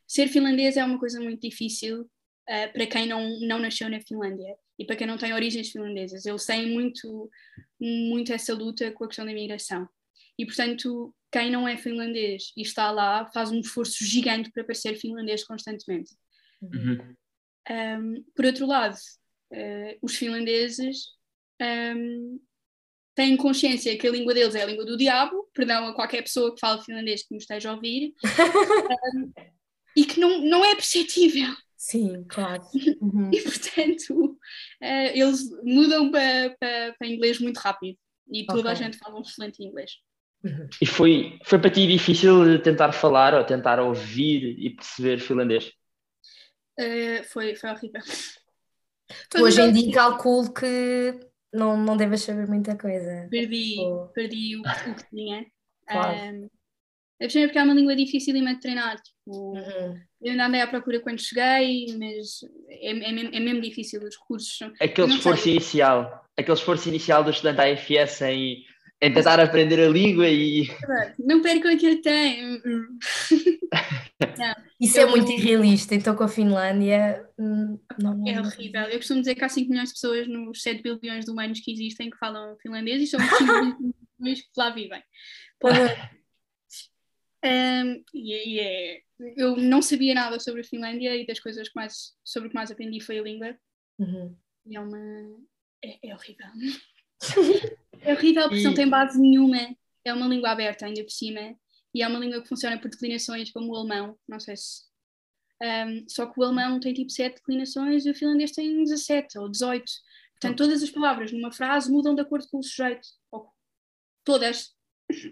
ser 0.07 0.29
finlandês 0.29 0.77
é 0.77 0.85
uma 0.85 0.99
coisa 0.99 1.21
muito 1.21 1.41
difícil 1.41 2.03
uh, 2.03 2.73
para 2.73 2.87
quem 2.87 3.07
não, 3.07 3.41
não 3.41 3.59
nasceu 3.59 3.89
na 3.89 4.01
Finlândia 4.01 4.57
e 4.79 4.85
para 4.85 4.97
quem 4.97 5.07
não 5.07 5.19
tem 5.19 5.33
origens 5.33 5.71
finlandesas. 5.71 6.27
Eles 6.27 6.45
têm 6.45 6.71
muito, 6.71 7.31
muito 7.79 8.33
essa 8.33 8.55
luta 8.55 8.93
com 8.93 9.05
a 9.05 9.09
questão 9.09 9.25
da 9.25 9.33
imigração. 9.33 9.89
E, 10.41 10.47
portanto, 10.47 11.15
quem 11.31 11.51
não 11.51 11.69
é 11.69 11.77
finlandês 11.77 12.51
e 12.57 12.63
está 12.63 12.91
lá 12.91 13.27
faz 13.27 13.51
um 13.51 13.61
esforço 13.61 14.03
gigante 14.03 14.51
para 14.51 14.65
parecer 14.65 14.95
finlandês 14.97 15.45
constantemente. 15.45 16.17
Uhum. 16.63 17.15
Um, 17.71 18.25
por 18.35 18.47
outro 18.47 18.67
lado, 18.67 18.97
uh, 19.53 19.99
os 20.01 20.17
finlandeses 20.17 21.09
um, 21.61 22.41
têm 23.15 23.37
consciência 23.37 23.99
que 23.99 24.09
a 24.09 24.11
língua 24.11 24.33
deles 24.33 24.55
é 24.55 24.63
a 24.63 24.67
língua 24.67 24.87
do 24.87 24.97
diabo, 24.97 25.47
perdão 25.53 25.89
a 25.89 25.95
qualquer 25.95 26.23
pessoa 26.23 26.55
que 26.55 26.61
fale 26.61 26.83
finlandês 26.83 27.23
que 27.23 27.35
me 27.35 27.39
esteja 27.39 27.71
a 27.71 27.75
ouvir, 27.75 28.15
um, 29.15 29.33
e 29.95 30.07
que 30.07 30.19
não, 30.19 30.41
não 30.41 30.65
é 30.65 30.75
perceptível. 30.75 31.55
Sim, 31.77 32.25
claro. 32.27 32.63
Uhum. 33.03 33.31
E 33.31 33.43
portanto, 33.43 34.39
uh, 34.83 35.11
eles 35.13 35.51
mudam 35.63 36.11
para, 36.11 36.57
para, 36.59 36.95
para 36.99 37.09
inglês 37.09 37.39
muito 37.39 37.59
rápido 37.59 37.99
e 38.33 38.47
toda 38.47 38.61
okay. 38.61 38.73
a 38.73 38.75
gente 38.75 38.97
fala 38.97 39.19
um 39.19 39.23
excelente 39.23 39.63
inglês. 39.63 39.93
Uhum. 40.43 40.69
E 40.81 40.87
foi, 40.87 41.39
foi 41.45 41.59
para 41.59 41.71
ti 41.71 41.87
difícil 41.87 42.63
tentar 42.63 42.93
falar 42.93 43.35
ou 43.35 43.45
tentar 43.45 43.81
ouvir 43.81 44.57
e 44.59 44.71
perceber 44.71 45.19
finlandês? 45.19 45.73
Uh, 46.79 47.23
foi, 47.25 47.55
foi 47.55 47.71
horrível. 47.71 48.01
Hoje 49.37 49.61
em 49.61 49.73
dia 49.73 49.93
calculo 49.93 50.53
que 50.53 51.19
não, 51.53 51.77
não 51.77 51.97
deves 51.97 52.23
saber 52.23 52.49
muita 52.49 52.77
coisa. 52.77 53.29
Perdi, 53.31 53.77
perdi 54.15 54.57
o, 54.57 54.61
o 54.61 54.95
que 54.95 55.09
tinha. 55.11 55.47
Claro. 55.87 56.17
Um, 56.17 56.51
é 57.21 57.27
porque 57.29 57.59
é 57.59 57.63
uma 57.63 57.75
língua 57.75 57.95
difícil 57.95 58.33
de 58.33 58.61
treinar. 58.61 58.97
Tipo, 58.97 59.53
uhum. 59.55 60.01
Eu 60.23 60.33
ainda 60.33 60.47
andei 60.47 60.61
à 60.63 60.67
procura 60.67 61.01
quando 61.01 61.21
cheguei, 61.21 61.87
mas 61.99 62.41
é, 62.69 62.91
é, 62.91 63.13
mesmo, 63.13 63.35
é 63.35 63.41
mesmo 63.41 63.61
difícil 63.61 64.03
os 64.03 64.17
recursos. 64.17 64.59
Aquele 64.81 65.15
esforço 65.15 65.43
sei. 65.43 65.53
inicial, 65.53 66.25
aquele 66.37 66.57
esforço 66.57 66.89
inicial 66.89 67.23
do 67.23 67.31
estudante 67.31 67.61
AFS 67.61 68.23
em, 68.23 68.65
em 69.03 69.13
tentar 69.13 69.41
aprender 69.41 69.81
a 69.81 69.89
língua 69.89 70.29
e. 70.29 70.69
Não 71.19 71.41
percam 71.41 71.73
aquilo 71.73 71.97
que 71.97 72.03
tem. 72.03 72.61
Isso 74.79 74.99
eu... 74.99 75.09
é 75.09 75.11
muito 75.11 75.33
irrealista, 75.33 75.95
então 75.95 76.15
com 76.15 76.25
a 76.25 76.29
Finlândia. 76.29 77.27
Hum, 77.39 77.79
não, 77.99 78.23
é 78.29 78.39
horrível. 78.41 78.83
Eu 78.83 78.99
costumo 78.99 79.21
dizer 79.21 79.35
que 79.35 79.45
há 79.45 79.49
5 79.49 79.71
milhões 79.71 79.89
de 79.89 79.95
pessoas 79.95 80.29
nos 80.29 80.63
7 80.63 80.83
bilhões 80.83 81.25
de 81.25 81.31
humanos 81.31 81.61
que 81.61 81.73
existem 81.73 82.11
que 82.11 82.19
falam 82.19 82.57
finlandês 82.59 83.03
e 83.03 83.07
são 83.07 83.21
5 83.21 83.31
milhões 84.19 84.43
que 84.43 84.49
lá 84.57 84.71
vivem. 84.71 85.03
Um, 87.43 88.05
e, 88.13 88.55
e 88.55 88.61
é, 88.61 89.01
eu 89.37 89.57
não 89.57 89.81
sabia 89.81 90.15
nada 90.15 90.39
sobre 90.39 90.61
a 90.61 90.65
Finlândia 90.65 91.17
e 91.17 91.27
das 91.27 91.41
coisas 91.41 91.69
que 91.69 91.75
mais, 91.75 92.15
sobre 92.23 92.49
o 92.49 92.51
que 92.51 92.55
mais 92.55 92.71
aprendi 92.71 93.01
foi 93.01 93.19
a 93.19 93.23
língua. 93.23 93.57
Uhum. 93.99 94.37
E 94.67 94.77
é 94.77 94.81
uma. 94.81 94.99
É, 95.83 96.11
é 96.11 96.15
horrível. 96.15 96.47
é 98.03 98.13
horrível 98.13 98.43
porque 98.45 98.61
e... 98.61 98.65
não 98.65 98.75
tem 98.75 98.89
base 98.89 99.21
nenhuma. 99.21 99.77
É 100.05 100.13
uma 100.13 100.27
língua 100.27 100.51
aberta, 100.51 100.87
ainda 100.87 101.03
por 101.03 101.11
cima. 101.11 101.55
E 101.95 102.03
é 102.03 102.09
uma 102.09 102.19
língua 102.19 102.41
que 102.41 102.49
funciona 102.49 102.79
por 102.79 102.91
declinações, 102.91 103.51
como 103.51 103.73
o 103.73 103.77
alemão. 103.77 104.17
Não 104.29 104.41
sei 104.41 104.57
se. 104.57 104.89
Um, 105.63 106.09
só 106.09 106.25
que 106.27 106.41
o 106.41 106.43
alemão 106.43 106.81
tem 106.81 106.95
tipo 106.95 107.11
7 107.11 107.35
declinações 107.35 108.07
e 108.07 108.11
o 108.11 108.15
finlandês 108.15 108.53
tem 108.53 108.83
17 108.83 109.39
ou 109.39 109.49
18. 109.49 109.85
Portanto, 110.33 110.57
todas 110.57 110.83
as 110.83 110.91
palavras 110.91 111.33
numa 111.33 111.53
frase 111.53 111.93
mudam 111.93 112.15
de 112.15 112.23
acordo 112.23 112.47
com 112.51 112.59
o 112.59 112.63
sujeito. 112.63 113.07
Todas. 114.25 114.75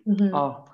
Uhum. 0.04 0.30
Oh. 0.34 0.64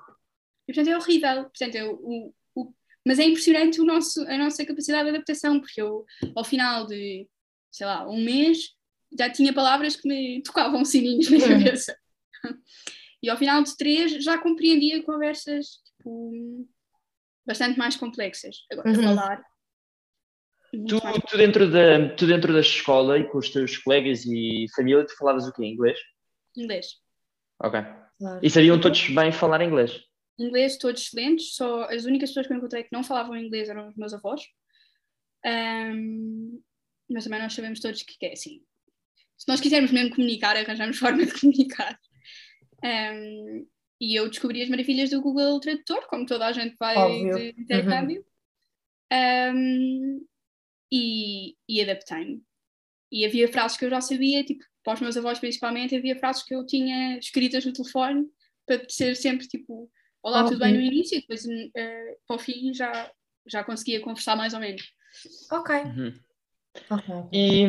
E, 0.66 0.72
portanto, 0.74 0.88
é 0.88 0.96
horrível. 0.96 1.44
Portanto, 1.44 1.74
eu, 1.76 1.94
o, 2.02 2.34
o, 2.56 2.74
mas 3.06 3.20
é 3.20 3.24
impressionante 3.24 3.80
o 3.80 3.84
nosso, 3.84 4.22
a 4.22 4.36
nossa 4.36 4.64
capacidade 4.64 5.04
de 5.04 5.10
adaptação, 5.10 5.60
porque 5.60 5.80
eu, 5.80 6.04
ao 6.34 6.44
final 6.44 6.86
de, 6.86 7.28
sei 7.70 7.86
lá, 7.86 8.08
um 8.08 8.24
mês, 8.24 8.74
já 9.18 9.30
tinha 9.30 9.52
palavras 9.52 9.96
que 9.96 10.08
me 10.08 10.42
tocavam 10.42 10.84
sininhos 10.84 11.30
na 11.30 11.38
cabeça. 11.40 11.96
E 13.22 13.30
ao 13.30 13.38
final 13.38 13.62
de 13.62 13.76
três, 13.76 14.22
já 14.22 14.36
compreendia 14.36 15.02
conversas 15.02 15.80
tipo, 15.86 16.68
bastante 17.46 17.78
mais 17.78 17.96
complexas. 17.96 18.56
Agora, 18.70 18.90
uhum. 18.90 19.02
falar. 19.02 19.44
Tu, 20.70 21.00
tu, 21.28 21.36
dentro 21.36 21.70
da, 21.70 22.14
tu 22.16 22.26
dentro 22.26 22.52
da 22.52 22.60
escola 22.60 23.18
e 23.18 23.24
com 23.28 23.38
os 23.38 23.48
teus 23.48 23.78
colegas 23.78 24.26
e 24.26 24.66
família, 24.74 25.06
tu 25.06 25.16
falavas 25.16 25.46
o 25.46 25.52
quê? 25.52 25.64
Inglês? 25.64 25.98
Inglês. 26.56 26.86
Ok. 27.62 27.80
Claro. 28.18 28.40
E 28.42 28.50
sabiam 28.50 28.80
todos 28.80 29.08
bem 29.08 29.32
falar 29.32 29.62
inglês? 29.62 30.04
inglês 30.38 30.76
todos 30.76 31.02
excelentes, 31.02 31.54
só 31.54 31.84
as 31.84 32.04
únicas 32.04 32.30
pessoas 32.30 32.46
que 32.46 32.52
eu 32.52 32.56
encontrei 32.56 32.82
que 32.82 32.92
não 32.92 33.04
falavam 33.04 33.36
inglês 33.36 33.68
eram 33.68 33.88
os 33.88 33.96
meus 33.96 34.12
avós. 34.12 34.42
Um, 35.46 36.60
mas 37.08 37.24
também 37.24 37.40
nós 37.40 37.52
sabemos 37.52 37.80
todos 37.80 38.02
que 38.02 38.26
é 38.26 38.32
assim. 38.32 38.62
Se 39.36 39.48
nós 39.48 39.60
quisermos 39.60 39.90
mesmo 39.90 40.14
comunicar, 40.14 40.56
arranjamos 40.56 40.96
forma 40.98 41.24
de 41.24 41.38
comunicar. 41.38 41.98
Um, 42.82 43.66
e 44.00 44.14
eu 44.18 44.28
descobri 44.28 44.62
as 44.62 44.68
maravilhas 44.68 45.10
do 45.10 45.22
Google 45.22 45.60
Tradutor, 45.60 46.06
como 46.08 46.26
toda 46.26 46.46
a 46.46 46.52
gente 46.52 46.76
vai 46.78 46.96
Óbvio. 46.96 47.34
de 47.36 47.60
intercâmbio. 47.60 48.24
Uhum. 49.12 49.56
Um, 49.56 50.26
e, 50.92 51.56
e 51.68 51.80
adaptei-me. 51.80 52.42
E 53.10 53.24
havia 53.24 53.48
frases 53.48 53.76
que 53.76 53.84
eu 53.84 53.90
já 53.90 54.00
sabia, 54.00 54.44
tipo, 54.44 54.64
para 54.82 54.94
os 54.94 55.00
meus 55.00 55.16
avós 55.16 55.38
principalmente, 55.38 55.96
havia 55.96 56.16
frases 56.16 56.42
que 56.42 56.54
eu 56.54 56.66
tinha 56.66 57.18
escritas 57.18 57.64
no 57.64 57.72
telefone 57.72 58.26
para 58.66 58.88
ser 58.88 59.14
sempre 59.16 59.46
tipo 59.46 59.90
Olá, 60.24 60.42
tudo 60.44 60.58
bem 60.58 60.72
no 60.72 60.80
início 60.80 61.18
e 61.18 61.20
depois 61.20 61.44
uh, 61.44 62.16
para 62.26 62.36
o 62.36 62.38
fim 62.38 62.72
já, 62.72 63.12
já 63.46 63.62
conseguia 63.62 64.00
conversar 64.00 64.34
mais 64.34 64.54
ou 64.54 64.60
menos. 64.60 64.82
Ok. 65.52 65.76
Uhum. 65.76 66.14
Okay. 66.90 67.14
E, 67.32 67.62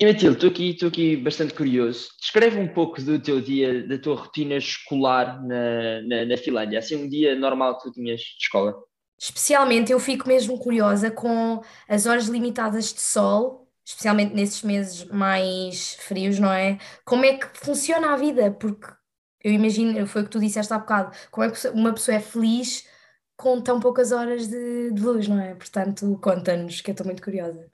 e 0.00 0.06
Matilde, 0.06 0.36
estou 0.36 0.50
aqui, 0.50 0.70
estou 0.70 0.88
aqui 0.88 1.16
bastante 1.16 1.54
curioso. 1.54 2.08
Descreve 2.20 2.58
um 2.58 2.68
pouco 2.68 3.00
do 3.02 3.18
teu 3.18 3.40
dia, 3.40 3.86
da 3.86 3.98
tua 3.98 4.16
rotina 4.16 4.54
escolar 4.56 5.42
na, 5.44 6.02
na, 6.02 6.24
na 6.24 6.36
Finlândia, 6.36 6.78
assim 6.78 6.96
um 6.96 7.08
dia 7.08 7.34
normal 7.34 7.76
que 7.76 7.84
tu 7.84 7.92
tinhas 7.92 8.20
de 8.20 8.36
escola. 8.40 8.74
Especialmente 9.18 9.90
eu 9.90 9.98
fico 9.98 10.28
mesmo 10.28 10.58
curiosa 10.58 11.10
com 11.10 11.60
as 11.88 12.06
horas 12.06 12.26
limitadas 12.28 12.92
de 12.92 13.00
sol, 13.00 13.68
especialmente 13.84 14.34
nesses 14.34 14.62
meses 14.62 15.04
mais 15.06 15.94
frios, 16.00 16.38
não 16.38 16.52
é? 16.52 16.78
Como 17.04 17.24
é 17.24 17.36
que 17.36 17.46
funciona 17.58 18.12
a 18.12 18.16
vida? 18.16 18.50
Porque 18.50 18.86
eu 19.42 19.52
imagino, 19.52 20.06
foi 20.06 20.22
o 20.22 20.24
que 20.24 20.30
tu 20.30 20.40
disseste 20.40 20.72
há 20.72 20.78
bocado, 20.78 21.16
como 21.30 21.46
é 21.46 21.50
que 21.50 21.68
uma 21.68 21.92
pessoa 21.92 22.16
é 22.16 22.20
feliz 22.20 22.86
com 23.36 23.60
tão 23.60 23.80
poucas 23.80 24.12
horas 24.12 24.48
de, 24.48 24.92
de 24.92 25.02
luz, 25.02 25.28
não 25.28 25.40
é? 25.40 25.54
Portanto, 25.54 26.18
conta-nos, 26.22 26.80
que 26.80 26.90
eu 26.90 26.92
estou 26.92 27.06
muito 27.06 27.22
curiosa. 27.22 27.70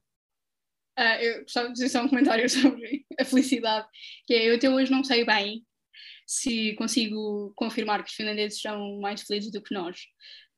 Uh, 1.02 1.20
eu 1.20 1.42
gostava 1.42 1.66
de 1.68 1.72
dizer 1.74 1.88
só 1.88 2.02
um 2.02 2.08
comentário 2.08 2.48
sobre 2.50 3.04
a 3.18 3.24
felicidade, 3.24 3.88
que 4.26 4.34
é, 4.34 4.48
eu 4.48 4.54
até 4.54 4.70
hoje 4.70 4.90
não 4.90 5.02
sei 5.02 5.24
bem 5.24 5.64
se 6.24 6.74
consigo 6.76 7.52
confirmar 7.56 8.04
que 8.04 8.10
os 8.10 8.16
finlandeses 8.16 8.60
são 8.60 9.00
mais 9.00 9.22
felizes 9.22 9.50
do 9.50 9.60
que 9.60 9.74
nós. 9.74 9.98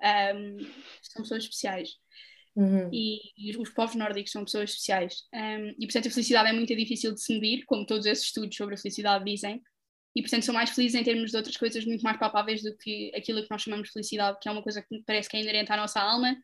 Um, 0.02 0.58
são 1.02 1.22
pessoas 1.22 1.44
especiais. 1.44 1.90
Uhum. 2.54 2.90
E, 2.92 3.20
e, 3.36 3.56
os 3.56 3.70
povos 3.70 3.96
nórdicos 3.96 4.30
são 4.30 4.44
pessoas 4.44 4.70
especiais. 4.70 5.22
Um, 5.34 5.74
e, 5.80 5.86
portanto, 5.86 6.08
a 6.08 6.10
felicidade 6.10 6.50
é 6.50 6.52
muito 6.52 6.76
difícil 6.76 7.12
de 7.14 7.22
se 7.22 7.32
medir, 7.34 7.64
como 7.64 7.86
todos 7.86 8.06
esses 8.06 8.26
estudos 8.26 8.54
sobre 8.54 8.74
a 8.74 8.78
felicidade 8.78 9.24
dizem 9.24 9.62
e 10.14 10.22
portanto 10.22 10.44
são 10.44 10.54
mais 10.54 10.70
felizes 10.70 11.00
em 11.00 11.02
termos 11.02 11.30
de 11.30 11.36
outras 11.36 11.56
coisas 11.56 11.84
muito 11.84 12.02
mais 12.02 12.16
palpáveis 12.18 12.62
do 12.62 12.76
que 12.76 13.10
aquilo 13.16 13.42
que 13.42 13.50
nós 13.50 13.62
chamamos 13.62 13.88
de 13.88 13.92
felicidade, 13.92 14.38
que 14.40 14.48
é 14.48 14.52
uma 14.52 14.62
coisa 14.62 14.80
que 14.80 15.02
parece 15.04 15.28
que 15.28 15.36
é 15.36 15.40
inerente 15.40 15.72
à 15.72 15.76
nossa 15.76 16.00
alma, 16.00 16.36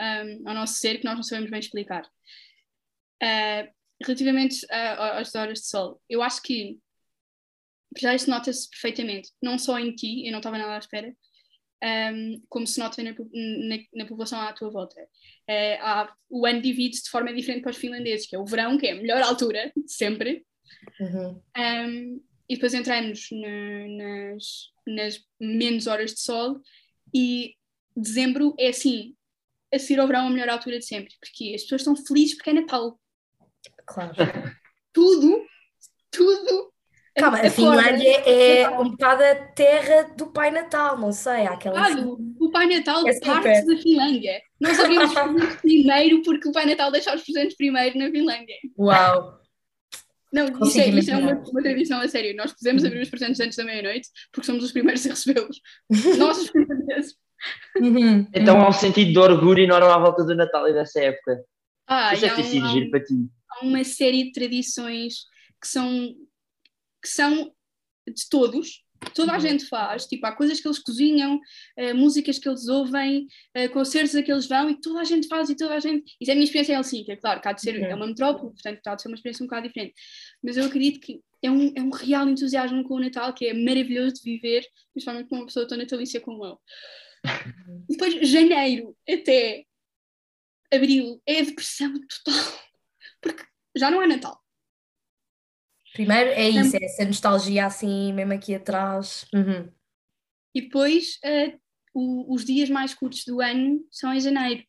um, 0.00 0.48
ao 0.48 0.54
nosso 0.54 0.74
ser, 0.74 0.98
que 0.98 1.04
nós 1.04 1.14
não 1.14 1.22
sabemos 1.22 1.50
bem 1.50 1.60
explicar. 1.60 2.02
Uh, 3.22 3.68
relativamente 4.02 4.64
às 4.70 5.34
horas 5.34 5.60
de 5.60 5.66
sol, 5.66 6.00
eu 6.08 6.22
acho 6.22 6.40
que 6.42 6.78
já 7.98 8.14
isso 8.14 8.30
nota-se 8.30 8.68
perfeitamente, 8.70 9.30
não 9.42 9.58
só 9.58 9.78
em 9.78 9.94
ti, 9.94 10.26
eu 10.26 10.32
não 10.32 10.38
estava 10.38 10.58
nada 10.58 10.74
à 10.74 10.78
espera, 10.78 11.12
um, 12.12 12.42
como 12.48 12.66
se 12.66 12.78
nota 12.78 13.02
na, 13.02 13.12
na, 13.12 13.76
na, 13.94 14.06
população 14.06 14.40
à 14.40 14.52
tua 14.52 14.70
volta. 14.70 15.00
Uh, 15.48 15.78
há, 15.80 16.14
o 16.28 16.44
ano 16.44 16.60
divide-se 16.60 17.04
de 17.04 17.10
forma 17.10 17.32
diferente 17.32 17.62
para 17.62 17.70
os 17.70 17.76
finlandeses, 17.76 18.26
que 18.26 18.36
é 18.36 18.38
o 18.38 18.44
verão, 18.44 18.76
que 18.76 18.86
é 18.86 18.92
a 18.92 18.96
melhor 18.96 19.22
altura, 19.22 19.72
sempre. 19.86 20.44
Uhum. 21.00 21.42
Um, 21.56 22.22
e 22.48 22.54
depois 22.54 22.74
entramos 22.74 23.28
na, 23.30 23.88
nas, 23.88 24.72
nas 24.86 25.20
menos 25.40 25.86
horas 25.86 26.14
de 26.14 26.20
sol 26.20 26.60
e 27.14 27.54
dezembro 27.96 28.54
é 28.58 28.68
assim, 28.68 29.14
a 29.72 29.78
seguir 29.78 30.00
ao 30.00 30.06
verão 30.06 30.26
a 30.26 30.30
melhor 30.30 30.48
altura 30.48 30.78
de 30.78 30.84
sempre, 30.84 31.14
porque 31.20 31.52
as 31.54 31.62
pessoas 31.62 31.82
estão 31.82 31.96
felizes 31.96 32.34
porque 32.34 32.50
é 32.50 32.54
Natal. 32.54 32.98
Claro. 33.88 34.12
Tudo, 34.92 35.44
tudo. 36.10 36.72
Calma, 37.16 37.38
a, 37.40 37.50
Finlândia 37.50 38.20
é 38.26 38.68
um 38.70 38.90
bocado 38.90 39.22
a 39.22 39.34
terra 39.34 40.14
do 40.16 40.26
Pai 40.28 40.50
Natal, 40.50 40.98
não 40.98 41.12
sei, 41.12 41.46
há 41.46 41.52
aquela. 41.52 41.76
Claro, 41.76 42.18
o 42.40 42.50
Pai 42.50 42.66
Natal 42.66 43.06
é 43.06 43.20
parte 43.20 43.66
da 43.66 43.76
Finlândia. 43.76 44.40
Nós 44.60 44.78
abrimos 44.78 45.10
os 45.52 45.56
primeiro 45.56 46.22
porque 46.22 46.48
o 46.48 46.52
Pai 46.52 46.66
Natal 46.66 46.90
deixa 46.90 47.14
os 47.14 47.22
presentes 47.22 47.56
primeiro 47.56 47.98
na 47.98 48.10
Finlândia. 48.10 48.56
Uau! 48.78 49.38
Não, 50.32 50.46
isso 50.62 50.78
é, 50.78 50.88
isso 50.88 51.10
é 51.10 51.16
uma, 51.16 51.32
uma, 51.32 51.62
tradição 51.62 52.00
a 52.00 52.08
sério. 52.08 52.36
Nós 52.36 52.52
podemos 52.52 52.84
abrir 52.84 53.00
os 53.00 53.10
presentes 53.10 53.40
antes 53.40 53.56
da 53.56 53.64
meia-noite 53.64 54.08
porque 54.32 54.46
somos 54.46 54.62
os 54.62 54.72
primeiros 54.72 55.06
a 55.06 55.10
recebê-los. 55.10 55.60
Nós, 56.18 56.38
os 56.38 56.50
primeiros. 56.50 57.14
Uhum, 57.80 58.26
Então 58.34 58.56
uhum. 58.56 58.62
há 58.62 58.68
um 58.68 58.72
sentido 58.72 59.12
de 59.12 59.18
orgulho 59.18 59.62
enorme 59.62 59.88
à 59.88 59.98
volta 59.98 60.24
do 60.24 60.34
Natal 60.34 60.68
e 60.68 60.74
dessa 60.74 61.00
época. 61.00 61.42
Ah, 61.86 62.12
Isso 62.12 62.20
deve 62.20 62.34
há, 62.34 62.36
ter 62.36 62.44
sido 62.44 62.68
giro 62.68 62.90
para 62.90 63.02
ti. 63.02 63.14
Há 63.50 63.64
uma 63.64 63.84
série 63.84 64.24
de 64.24 64.32
tradições 64.32 65.24
que 65.60 65.68
são, 65.68 66.14
que 67.02 67.08
são 67.08 67.52
de 68.06 68.28
todos, 68.30 68.84
toda 69.14 69.32
a 69.32 69.34
Uhum. 69.34 69.40
gente 69.40 69.66
faz, 69.66 70.06
tipo, 70.06 70.26
há 70.26 70.32
coisas 70.32 70.60
que 70.60 70.66
eles 70.66 70.78
cozinham, 70.78 71.40
eh, 71.76 71.92
músicas 71.92 72.38
que 72.38 72.48
eles 72.48 72.66
ouvem, 72.68 73.26
eh, 73.54 73.68
concertos 73.68 74.14
a 74.16 74.22
que 74.22 74.32
eles 74.32 74.46
vão 74.48 74.68
e 74.70 74.80
toda 74.80 75.00
a 75.00 75.04
gente 75.04 75.28
faz 75.28 75.48
e 75.50 75.54
toda 75.56 75.74
a 75.74 75.80
gente. 75.80 76.16
Isso 76.20 76.30
é 76.30 76.32
a 76.32 76.34
minha 76.34 76.44
experiência 76.44 76.72
em 76.72 76.76
Helsinki, 76.76 77.12
é 77.12 77.16
claro, 77.16 77.40
há 77.44 77.52
de 77.52 77.60
ser, 77.60 77.80
é 77.80 77.94
uma 77.94 78.06
metrópole, 78.06 78.52
portanto, 78.52 78.80
há 78.86 78.94
de 78.94 79.02
ser 79.02 79.08
uma 79.08 79.14
experiência 79.14 79.44
um 79.44 79.46
bocado 79.46 79.68
diferente. 79.68 79.94
Mas 80.42 80.56
eu 80.56 80.64
acredito 80.64 81.00
que 81.00 81.20
é 81.42 81.50
um, 81.50 81.72
é 81.76 81.80
um 81.80 81.90
real 81.90 82.28
entusiasmo 82.28 82.82
com 82.82 82.94
o 82.94 83.00
Natal 83.00 83.32
que 83.32 83.46
é 83.46 83.54
maravilhoso 83.54 84.16
de 84.16 84.22
viver, 84.22 84.66
principalmente 84.92 85.28
com 85.28 85.36
uma 85.36 85.46
pessoa 85.46 85.68
tão 85.68 85.78
natalícia 85.78 86.20
como 86.20 86.44
eu. 86.44 86.58
E 87.88 87.92
depois, 87.96 88.28
janeiro 88.28 88.96
até 89.08 89.64
abril 90.72 91.22
é 91.26 91.38
a 91.40 91.44
depressão 91.44 91.92
total, 92.24 92.60
porque 93.32 93.48
já 93.76 93.90
não 93.90 94.02
é 94.02 94.06
Natal. 94.06 94.40
Primeiro 95.92 96.30
é 96.30 96.48
isso, 96.48 96.76
é 96.76 96.84
essa 96.84 97.04
nostalgia 97.04 97.66
assim, 97.66 98.12
mesmo 98.12 98.32
aqui 98.34 98.54
atrás. 98.54 99.26
Uhum. 99.34 99.70
E 100.54 100.62
depois, 100.62 101.18
eh, 101.24 101.56
o- 101.94 102.32
os 102.34 102.44
dias 102.44 102.68
mais 102.68 102.94
curtos 102.94 103.24
do 103.24 103.40
ano 103.40 103.80
são 103.90 104.12
em 104.12 104.20
janeiro. 104.20 104.62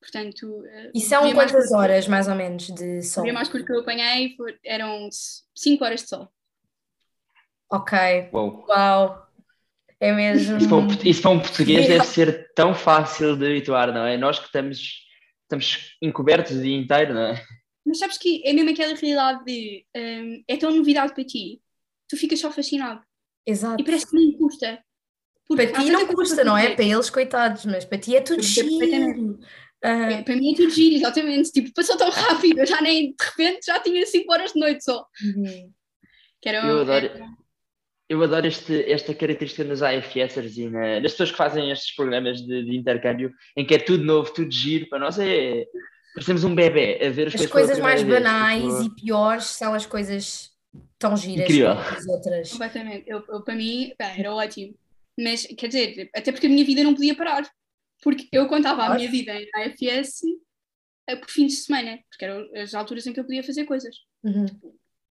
Portanto, 0.00 0.64
eh, 0.66 0.90
E 0.94 0.98
o 0.98 1.00
são 1.00 1.22
mais 1.22 1.34
quantas 1.34 1.52
curto- 1.68 1.74
horas, 1.76 2.06
mais 2.06 2.28
ou 2.28 2.34
menos, 2.34 2.66
de 2.68 2.98
O 2.98 3.02
sol? 3.02 3.24
dia 3.24 3.32
mais 3.32 3.48
curto 3.48 3.66
que 3.66 3.72
eu 3.72 3.80
apanhei 3.80 4.36
foi- 4.36 4.58
eram 4.64 5.08
5 5.54 5.84
horas 5.84 6.02
de 6.02 6.08
sol. 6.08 6.30
Ok, 7.70 7.98
Uau. 8.32 8.64
uau. 8.68 9.26
É 9.98 10.12
mesmo. 10.12 10.58
Isso 10.58 10.68
para, 10.68 10.76
um, 10.76 10.88
isso 11.04 11.22
para 11.22 11.30
um 11.30 11.40
português 11.40 11.86
Sim. 11.86 11.88
deve 11.92 12.04
ser 12.04 12.52
tão 12.54 12.74
fácil 12.74 13.34
de 13.36 13.46
habituar, 13.46 13.92
não 13.92 14.04
é? 14.04 14.16
Nós 14.18 14.38
que 14.38 14.44
estamos, 14.46 15.06
estamos 15.42 15.96
encobertos 16.02 16.52
o 16.52 16.62
dia 16.62 16.76
inteiro, 16.76 17.14
não 17.14 17.22
é? 17.22 17.42
Mas 17.86 17.98
sabes 17.98 18.18
que 18.18 18.42
é 18.44 18.52
mesmo 18.52 18.70
aquela 18.70 18.94
realidade 18.94 19.44
de 19.44 19.86
hum, 19.96 20.44
é 20.48 20.56
tão 20.56 20.74
novidade 20.74 21.14
para 21.14 21.24
ti, 21.24 21.60
tu 22.08 22.16
ficas 22.16 22.40
só 22.40 22.50
fascinado. 22.50 23.00
Exato. 23.46 23.80
E 23.80 23.84
parece 23.84 24.08
que 24.10 24.16
nem 24.16 24.32
custa. 24.32 24.82
Porque 25.46 25.68
Para 25.68 25.80
ti 25.84 25.90
não 25.90 26.06
custa, 26.08 26.42
não 26.44 26.56
é? 26.58 26.74
Para 26.74 26.84
eles, 26.84 27.08
coitados, 27.08 27.64
mas 27.66 27.84
para 27.84 27.98
ti 27.98 28.16
é 28.16 28.20
tudo 28.20 28.42
perfeitamente. 28.42 29.20
giro. 29.20 29.38
Ah, 29.84 30.10
É, 30.12 30.22
para 30.22 30.34
mim 30.34 30.52
é 30.52 30.56
tudo 30.56 30.70
giro, 30.70 30.96
exatamente. 30.96 31.52
Tipo, 31.52 31.72
passou 31.72 31.96
tão 31.96 32.10
rápido, 32.10 32.58
eu 32.58 32.66
já 32.66 32.80
nem, 32.80 33.10
de 33.12 33.24
repente, 33.24 33.66
já 33.66 33.78
tinha 33.78 34.04
5 34.04 34.32
horas 34.32 34.52
de 34.52 34.58
noite 34.58 34.82
só. 34.82 35.06
uhum. 35.24 35.72
Que 36.42 36.48
era, 36.48 36.66
Eu 36.66 36.80
adoro, 36.80 37.06
era- 37.06 37.28
eu 38.08 38.22
adoro 38.22 38.46
este, 38.48 38.90
esta 38.90 39.14
característica 39.14 39.62
nos 39.62 39.80
IFSers 39.82 40.56
e 40.58 40.68
na- 40.68 40.98
nas 41.00 41.12
pessoas 41.12 41.30
que 41.30 41.36
fazem 41.36 41.70
estes 41.70 41.94
programas 41.94 42.40
de, 42.42 42.64
de 42.64 42.76
intercâmbio, 42.76 43.32
em 43.56 43.64
que 43.64 43.74
é 43.74 43.78
tudo 43.78 44.02
novo, 44.04 44.32
tudo 44.32 44.50
giro. 44.50 44.88
Para 44.88 44.98
nós 44.98 45.18
é. 45.20 45.64
Parecemos 46.16 46.44
um 46.44 46.54
bebê 46.54 46.98
a 47.04 47.10
ver 47.10 47.26
as, 47.26 47.34
As 47.34 47.46
coisas, 47.46 47.78
mais 47.78 48.00
vez, 48.00 48.14
banais 48.14 48.62
tipo, 48.62 48.84
e 48.84 49.02
piores 49.02 49.44
são 49.44 49.74
as 49.74 49.84
coisas 49.84 50.50
tão 50.98 51.14
giras 51.14 51.46
como 51.46 51.94
as 51.94 52.06
outras. 52.08 52.50
Completamente. 52.52 53.04
Eu, 53.06 53.22
eu, 53.28 53.42
para 53.42 53.54
mim, 53.54 53.92
pá, 53.98 54.06
era 54.06 54.34
ótimo. 54.34 54.74
Mas, 55.20 55.44
quer 55.44 55.66
dizer, 55.66 56.10
até 56.16 56.32
porque 56.32 56.46
a 56.46 56.48
minha 56.48 56.64
vida 56.64 56.82
não 56.82 56.94
podia 56.94 57.14
parar. 57.14 57.46
Porque 58.02 58.28
eu 58.32 58.48
contava 58.48 58.84
a 58.84 58.94
minha 58.94 59.10
vida 59.10 59.34
em 59.34 59.50
AFS 59.54 60.22
eh, 61.06 61.16
por 61.16 61.28
fins 61.28 61.52
de 61.52 61.58
semana, 61.64 61.98
porque 62.08 62.24
eram 62.24 62.48
as 62.54 62.72
alturas 62.72 63.06
em 63.06 63.12
que 63.12 63.20
eu 63.20 63.24
podia 63.24 63.42
fazer 63.42 63.66
coisas. 63.66 63.94
Uhum, 64.24 64.46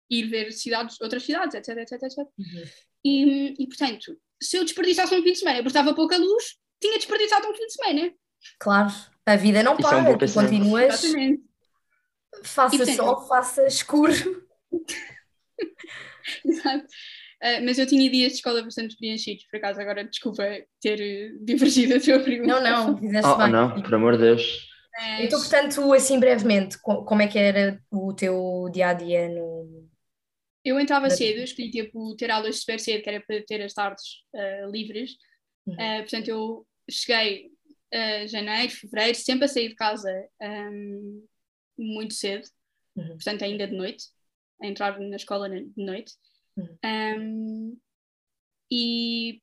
Ir 0.10 0.26
ver 0.26 0.52
cidades, 0.52 1.00
outras 1.00 1.22
cidades, 1.22 1.54
etc, 1.54 1.78
etc, 1.78 1.92
etc. 2.02 2.18
uhum. 2.18 2.64
E, 3.06 3.54
e, 3.64 3.68
portanto, 3.68 4.18
se 4.42 4.58
eu 4.58 4.64
desperdiçasse 4.64 5.14
um 5.14 5.22
fim 5.22 5.32
de 5.32 5.38
semana 5.38 5.58
porque 5.58 5.70
estava 5.70 5.94
pouca 5.94 6.18
luz, 6.18 6.58
tinha 6.82 6.98
desperdiçado 6.98 7.48
um 7.48 7.54
fim 7.54 7.68
de 7.68 7.74
semana. 7.74 8.14
Claro, 8.60 8.92
a 9.28 9.36
vida 9.36 9.62
não 9.64 9.78
Isso 9.78 9.88
é 9.88 9.96
um 9.98 10.04
para, 10.06 10.28
tu 10.28 10.34
continuas, 10.34 11.04
Exatamente. 11.04 11.44
faça 12.44 12.86
sol, 12.96 13.28
faça 13.28 13.68
escuro. 13.68 14.14
Exato. 16.46 16.88
Eh, 17.42 17.62
mas 17.62 17.78
eu 17.78 17.86
tinha 17.86 18.10
dias 18.10 18.32
de 18.32 18.38
escola 18.38 18.64
bastante 18.64 18.98
preenchidos, 18.98 19.46
por 19.46 19.58
acaso, 19.58 19.80
agora 19.80 20.04
desculpa 20.04 20.44
ter 20.82 21.00
eh, 21.00 21.32
divergido 21.42 21.96
a 21.96 22.00
tua 22.00 22.20
pergunta. 22.20 22.60
Não, 22.62 22.88
não, 22.94 22.98
fizeste 22.98 23.30
Oh, 23.32 23.38
bem. 23.38 23.52
não, 23.52 23.82
por 23.82 23.94
amor 23.94 24.14
de 24.14 24.24
Deus. 24.24 24.68
Mas- 24.98 25.26
Então, 25.26 25.40
portanto, 25.40 25.94
assim 25.94 26.20
brevemente, 26.20 26.80
co- 26.82 27.06
como 27.06 27.22
é 27.22 27.28
que 27.28 27.38
era 27.38 27.80
o 27.92 28.14
teu 28.14 28.70
dia 28.74 28.90
a 28.90 28.94
dia 28.94 29.30
no. 29.30 29.88
Eu 30.66 30.80
entrava 30.80 31.10
cedo, 31.10 31.40
escolhi 31.42 31.70
tipo, 31.70 32.16
ter 32.16 32.32
aulas 32.32 32.60
super 32.60 32.80
cedo, 32.80 33.04
que 33.04 33.10
era 33.10 33.24
para 33.26 33.42
ter 33.46 33.62
as 33.62 33.74
tardes 33.74 34.04
eh, 34.36 34.66
livres. 34.72 35.12
Uhum. 35.68 35.80
Eh, 35.80 36.02
portanto, 36.02 36.28
eu 36.30 36.68
cheguei 36.90 37.52
a 37.94 38.28
janeiro, 38.28 38.72
fevereiro, 38.74 39.18
sempre 39.18 39.46
a 39.46 39.48
sair 39.48 39.70
de 39.70 39.76
casa 39.76 40.10
ehm, 40.42 41.24
muito 41.78 42.14
cedo, 42.14 42.48
Uhum. 42.96 43.10
portanto, 43.10 43.44
ainda 43.44 43.68
de 43.68 43.76
noite, 43.76 44.06
a 44.62 44.66
entrar 44.68 45.00
na 45.00 45.16
escola 45.16 45.48
de 45.50 45.72
noite. 45.78 46.14
Uhum. 46.58 46.78
Ehm, 46.84 47.78
e 48.72 49.42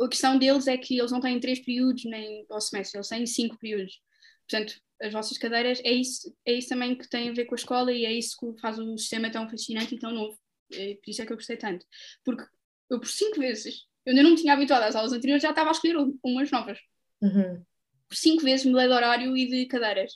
a 0.00 0.08
questão 0.08 0.38
deles 0.38 0.66
é 0.66 0.76
que 0.76 0.98
eles 0.98 1.10
não 1.10 1.20
têm 1.20 1.40
três 1.40 1.58
períodos 1.60 2.04
nem 2.04 2.46
ao 2.50 2.60
semestre, 2.60 2.98
eles 2.98 3.08
têm 3.08 3.26
cinco 3.26 3.58
períodos. 3.58 4.00
Portanto, 4.48 4.80
as 5.02 5.12
vossas 5.12 5.36
cadeiras 5.38 5.80
é 5.84 5.90
isso, 5.92 6.34
é 6.46 6.52
isso 6.52 6.68
também 6.68 6.96
que 6.96 7.08
tem 7.08 7.28
a 7.28 7.32
ver 7.32 7.46
com 7.46 7.54
a 7.54 7.58
escola 7.58 7.92
e 7.92 8.04
é 8.04 8.12
isso 8.12 8.36
que 8.38 8.60
faz 8.60 8.78
o 8.78 8.96
sistema 8.96 9.30
tão 9.30 9.48
fascinante 9.48 9.94
e 9.94 9.98
tão 9.98 10.12
novo. 10.12 10.38
É 10.72 10.94
por 10.94 11.10
isso 11.10 11.22
é 11.22 11.26
que 11.26 11.32
eu 11.32 11.36
gostei 11.36 11.56
tanto. 11.56 11.84
Porque 12.24 12.44
eu, 12.90 13.00
por 13.00 13.08
cinco 13.08 13.38
vezes, 13.38 13.86
eu 14.04 14.10
ainda 14.10 14.22
não 14.22 14.30
me 14.30 14.36
tinha 14.36 14.52
habituado 14.52 14.82
às 14.84 14.94
aulas 14.94 15.12
anteriores, 15.12 15.42
já 15.42 15.50
estava 15.50 15.70
a 15.70 15.72
escolher 15.72 15.96
um- 15.98 16.18
umas 16.24 16.50
novas. 16.50 16.78
Uhum. 17.22 17.64
Por 18.08 18.16
cinco 18.16 18.42
vezes 18.42 18.66
mudei 18.66 18.86
de 18.86 18.92
horário 18.94 19.36
e 19.36 19.48
de 19.48 19.66
cadeiras. 19.66 20.12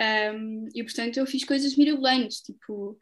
Um, 0.00 0.68
e 0.74 0.82
portanto 0.82 1.18
eu 1.18 1.26
fiz 1.26 1.44
coisas 1.44 1.76
mirabolantes, 1.76 2.40
tipo 2.40 2.98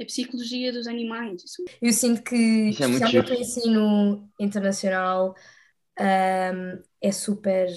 a 0.00 0.04
psicologia 0.04 0.72
dos 0.72 0.86
animais. 0.86 1.44
Isso- 1.44 1.62
Eu 1.80 1.92
sinto 1.92 2.22
que, 2.22 2.34
Isso 2.36 2.82
é 2.82 2.86
especialmente 2.86 3.30
o 3.32 3.34
ensino 3.34 4.30
internacional, 4.38 5.34
ahm, 5.98 6.82
é 7.00 7.12
super, 7.12 7.68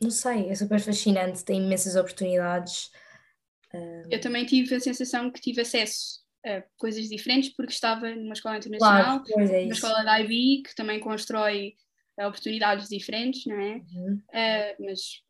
não 0.00 0.10
sei, 0.10 0.48
é 0.50 0.54
super 0.54 0.80
fascinante, 0.80 1.44
tem 1.44 1.62
imensas 1.64 1.96
oportunidades. 1.96 2.90
Eu 4.10 4.20
também 4.20 4.46
tive 4.46 4.74
a 4.74 4.80
sensação 4.80 5.30
que 5.30 5.40
tive 5.40 5.60
acesso 5.62 6.20
a 6.44 6.62
coisas 6.78 7.08
diferentes 7.08 7.52
porque 7.54 7.72
estava 7.72 8.08
numa 8.14 8.34
escola 8.34 8.56
internacional, 8.56 9.18
Claro, 9.18 9.40
é 9.42 9.62
numa 9.62 9.72
escola 9.72 10.04
da 10.04 10.20
IB, 10.20 10.62
que 10.68 10.74
também 10.74 11.00
constrói 11.00 11.74
oportunidades 12.18 12.88
diferentes, 12.88 13.44
não 13.46 13.58
é? 13.60 13.74
Uhum. 13.76 14.22
Uh, 14.28 14.84
mas 14.84 15.22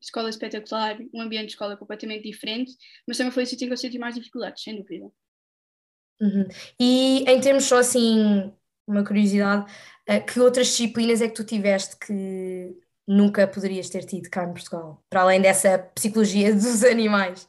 escola 0.00 0.28
espetacular, 0.28 0.98
um 1.12 1.20
ambiente 1.20 1.46
de 1.46 1.52
escola 1.52 1.76
completamente 1.76 2.22
diferente, 2.22 2.72
mas 3.06 3.16
também 3.16 3.32
foi 3.32 3.42
o 3.42 3.46
sítio 3.46 3.66
que 3.66 3.72
eu 3.72 3.76
senti 3.76 3.98
mais 3.98 4.14
dificuldades, 4.14 4.62
sem 4.62 4.76
dúvida. 4.76 5.10
Uhum. 6.20 6.46
E 6.80 7.24
em 7.28 7.40
termos 7.40 7.64
só 7.64 7.78
assim, 7.78 8.52
uma 8.86 9.04
curiosidade, 9.04 9.70
eh, 10.06 10.20
que 10.20 10.40
outras 10.40 10.68
disciplinas 10.68 11.20
é 11.20 11.28
que 11.28 11.34
tu 11.34 11.44
tiveste 11.44 11.96
que 11.98 12.74
nunca 13.06 13.46
poderias 13.46 13.88
ter 13.88 14.04
tido 14.04 14.30
cá 14.30 14.44
em 14.44 14.52
Portugal? 14.52 15.04
Para 15.10 15.22
além 15.22 15.40
dessa 15.40 15.78
psicologia 15.78 16.52
dos 16.54 16.84
animais. 16.84 17.48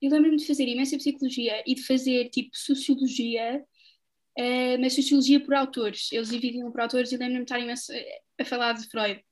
Eu 0.00 0.10
lembro-me 0.10 0.36
de 0.36 0.46
fazer 0.46 0.66
imensa 0.66 0.96
psicologia 0.96 1.62
e 1.66 1.74
de 1.74 1.82
fazer 1.84 2.30
tipo 2.30 2.50
sociologia, 2.54 3.64
eh, 4.38 4.78
mas 4.78 4.94
sociologia 4.94 5.40
por 5.40 5.54
autores. 5.54 6.10
Eles 6.12 6.30
dividiam 6.30 6.70
por 6.70 6.80
autores 6.80 7.10
e 7.12 7.16
lembro-me 7.16 7.38
de 7.40 7.44
estar 7.44 7.58
imenso 7.60 7.92
a, 8.38 8.44
falar 8.44 8.72
de 8.74 8.88
Freud. 8.88 9.22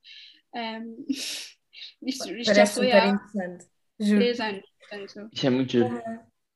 Um, 0.55 1.07
isto, 2.07 2.31
isto 2.37 2.55
já 2.55 2.67
foi 2.67 2.93
há 2.93 3.09
interessante. 3.09 3.67
Juro. 4.01 4.21
três 4.21 4.41
anos, 4.41 4.65
portanto. 4.81 5.31
Isso 5.33 5.47
é 5.47 5.51
muito 5.51 5.73
giro. 5.73 6.03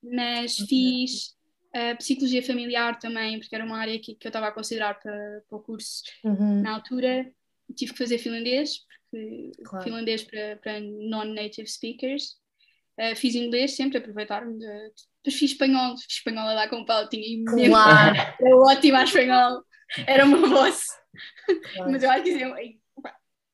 mas 0.02 0.56
fiz 0.56 1.34
uh, 1.74 1.96
psicologia 1.98 2.42
familiar 2.42 2.98
também, 2.98 3.38
porque 3.40 3.54
era 3.54 3.64
uma 3.64 3.78
área 3.78 3.98
que, 3.98 4.14
que 4.14 4.26
eu 4.26 4.30
estava 4.30 4.48
a 4.48 4.52
considerar 4.52 4.94
para, 5.00 5.42
para 5.48 5.58
o 5.58 5.62
curso 5.62 6.02
Uhum. 6.24 6.62
na 6.62 6.74
altura. 6.74 7.32
Tive 7.76 7.92
que 7.92 7.98
fazer 7.98 8.18
finlandês, 8.18 8.78
porque 9.10 9.50
Claro. 9.64 9.84
finlandês 9.84 10.22
para, 10.24 10.56
para 10.56 10.80
non-native 10.80 11.68
speakers. 11.68 12.36
Uh, 12.98 13.16
fiz 13.16 13.34
inglês 13.34 13.74
sempre, 13.76 13.98
aproveitar-me 13.98 14.58
de. 14.58 14.92
Depois 15.24 15.38
fiz 15.38 15.52
espanhol, 15.52 15.96
fiz 15.96 16.06
espanhol 16.18 16.48
a 16.48 16.54
dar 16.54 16.68
com 16.68 16.84
pau, 16.84 17.08
tinha 17.08 17.26
imenso. 17.26 17.84
Claro, 17.86 18.16
Era 18.40 18.56
ótima 18.56 19.00
a 19.00 19.04
espanhol, 19.04 19.62
era 20.06 20.24
uma 20.24 20.38
voz. 20.48 20.86
claro. 21.72 21.92
Mas 21.92 22.02
eu 22.02 22.10
acho 22.10 22.24
que 22.24 22.30
assim, 22.30 22.78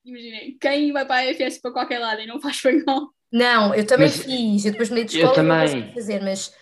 imaginem, 0.04 0.59
quem 0.61 0.92
vai 0.92 1.07
para 1.07 1.28
a 1.28 1.31
AFS 1.31 1.61
para 1.61 1.72
qualquer 1.72 1.98
lado 1.98 2.20
e 2.20 2.26
não 2.26 2.40
faz 2.40 2.57
espanhol? 2.57 3.12
Não, 3.33 3.74
eu 3.74 3.87
também 3.87 4.11
Mas 4.11 4.12
fiz, 4.12 4.64
eu 4.64 4.72
depois 4.72 4.88
mudei 4.88 5.04
de 5.04 5.12
eu 5.12 5.28
escola 5.28 5.42
e 5.42 5.46
não 5.46 5.57
também. 5.57 5.59
consegui 5.59 5.92
fazer, 5.94 6.22
mas 6.22 6.54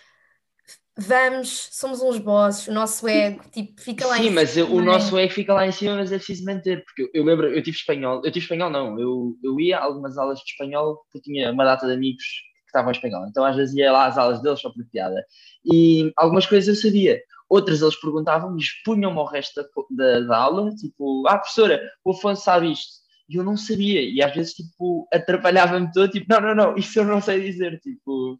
vamos, 0.97 1.69
somos 1.71 2.01
uns 2.01 2.17
bosses, 2.19 2.67
o 2.67 2.73
nosso 2.73 3.07
ego, 3.07 3.43
tipo, 3.49 3.79
fica 3.81 4.05
lá 4.07 4.19
Sim, 4.19 4.29
em 4.29 4.31
mas 4.31 4.55
cima. 4.55 4.57
o 4.57 4.81
nosso 4.81 5.17
ego 5.17 5.33
fica 5.33 5.53
lá 5.53 5.65
em 5.67 5.71
cima, 5.71 5.95
mas 5.95 6.11
é 6.11 6.17
preciso 6.17 6.45
manter, 6.45 6.83
porque 6.85 7.03
eu, 7.03 7.09
eu 7.13 7.23
lembro, 7.23 7.47
eu 7.47 7.63
tive 7.63 7.77
espanhol, 7.77 8.17
eu 8.23 8.31
tive 8.31 8.39
espanhol 8.45 8.69
não, 8.69 8.99
eu, 8.99 9.35
eu 9.43 9.59
ia 9.59 9.77
a 9.79 9.83
algumas 9.83 10.17
aulas 10.17 10.39
de 10.39 10.45
espanhol 10.51 10.97
porque 10.97 11.17
eu 11.17 11.21
tinha 11.21 11.51
uma 11.51 11.65
data 11.65 11.87
de 11.87 11.93
amigos 11.93 12.23
que 12.67 12.71
estavam 12.71 12.91
em 12.91 12.95
espanhol, 12.95 13.25
então 13.27 13.45
às 13.45 13.55
vezes 13.55 13.73
ia 13.75 13.91
lá 13.91 14.07
às 14.07 14.17
aulas 14.17 14.41
deles 14.41 14.59
só 14.59 14.69
por 14.69 14.85
piada. 14.85 15.25
E 15.65 16.11
algumas 16.17 16.45
coisas 16.45 16.67
eu 16.67 16.75
sabia. 16.75 17.21
outras 17.49 17.81
eles 17.81 17.99
perguntavam 17.99 18.55
e 18.55 18.59
expunham-me 18.59 19.17
ao 19.17 19.25
resto 19.25 19.61
da, 19.61 19.67
da, 19.89 20.19
da, 20.19 20.37
aula, 20.37 20.75
tipo, 20.75 21.25
ah, 21.27 21.37
professora, 21.37 21.81
o 22.03 22.11
Afonso 22.11 22.43
sabe 22.43 22.71
isto. 22.71 22.97
E 23.29 23.37
eu 23.37 23.43
não 23.43 23.57
sabia, 23.57 24.01
e 24.01 24.21
às 24.21 24.33
vezes, 24.33 24.53
tipo, 24.53 25.07
atrapalhava-me 25.13 25.91
todo, 25.91 26.09
tipo, 26.09 26.25
não, 26.29 26.41
não, 26.41 26.55
não, 26.55 26.77
isso 26.77 26.99
eu 26.99 27.05
não 27.05 27.21
sei 27.21 27.41
dizer, 27.41 27.79
tipo, 27.79 28.37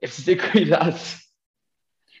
é 0.00 0.06
preciso 0.06 0.26
ter 0.26 0.52
cuidado. 0.52 0.96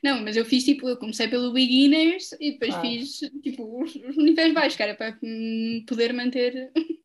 Não, 0.02 0.22
mas 0.22 0.36
eu 0.36 0.44
fiz 0.44 0.64
tipo, 0.64 0.88
eu 0.88 0.96
comecei 0.96 1.26
pelo 1.26 1.52
beginners 1.52 2.32
e 2.40 2.52
depois 2.52 2.74
ah. 2.74 2.80
fiz 2.80 3.18
tipo 3.42 3.82
os, 3.82 3.96
os 3.96 4.16
níveis 4.16 4.54
baixos, 4.54 4.76
que 4.76 4.82
era 4.82 4.94
para 4.94 5.18
hum, 5.20 5.84
poder 5.88 6.12
manter 6.12 6.70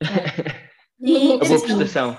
e, 1.00 1.16
uma 1.16 1.38
boa 1.38 1.60
prestação. 1.60 2.18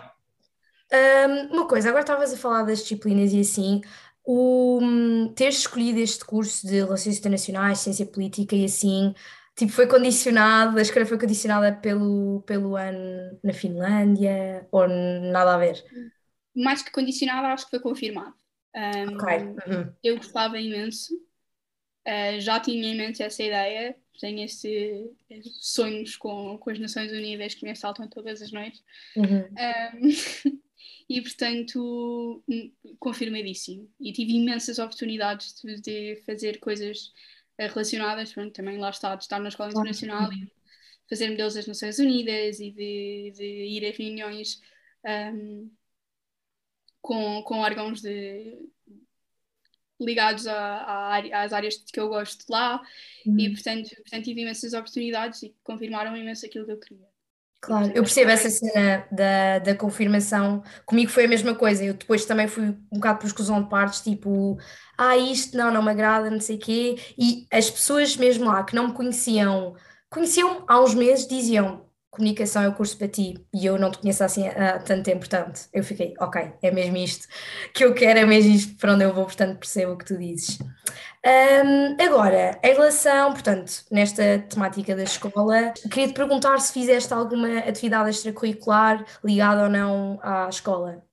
Um, 0.94 1.56
uma 1.56 1.68
coisa, 1.68 1.90
agora 1.90 2.04
estavas 2.04 2.32
a 2.32 2.38
falar 2.38 2.64
das 2.64 2.80
disciplinas 2.80 3.34
e 3.34 3.40
assim, 3.40 3.82
o 4.24 4.80
hum, 4.80 5.34
teres 5.34 5.60
escolhido 5.60 6.00
este 6.00 6.24
curso 6.24 6.68
de 6.68 6.76
Relações 6.76 7.18
Internacionais, 7.18 7.80
Ciência 7.80 8.06
Política 8.06 8.56
e 8.56 8.66
assim, 8.66 9.14
tipo, 9.56 9.72
foi 9.72 9.88
condicionado, 9.88 10.78
a 10.78 10.82
escolha 10.82 11.06
foi 11.06 11.18
condicionada 11.18 11.76
pelo, 11.76 12.44
pelo 12.46 12.76
ano 12.76 13.40
na 13.44 13.54
Finlândia 13.54 14.68
ou 14.72 14.88
nada 14.88 15.56
a 15.56 15.58
ver? 15.58 15.84
Mais 16.56 16.84
que 16.84 16.92
condicionada, 16.92 17.48
acho 17.48 17.66
que 17.66 17.72
foi 17.72 17.80
confirmado. 17.80 18.36
Um, 18.76 19.16
ok. 19.16 19.38
Uhum. 19.38 19.94
Eu 20.04 20.18
gostava 20.18 20.60
imenso, 20.60 21.14
uh, 22.08 22.40
já 22.40 22.60
tinha 22.60 22.94
imenso 22.94 23.24
essa 23.24 23.42
ideia, 23.42 23.96
tenho 24.20 24.44
esse, 24.46 25.12
sonhos 25.60 26.16
com, 26.16 26.58
com 26.60 26.70
as 26.70 26.80
Nações 26.80 27.12
Unidas 27.12 27.56
que 27.56 27.66
me 27.66 27.72
assaltam 27.72 28.08
todas 28.08 28.44
as 28.44 28.52
noites. 28.52 28.84
Uhum. 29.16 29.48
Um, 29.50 30.60
e 31.10 31.22
portanto, 31.22 32.44
hum, 32.48 32.72
confirmadíssimo. 33.00 33.90
E 34.00 34.12
tive 34.14 34.34
imensas 34.34 34.80
oportunidades 34.80 35.54
de, 35.62 35.82
de 35.82 36.22
fazer 36.26 36.60
coisas 36.60 37.12
eh, 37.58 37.68
relacionadas, 37.68 38.34
pronto, 38.34 38.54
também 38.54 38.78
lá 38.78 38.90
está, 38.90 39.16
de 39.16 39.24
estar 39.24 39.40
na 39.40 39.50
escola 39.50 39.72
internacional 39.72 40.32
e 40.32 40.52
fazer 41.10 41.30
modelos 41.30 41.54
das 41.54 41.68
Nações 41.68 42.00
Unidas 42.00 42.60
e 42.60 42.72
de, 42.72 43.32
de 43.36 43.46
ir 43.46 43.86
a 43.86 43.96
reuniões 43.96 44.62
um, 45.06 45.72
com, 47.02 47.44
com 47.44 47.60
órgãos 47.60 48.02
de, 48.02 48.58
ligados 50.00 50.48
a, 50.48 50.56
a, 50.56 51.44
às 51.44 51.54
áreas 51.54 51.78
que 51.78 52.00
eu 52.00 52.10
gosto 52.10 52.46
lá 52.50 52.82
uhum. 53.26 53.40
e 53.40 53.50
portanto, 53.52 53.90
portanto 53.96 54.24
tive 54.24 54.42
imensas 54.42 54.74
oportunidades 54.74 55.44
e 55.44 55.56
confirmaram 55.64 56.16
imenso 56.16 56.46
aquilo 56.46 56.66
que 56.66 56.72
eu 56.72 56.80
queria. 56.80 57.13
Claro, 57.64 57.88
eu 57.96 58.04
percebo 58.04 58.30
essa 58.30 58.50
cena 58.50 59.08
da, 59.10 59.60
da 59.60 59.76
confirmação. 59.76 60.62
Comigo 60.86 61.10
foi 61.10 61.24
a 61.26 61.28
mesma 61.30 61.56
coisa. 61.56 61.84
Eu 61.84 61.94
depois 61.94 62.26
também 62.26 62.46
fui 62.48 62.66
um 62.92 62.96
bocado 62.98 63.20
por 63.20 63.26
exclusão 63.28 63.64
de 63.64 63.70
partes, 63.70 64.02
tipo, 64.02 64.58
ah, 64.98 65.16
isto 65.18 65.56
não, 65.58 65.72
não 65.72 65.82
me 65.82 65.90
agrada, 65.92 66.30
não 66.30 66.42
sei 66.42 66.58
o 66.58 66.60
quê. 66.60 66.96
E 67.18 67.48
as 67.50 67.70
pessoas 67.72 68.18
mesmo 68.18 68.46
lá 68.46 68.64
que 68.66 68.76
não 68.76 68.90
me 68.90 68.94
conheciam, 68.94 69.76
conheciam 70.10 70.66
há 70.68 70.82
uns 70.82 70.94
meses, 70.94 71.26
diziam: 71.26 71.86
comunicação 72.14 72.62
é 72.62 72.68
o 72.68 72.76
curso 72.76 72.98
para 72.98 73.08
ti 73.08 73.44
e 73.54 73.66
eu 73.66 73.78
não 73.78 73.90
te 73.90 73.98
conheço 73.98 74.24
assim 74.24 74.48
há 74.48 74.80
tanto 74.80 75.04
tempo, 75.04 75.20
portanto, 75.20 75.68
eu 75.74 75.84
fiquei, 75.84 76.14
ok, 76.20 76.54
é 76.62 76.72
mesmo 76.72 76.96
isto 76.98 77.28
que 77.74 77.84
eu 77.84 77.94
quero, 77.94 78.20
é 78.20 78.26
mesmo 78.26 78.52
isto 78.52 78.76
para 78.78 78.94
onde 78.94 79.04
eu 79.04 79.14
vou, 79.14 79.26
portanto, 79.26 79.58
percebo 79.58 79.94
o 79.94 79.98
que 79.98 80.06
tu 80.06 80.18
dizes. 80.18 80.60
Um, 81.26 82.04
agora, 82.04 82.60
em 82.64 82.74
relação, 82.74 83.32
portanto, 83.32 83.86
nesta 83.90 84.40
temática 84.40 84.96
da 84.96 85.04
escola, 85.04 85.74
queria 85.92 86.08
te 86.08 86.14
perguntar 86.14 86.60
se 86.60 86.72
fizeste 86.72 87.14
alguma 87.14 87.60
atividade 87.60 88.10
extracurricular 88.10 89.06
ligada 89.24 89.64
ou 89.64 89.70
não 89.70 90.20
à 90.22 90.48
escola. 90.50 91.04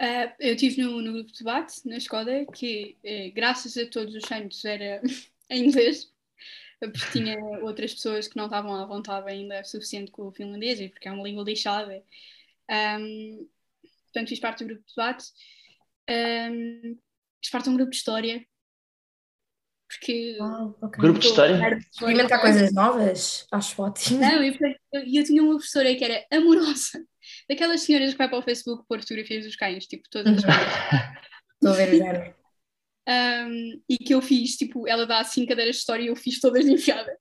Uh, 0.00 0.32
eu 0.38 0.54
estive 0.54 0.82
no, 0.82 1.00
no, 1.02 1.12
grupo 1.12 1.30
de 1.30 1.38
debate 1.38 1.86
na 1.86 1.96
escola, 1.96 2.46
que 2.54 2.96
eh, 3.04 3.30
graças 3.30 3.76
a 3.76 3.86
todos 3.86 4.14
os 4.14 4.24
santos 4.24 4.64
era 4.64 5.00
em 5.50 5.66
inglês, 5.66 6.10
porque 6.88 7.10
tinha 7.12 7.38
outras 7.62 7.92
pessoas 7.92 8.26
que 8.26 8.36
não 8.36 8.46
estavam 8.46 8.74
à 8.74 8.86
vontade 8.86 9.30
ainda 9.30 9.62
suficiente 9.64 10.10
com 10.10 10.28
o 10.28 10.32
finlandês, 10.32 10.80
e 10.80 10.88
porque 10.88 11.08
é 11.08 11.12
uma 11.12 11.22
língua 11.22 11.44
lixada. 11.44 12.02
Um, 12.70 13.48
portanto, 14.04 14.28
fiz 14.28 14.40
parte 14.40 14.64
do 14.64 14.68
grupo 14.68 14.82
de 14.86 14.94
debate. 14.94 15.24
Um, 16.08 16.98
fiz 17.42 17.50
parte 17.50 17.64
de 17.64 17.70
um 17.70 17.76
grupo 17.76 17.90
de 17.90 17.96
história. 17.96 18.46
Porque. 19.86 20.38
okay. 20.80 21.00
Grupo 21.02 21.18
de 21.18 21.26
história? 21.26 21.78
Experimentar 21.78 22.40
coisas 22.40 22.72
novas? 22.72 23.46
Acho 23.50 23.82
ótimo. 23.82 24.20
Não, 24.20 24.42
e 24.42 24.56
eu, 24.92 25.00
eu, 25.02 25.24
tinha 25.24 25.42
uma 25.42 25.54
professora 25.54 25.94
que 25.94 26.04
era 26.04 26.24
amorosa. 26.32 27.04
Daquelas 27.48 27.82
senhoras 27.82 28.12
que 28.12 28.18
vai 28.18 28.28
para 28.28 28.38
o 28.38 28.42
Facebook 28.42 28.84
pôr 28.88 29.00
fotografias 29.00 29.44
dos 29.44 29.56
cães, 29.56 29.86
tipo, 29.86 30.08
todas 30.08 30.38
as 30.38 30.44
Estou 31.60 31.72
a 31.72 31.76
ver 31.76 32.34
o 32.36 32.39
um, 33.08 33.82
e 33.88 33.98
que 33.98 34.14
eu 34.14 34.22
fiz, 34.22 34.56
tipo, 34.56 34.86
ela 34.86 35.06
dá 35.06 35.22
cinco 35.24 35.48
cadeiras 35.48 35.76
de 35.76 35.80
história 35.80 36.02
e 36.04 36.08
eu 36.08 36.16
fiz 36.16 36.40
todas 36.40 36.64
de 36.64 36.72
enfiada, 36.72 37.12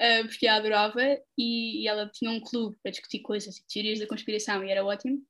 uh, 0.00 0.26
porque 0.26 0.46
a 0.46 0.56
adorava 0.56 1.02
e, 1.36 1.82
e, 1.82 1.88
ela 1.88 2.10
tinha 2.12 2.30
um 2.30 2.40
clube 2.40 2.76
para 2.82 2.90
discutir 2.90 3.20
coisas, 3.20 3.62
teorias 3.68 3.98
da 3.98 4.06
conspiração 4.06 4.64
e 4.64 4.70
era 4.70 4.84
ótimo. 4.84 5.24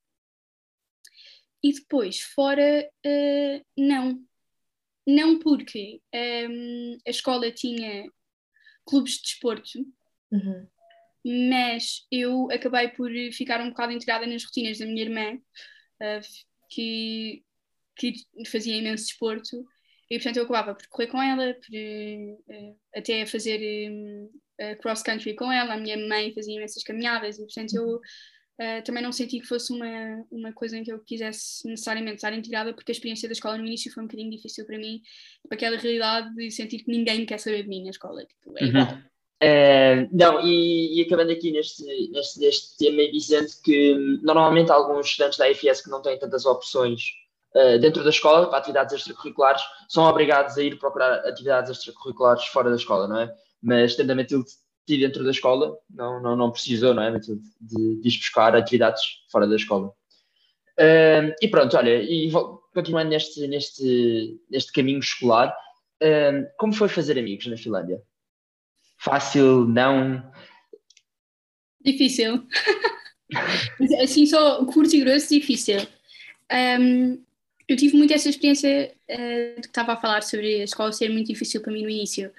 E 1.62 1.72
depois, 1.72 2.20
fora, 2.20 2.88
uh, 3.06 3.64
não. 3.76 4.22
Não 5.06 5.38
porque 5.38 6.00
um, 6.14 6.98
a 7.06 7.10
escola 7.10 7.50
tinha 7.50 8.06
clubes 8.86 9.16
de 9.16 9.22
desporto, 9.22 9.78
uhum. 10.30 10.66
mas 11.50 12.06
eu 12.10 12.50
acabei 12.50 12.88
por 12.88 13.10
ficar 13.32 13.60
um 13.60 13.68
bocado 13.68 13.92
integrada 13.92 14.26
nas 14.26 14.44
rotinas 14.44 14.78
da 14.78 14.86
minha 14.86 15.02
irmã, 15.02 15.34
uh, 15.34 16.20
que 16.70 17.44
que 17.96 18.14
fazia 18.46 18.76
imenso 18.76 19.06
desporto 19.06 19.64
e 20.10 20.16
portanto 20.16 20.36
eu 20.36 20.44
acabava 20.44 20.74
por 20.74 20.86
correr 20.88 21.06
com 21.06 21.22
ela, 21.22 21.54
por, 21.54 21.74
uh, 21.74 22.76
até 22.94 23.24
fazer 23.26 23.90
um, 23.90 24.30
uh, 24.60 24.76
cross-country 24.80 25.34
com 25.34 25.50
ela, 25.50 25.74
a 25.74 25.78
minha 25.78 25.96
mãe 25.96 26.32
fazia 26.34 26.54
imensas 26.54 26.82
caminhadas 26.82 27.38
e 27.38 27.42
portanto 27.42 27.74
eu 27.74 27.96
uh, 27.96 28.82
também 28.84 29.02
não 29.02 29.12
senti 29.12 29.40
que 29.40 29.46
fosse 29.46 29.72
uma, 29.72 30.24
uma 30.30 30.52
coisa 30.52 30.76
em 30.76 30.84
que 30.84 30.92
eu 30.92 30.98
quisesse 31.00 31.66
necessariamente 31.66 32.16
estar 32.16 32.32
integrada 32.32 32.74
porque 32.74 32.92
a 32.92 32.94
experiência 32.94 33.28
da 33.28 33.32
escola 33.32 33.56
no 33.56 33.66
início 33.66 33.92
foi 33.92 34.02
um 34.02 34.06
bocadinho 34.06 34.30
difícil 34.30 34.66
para 34.66 34.78
mim, 34.78 35.00
tipo, 35.42 35.54
aquela 35.54 35.76
realidade 35.76 36.34
de 36.34 36.50
sentir 36.50 36.84
que 36.84 36.90
ninguém 36.90 37.24
quer 37.24 37.38
saber 37.38 37.62
de 37.62 37.68
mim 37.68 37.84
na 37.84 37.90
escola, 37.90 38.24
tipo, 38.24 38.52
é 38.58 38.64
igual. 38.64 38.86
Uhum. 38.86 39.02
Uh, 39.42 40.08
não, 40.12 40.40
e, 40.46 41.00
e, 41.00 41.02
acabando 41.02 41.32
aqui 41.32 41.50
neste, 41.50 41.84
neste, 42.10 42.38
neste 42.38 42.78
tema 42.78 43.02
e 43.02 43.10
dizendo 43.10 43.48
que 43.62 43.92
hum, 43.94 44.20
normalmente 44.22 44.70
alguns 44.70 45.06
estudantes 45.06 45.38
da 45.38 45.50
IFS 45.50 45.82
que 45.82 45.90
não 45.90 46.00
têm 46.00 46.18
tantas 46.18 46.46
opções 46.46 47.10
dentro 47.80 48.02
da 48.02 48.10
escola, 48.10 48.48
para 48.48 48.58
atividades 48.58 48.94
extracurriculares, 48.94 49.62
são 49.88 50.04
obrigados 50.04 50.58
a 50.58 50.62
ir 50.62 50.78
procurar 50.78 51.26
atividades 51.26 51.70
extracurriculares 51.70 52.44
fora 52.46 52.70
da 52.70 52.76
escola, 52.76 53.06
não 53.06 53.20
é? 53.20 53.34
Mas 53.62 53.94
tendo 53.94 54.10
a 54.10 54.14
Matilde 54.14 54.50
dentro 54.86 55.24
da 55.24 55.30
escola, 55.30 55.76
não, 55.88 56.20
não, 56.20 56.36
não 56.36 56.50
precisou, 56.50 56.92
não 56.92 57.02
é, 57.02 57.10
Matilde, 57.10 57.42
de, 57.60 58.00
de 58.00 58.08
ir 58.08 58.18
buscar 58.18 58.54
atividades 58.54 59.02
fora 59.30 59.46
da 59.46 59.56
escola. 59.56 59.92
E 61.40 61.48
pronto, 61.48 61.76
olha, 61.76 62.02
e 62.02 62.30
continuando 62.74 63.10
neste, 63.10 63.46
neste, 63.46 64.40
neste 64.50 64.72
caminho 64.72 64.98
escolar, 64.98 65.56
como 66.58 66.72
foi 66.72 66.88
fazer 66.88 67.18
amigos 67.18 67.46
na 67.46 67.56
Finlândia? 67.56 68.02
Fácil, 68.98 69.66
não? 69.66 70.32
Difícil. 71.80 72.46
assim, 74.02 74.26
só 74.26 74.64
curto 74.66 74.96
e 74.96 75.00
grosso, 75.00 75.28
difícil. 75.28 75.80
Um, 76.80 77.22
eu 77.68 77.76
tive 77.76 77.96
muito 77.96 78.12
essa 78.12 78.28
experiência 78.28 78.94
uh, 79.10 79.60
que 79.60 79.66
estava 79.66 79.92
a 79.94 79.96
falar 79.96 80.22
sobre 80.22 80.60
a 80.60 80.64
escola 80.64 80.92
ser 80.92 81.08
muito 81.10 81.28
difícil 81.28 81.60
para 81.60 81.72
mim 81.72 81.82
no 81.82 81.88
início, 81.88 82.32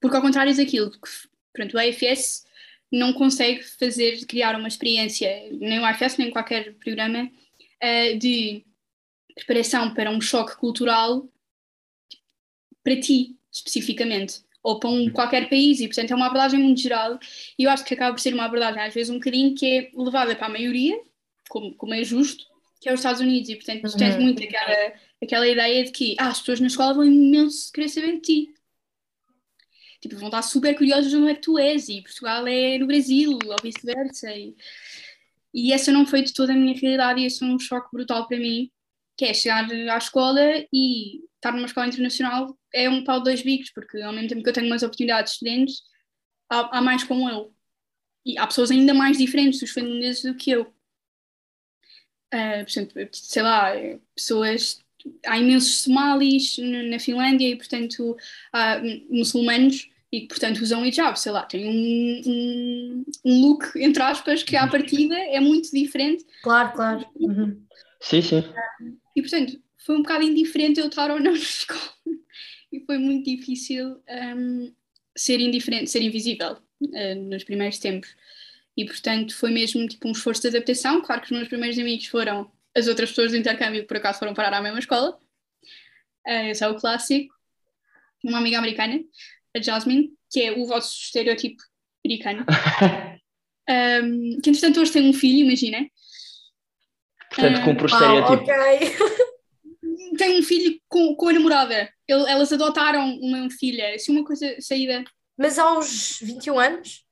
porque 0.00 0.16
ao 0.16 0.22
contrário 0.22 0.56
daquilo 0.56 0.90
que 0.90 0.98
pronto, 1.52 1.76
o 1.76 1.80
AFS 1.80 2.44
não 2.90 3.12
consegue 3.12 3.62
fazer, 3.62 4.24
criar 4.26 4.56
uma 4.56 4.68
experiência, 4.68 5.28
nem 5.52 5.78
o 5.78 5.84
AFS 5.84 6.16
nem 6.16 6.30
qualquer 6.30 6.74
programa, 6.74 7.24
uh, 7.24 8.18
de 8.18 8.64
preparação 9.34 9.94
para 9.94 10.10
um 10.10 10.20
choque 10.20 10.56
cultural 10.56 11.28
para 12.82 12.98
ti, 12.98 13.36
especificamente, 13.52 14.42
ou 14.62 14.78
para 14.78 14.90
um, 14.90 15.10
qualquer 15.10 15.48
país, 15.48 15.80
e 15.80 15.86
portanto 15.86 16.10
é 16.10 16.14
uma 16.14 16.26
abordagem 16.26 16.60
muito 16.60 16.80
geral, 16.80 17.18
e 17.58 17.64
eu 17.64 17.70
acho 17.70 17.84
que 17.84 17.94
acaba 17.94 18.14
por 18.14 18.20
ser 18.20 18.34
uma 18.34 18.44
abordagem 18.44 18.82
às 18.82 18.94
vezes 18.94 19.10
um 19.10 19.14
bocadinho 19.14 19.54
que 19.54 19.66
é 19.66 19.90
levada 19.94 20.34
para 20.34 20.46
a 20.46 20.50
maioria, 20.50 20.98
como, 21.48 21.74
como 21.74 21.94
é 21.94 22.02
justo, 22.04 22.49
que 22.80 22.88
é 22.88 22.92
os 22.92 23.00
Estados 23.00 23.20
Unidos, 23.20 23.50
e 23.50 23.56
portanto 23.56 23.84
uhum. 23.84 23.96
tens 23.96 24.16
muito 24.16 24.42
aquela, 24.42 24.92
aquela 25.22 25.48
ideia 25.48 25.84
de 25.84 25.92
que 25.92 26.16
ah, 26.18 26.28
as 26.28 26.40
pessoas 26.40 26.60
na 26.60 26.68
escola 26.68 26.94
vão 26.94 27.04
imenso 27.04 27.70
querer 27.72 27.88
saber 27.88 28.12
de 28.14 28.20
ti. 28.20 28.54
Tipo, 30.00 30.16
vão 30.16 30.28
estar 30.28 30.42
super 30.42 30.74
curiosos 30.76 31.10
de 31.10 31.16
onde 31.16 31.30
é 31.30 31.34
que 31.34 31.42
tu 31.42 31.58
és, 31.58 31.88
e 31.90 32.00
Portugal 32.02 32.46
é 32.46 32.78
no 32.78 32.86
Brasil, 32.86 33.32
ou 33.32 33.56
vice-versa. 33.62 34.34
E, 34.34 34.56
e 35.52 35.72
essa 35.74 35.92
não 35.92 36.06
foi 36.06 36.22
de 36.22 36.32
toda 36.32 36.54
a 36.54 36.56
minha 36.56 36.74
realidade, 36.74 37.20
e 37.20 37.26
esse 37.26 37.40
foi 37.40 37.48
um 37.48 37.58
choque 37.58 37.90
brutal 37.92 38.26
para 38.26 38.38
mim, 38.38 38.70
que 39.16 39.26
é 39.26 39.34
chegar 39.34 39.68
à 39.70 39.98
escola 39.98 40.40
e 40.72 41.20
estar 41.34 41.52
numa 41.52 41.66
escola 41.66 41.86
internacional 41.86 42.58
é 42.72 42.88
um 42.88 43.04
pau 43.04 43.18
de 43.18 43.24
dois 43.24 43.42
bicos, 43.42 43.70
porque 43.70 44.00
ao 44.00 44.12
mesmo 44.12 44.28
tempo 44.28 44.42
que 44.42 44.48
eu 44.48 44.52
tenho 44.52 44.66
umas 44.66 44.82
oportunidades 44.82 45.34
diferentes, 45.34 45.82
há, 46.48 46.78
há 46.78 46.80
mais 46.80 47.04
como 47.04 47.28
eu. 47.28 47.54
E 48.24 48.38
há 48.38 48.46
pessoas 48.46 48.70
ainda 48.70 48.94
mais 48.94 49.18
diferentes, 49.18 49.60
os 49.62 49.70
finlandeses, 49.70 50.22
do 50.22 50.34
que 50.34 50.50
eu. 50.50 50.72
Uh, 52.32 52.64
por 52.64 52.70
exemplo, 52.70 53.08
sei 53.12 53.42
lá, 53.42 53.72
pessoas 54.14 54.80
há 55.26 55.38
imensos 55.38 55.82
somalis 55.82 56.56
na 56.58 56.98
Finlândia 56.98 57.48
e, 57.48 57.56
portanto, 57.56 58.16
há 58.52 58.80
muçulmanos 59.08 59.90
e 60.12 60.22
que, 60.22 60.28
portanto, 60.28 60.60
usam 60.60 60.84
hijab, 60.84 61.18
sei 61.18 61.32
lá, 61.32 61.42
tem 61.44 61.66
um, 61.68 62.22
um, 62.26 63.04
um, 63.24 63.40
look, 63.42 63.76
entre 63.76 64.02
aspas, 64.02 64.42
que 64.42 64.56
à 64.56 64.66
partida 64.66 65.16
é 65.16 65.38
muito 65.38 65.70
diferente. 65.70 66.24
Claro, 66.42 66.72
claro. 66.72 67.06
Uhum. 67.14 67.62
Sim, 68.00 68.20
sim. 68.20 68.44
E, 69.14 69.22
portanto, 69.22 69.60
foi 69.78 69.96
um 69.96 70.02
bocado 70.02 70.24
indiferente 70.24 70.80
eu 70.80 70.88
estar 70.88 71.10
ou 71.10 71.20
não 71.20 71.30
na 71.32 71.38
escola. 71.38 71.80
E 72.72 72.80
foi 72.80 72.98
muito 72.98 73.24
difícil 73.24 74.00
um, 74.36 74.72
ser 75.16 75.40
indiferente, 75.40 75.90
ser 75.90 76.02
invisível 76.02 76.56
uh, 76.82 77.14
nos 77.28 77.44
primeiros 77.44 77.78
tempos. 77.78 78.14
E, 78.80 78.86
portanto, 78.86 79.36
foi 79.36 79.50
mesmo 79.50 79.86
tipo 79.86 80.08
um 80.08 80.12
esforço 80.12 80.40
de 80.40 80.48
adaptação. 80.48 81.02
Claro 81.02 81.20
que 81.20 81.26
os 81.26 81.32
meus 81.32 81.48
primeiros 81.48 81.78
amigos 81.78 82.06
foram 82.06 82.50
as 82.74 82.88
outras 82.88 83.10
pessoas 83.10 83.30
do 83.30 83.36
intercâmbio, 83.36 83.82
que 83.82 83.86
por 83.86 83.98
acaso 83.98 84.18
foram 84.18 84.32
parar 84.32 84.54
à 84.54 84.62
mesma 84.62 84.78
escola. 84.78 85.18
Uh, 86.26 86.48
esse 86.48 86.64
é 86.64 86.68
o 86.68 86.76
clássico. 86.76 87.34
Uma 88.24 88.38
amiga 88.38 88.56
americana, 88.56 88.98
a 89.54 89.60
Jasmine, 89.60 90.14
que 90.30 90.40
é 90.40 90.52
o 90.52 90.64
vosso 90.64 90.98
estereotipo 90.98 91.62
americano. 92.02 92.46
um, 93.68 94.40
que, 94.40 94.48
entretanto, 94.48 94.80
hoje 94.80 94.92
tem 94.92 95.10
um 95.10 95.12
filho, 95.12 95.44
imagina. 95.44 95.86
Portanto, 97.28 97.62
cumpre 97.62 97.84
o 97.84 97.86
estereotipo. 97.86 98.50
ok. 98.50 98.96
tem 100.16 100.40
um 100.40 100.42
filho 100.42 100.80
com, 100.88 101.14
com 101.16 101.28
a 101.28 101.34
namorada. 101.34 101.92
elas 102.08 102.50
adotaram 102.50 103.14
uma 103.18 103.50
filha. 103.50 103.94
Assim, 103.94 104.12
uma 104.12 104.24
coisa 104.24 104.56
saída. 104.58 105.04
Mas 105.36 105.58
aos 105.58 106.18
21 106.22 106.58
anos? 106.58 107.09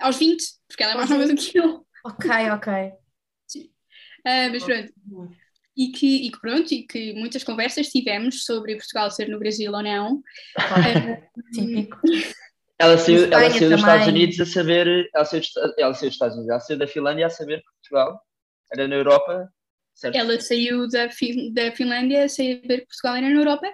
Aos 0.00 0.16
20, 0.16 0.42
porque 0.68 0.82
ela 0.82 0.92
é 0.92 0.96
mais 0.96 1.10
nova 1.10 1.26
do 1.26 1.36
que 1.36 1.58
eu. 1.58 1.86
Ok, 2.04 2.30
ok. 2.52 2.92
Sim. 3.46 3.64
Uh, 4.20 4.50
mas 4.52 4.64
pronto. 4.64 4.92
E 5.76 5.92
que, 5.92 6.26
e 6.26 6.30
que 6.30 6.40
pronto, 6.40 6.72
e 6.72 6.86
que 6.86 7.14
muitas 7.14 7.44
conversas 7.44 7.88
tivemos 7.88 8.44
sobre 8.44 8.76
Portugal 8.76 9.10
ser 9.10 9.28
no 9.28 9.38
Brasil 9.38 9.72
ou 9.72 9.82
não. 9.82 10.22
Típico. 11.54 11.98
Ela 12.78 12.96
saiu, 12.96 13.24
ela 13.26 13.50
saiu 13.50 13.70
dos 13.70 13.80
Estados 13.80 14.06
Unidos 14.06 14.40
a 14.40 14.46
saber, 14.46 15.10
ela 15.14 15.24
saiu, 15.24 15.42
ela 15.78 15.94
saiu 15.94 16.08
dos 16.08 16.14
Estados 16.14 16.36
Unidos, 16.36 16.50
ela 16.50 16.60
saiu 16.60 16.78
da 16.78 16.86
Finlândia 16.86 17.26
a 17.26 17.30
saber 17.30 17.58
que 17.58 17.70
Portugal 17.74 18.20
era 18.72 18.88
na 18.88 18.96
Europa 18.96 19.52
Certo. 19.94 20.16
Ela 20.16 20.40
saiu 20.40 20.88
da, 20.88 21.10
fin 21.10 21.52
da 21.52 21.70
Finlândia, 21.72 22.26
saiu 22.26 22.60
ver 22.62 22.80
que 22.80 22.86
Portugal 22.86 23.16
era 23.16 23.28
na 23.28 23.34
Europa, 23.34 23.66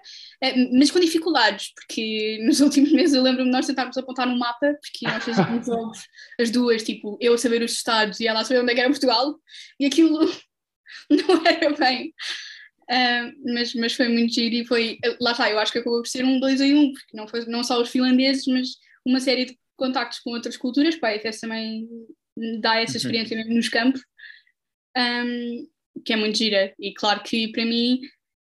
eh, 0.42 0.56
mas 0.72 0.90
com 0.90 0.98
dificuldades, 0.98 1.72
porque 1.72 2.40
nos 2.44 2.58
últimos 2.60 2.90
meses 2.90 3.14
eu 3.14 3.22
lembro-me 3.22 3.48
de 3.48 3.56
nós 3.56 3.66
tentarmos 3.66 3.96
apontar 3.96 4.26
no 4.26 4.36
mapa, 4.36 4.74
porque 4.80 5.06
nós 5.06 5.24
jogos, 5.64 6.02
as 6.40 6.50
duas, 6.50 6.82
tipo, 6.82 7.16
eu 7.20 7.34
a 7.34 7.38
saber 7.38 7.62
os 7.62 7.72
estados 7.72 8.18
e 8.18 8.26
ela 8.26 8.40
a 8.40 8.44
saber 8.44 8.60
onde 8.60 8.72
é 8.72 8.78
era 8.78 8.88
Portugal, 8.88 9.38
e 9.78 9.86
aquilo 9.86 10.18
não 11.10 11.46
era 11.46 11.72
bem. 11.76 12.12
Uh, 12.90 13.52
mas, 13.52 13.74
mas 13.74 13.92
foi 13.94 14.08
muito 14.08 14.32
giro 14.32 14.54
e 14.54 14.64
foi, 14.64 14.98
lá 15.20 15.32
está, 15.32 15.50
eu 15.50 15.58
acho 15.58 15.72
que 15.72 15.78
acabou 15.78 16.02
por 16.02 16.08
ser 16.08 16.24
um 16.24 16.40
dois 16.40 16.60
em 16.60 16.74
um, 16.74 16.92
porque 16.92 17.16
não, 17.16 17.28
foi, 17.28 17.44
não 17.46 17.62
só 17.62 17.80
os 17.80 17.88
finlandeses, 17.88 18.46
mas 18.46 18.68
uma 19.04 19.20
série 19.20 19.44
de 19.44 19.58
contactos 19.76 20.18
com 20.20 20.30
outras 20.30 20.56
culturas, 20.56 20.96
para 20.96 21.14
a 21.14 21.40
também 21.40 21.88
dá 22.60 22.80
essa 22.80 22.92
uhum. 22.92 22.96
experiência 22.96 23.36
mesmo 23.36 23.54
nos 23.54 23.68
campos. 23.68 24.00
Um, 24.96 25.68
que 26.05 26.12
é 26.12 26.16
muito 26.16 26.38
gira. 26.38 26.72
E 26.78 26.92
claro 26.92 27.22
que 27.22 27.49
para 27.49 27.64
mim 27.64 28.01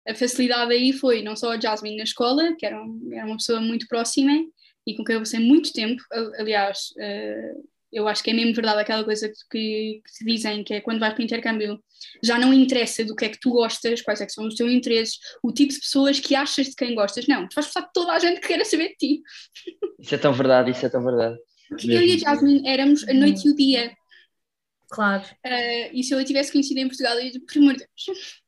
a 0.08 0.14
facilidade 0.14 0.74
aí 0.74 0.91
foi 0.91 1.22
não 1.22 1.36
só 1.36 1.54
a 1.54 1.60
Jasmine 1.60 1.97
na 1.97 2.04
escola, 2.04 2.56
que 2.58 2.66
era, 2.66 2.82
um, 2.82 3.10
era 3.12 3.26
uma 3.26 3.38
pessoa 3.38 3.62
muito 3.62 3.88
próxima 3.88 4.32
e 4.86 4.95
com 4.95 5.04
quem 5.04 5.16
eu 5.16 5.22
passei 5.22 5.39
muito 5.39 5.72
tempo. 5.72 6.01
Aliás, 6.38 6.89
uh, 6.97 7.64
eu 7.91 8.08
acho 8.08 8.24
que 8.24 8.32
é 8.32 8.34
mesmo 8.34 8.54
verdade 8.54 8.82
aquela 8.82 9.04
coisa 9.04 9.30
que, 9.49 10.01
que 10.04 10.14
te 10.18 10.26
dizem, 10.26 10.64
que 10.64 10.74
é 10.74 10.82
quando 10.82 10.99
vais 10.99 11.14
para 11.14 11.22
o 11.22 11.24
intercâmbio, 11.24 11.80
já 12.22 12.38
não 12.38 12.54
interessa 12.54 13.06
do 13.06 13.16
que 13.16 13.26
é 13.26 13.30
que 13.30 13.39
tu 13.39 13.51
gostas, 13.51 14.01
quais 14.01 14.20
é 14.20 14.28
são 14.28 14.47
os 14.47 14.56
teus 14.56 14.72
interesses, 14.72 15.20
o 15.43 15.54
tipo 15.54 15.72
de 15.72 15.80
pessoas 15.80 16.20
que 16.20 16.36
achas 16.36 16.68
de 16.68 16.76
quem 16.76 16.95
gostas. 16.95 17.28
Não, 17.28 17.47
tu 17.47 17.54
vais 17.56 17.68
de 17.68 17.93
toda 17.93 18.12
a 18.12 18.20
gente 18.20 18.41
que 18.41 18.47
queira 18.47 18.66
saber 18.66 18.89
de 18.89 18.95
ti. 18.95 19.22
Isso 19.99 20.16
é 20.16 20.18
tão 20.18 20.34
verdade, 20.34 20.72
isso 20.72 20.86
é 20.86 20.89
tão 20.89 21.04
verdade. 21.04 21.38
Porque 21.70 21.91
eu 21.91 22.01
e 22.01 22.14
a 22.14 22.18
Jasmine 22.18 22.68
éramos 22.68 23.08
a 23.08 23.14
noite 23.14 23.47
e 23.47 23.51
o 23.51 23.56
dia. 23.56 23.91
Claro. 24.94 25.24
Uh, 25.44 25.89
e 25.91 26.04
se 26.04 26.14
eu 26.14 26.20
a 26.20 26.24
tivesse 26.24 26.52
conhecido 26.52 26.80
em 26.80 26.88
Portugal, 26.88 27.18
eu 27.18 27.26
ia 27.26 27.32
por 27.32 27.58
amor 27.58 27.74
de 27.74 27.80
Deus. 27.80 28.41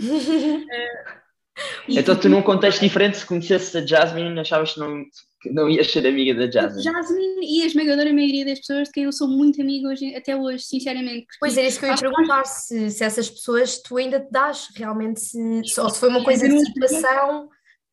uh, 0.00 1.22
então, 1.88 2.18
tu, 2.18 2.28
num 2.28 2.42
contexto 2.42 2.80
diferente, 2.80 3.18
se 3.18 3.26
conhecesse 3.26 3.78
a 3.78 3.86
Jasmine, 3.86 4.38
achavas 4.40 4.74
que 4.74 4.80
não, 4.80 5.04
que 5.40 5.50
não 5.50 5.70
ias 5.70 5.92
ser 5.92 6.04
amiga 6.04 6.34
da 6.34 6.50
Jasmine? 6.50 6.82
Jasmine 6.82 7.58
e 7.58 7.62
a 7.62 7.66
esmagadora 7.66 8.12
maioria 8.12 8.44
das 8.44 8.58
pessoas 8.58 8.88
de 8.88 8.94
quem 8.94 9.04
eu 9.04 9.12
sou 9.12 9.28
muito 9.28 9.62
amiga 9.62 9.90
hoje, 9.90 10.12
até 10.16 10.34
hoje, 10.34 10.64
sinceramente. 10.64 11.26
Pois 11.38 11.56
é, 11.56 11.68
isso 11.68 11.78
que 11.78 11.84
eu 11.84 11.90
ia 11.90 11.96
perguntar: 11.96 12.44
se, 12.46 12.90
se 12.90 13.04
essas 13.04 13.30
pessoas 13.30 13.80
tu 13.80 13.96
ainda 13.96 14.18
te 14.18 14.30
dás 14.30 14.70
realmente, 14.74 15.20
se, 15.20 15.80
ou 15.80 15.88
se 15.88 16.00
foi 16.00 16.08
uma 16.08 16.24
coisa 16.24 16.48
de 16.48 16.58
situação 16.66 17.48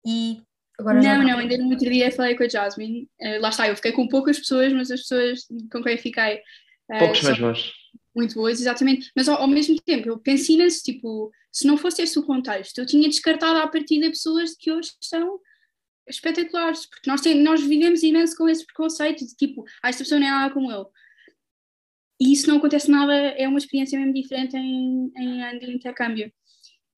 e. 0.05 0.41
Agora 0.79 1.01
não, 1.01 1.23
não, 1.23 1.39
ainda 1.39 1.57
no 1.57 1.71
outro 1.71 1.89
dia 1.89 2.09
falei 2.09 2.37
com 2.37 2.43
a 2.43 2.47
Jasmine. 2.47 3.05
Uh, 3.19 3.41
lá 3.41 3.49
está, 3.49 3.67
eu 3.67 3.75
fiquei 3.75 3.91
com 3.91 4.07
poucas 4.07 4.39
pessoas, 4.39 4.71
mas 4.71 4.89
as 4.89 5.01
pessoas 5.01 5.39
com 5.69 5.83
quem 5.83 5.97
fiquei. 5.97 6.39
Poucos, 6.87 7.21
mas 7.21 7.37
bons 7.37 7.73
muito 8.15 8.35
boas, 8.35 8.59
exatamente, 8.59 9.11
mas 9.15 9.29
ao, 9.29 9.41
ao 9.41 9.47
mesmo 9.47 9.79
tempo 9.81 10.09
eu 10.09 10.19
penso 10.19 10.55
nesse 10.57 10.83
tipo, 10.83 11.31
se 11.51 11.67
não 11.67 11.77
fosse 11.77 12.01
esse 12.01 12.17
o 12.17 12.23
contexto, 12.23 12.77
eu 12.79 12.85
tinha 12.85 13.07
descartado 13.07 13.59
à 13.59 13.67
partida 13.67 14.09
pessoas 14.09 14.55
que 14.55 14.71
hoje 14.71 14.91
são 15.01 15.39
espetaculares, 16.07 16.87
porque 16.87 17.09
nós, 17.09 17.21
tem, 17.21 17.41
nós 17.41 17.61
vivemos 17.61 18.01
imenso 18.01 18.35
com 18.35 18.49
esse 18.49 18.65
preconceito 18.65 19.25
de 19.25 19.35
tipo, 19.35 19.63
ah, 19.83 19.89
esta 19.89 20.03
pessoa 20.03 20.19
não 20.19 20.27
é 20.27 20.31
nada 20.31 20.53
como 20.53 20.71
eu. 20.71 20.89
E 22.19 22.33
isso 22.33 22.49
não 22.49 22.57
acontece 22.57 22.91
nada, 22.91 23.13
é 23.13 23.47
uma 23.47 23.59
experiência 23.59 23.97
mesmo 23.97 24.13
diferente 24.13 24.57
em, 24.57 25.11
em 25.15 25.59
de 25.59 25.71
intercâmbio. 25.71 26.31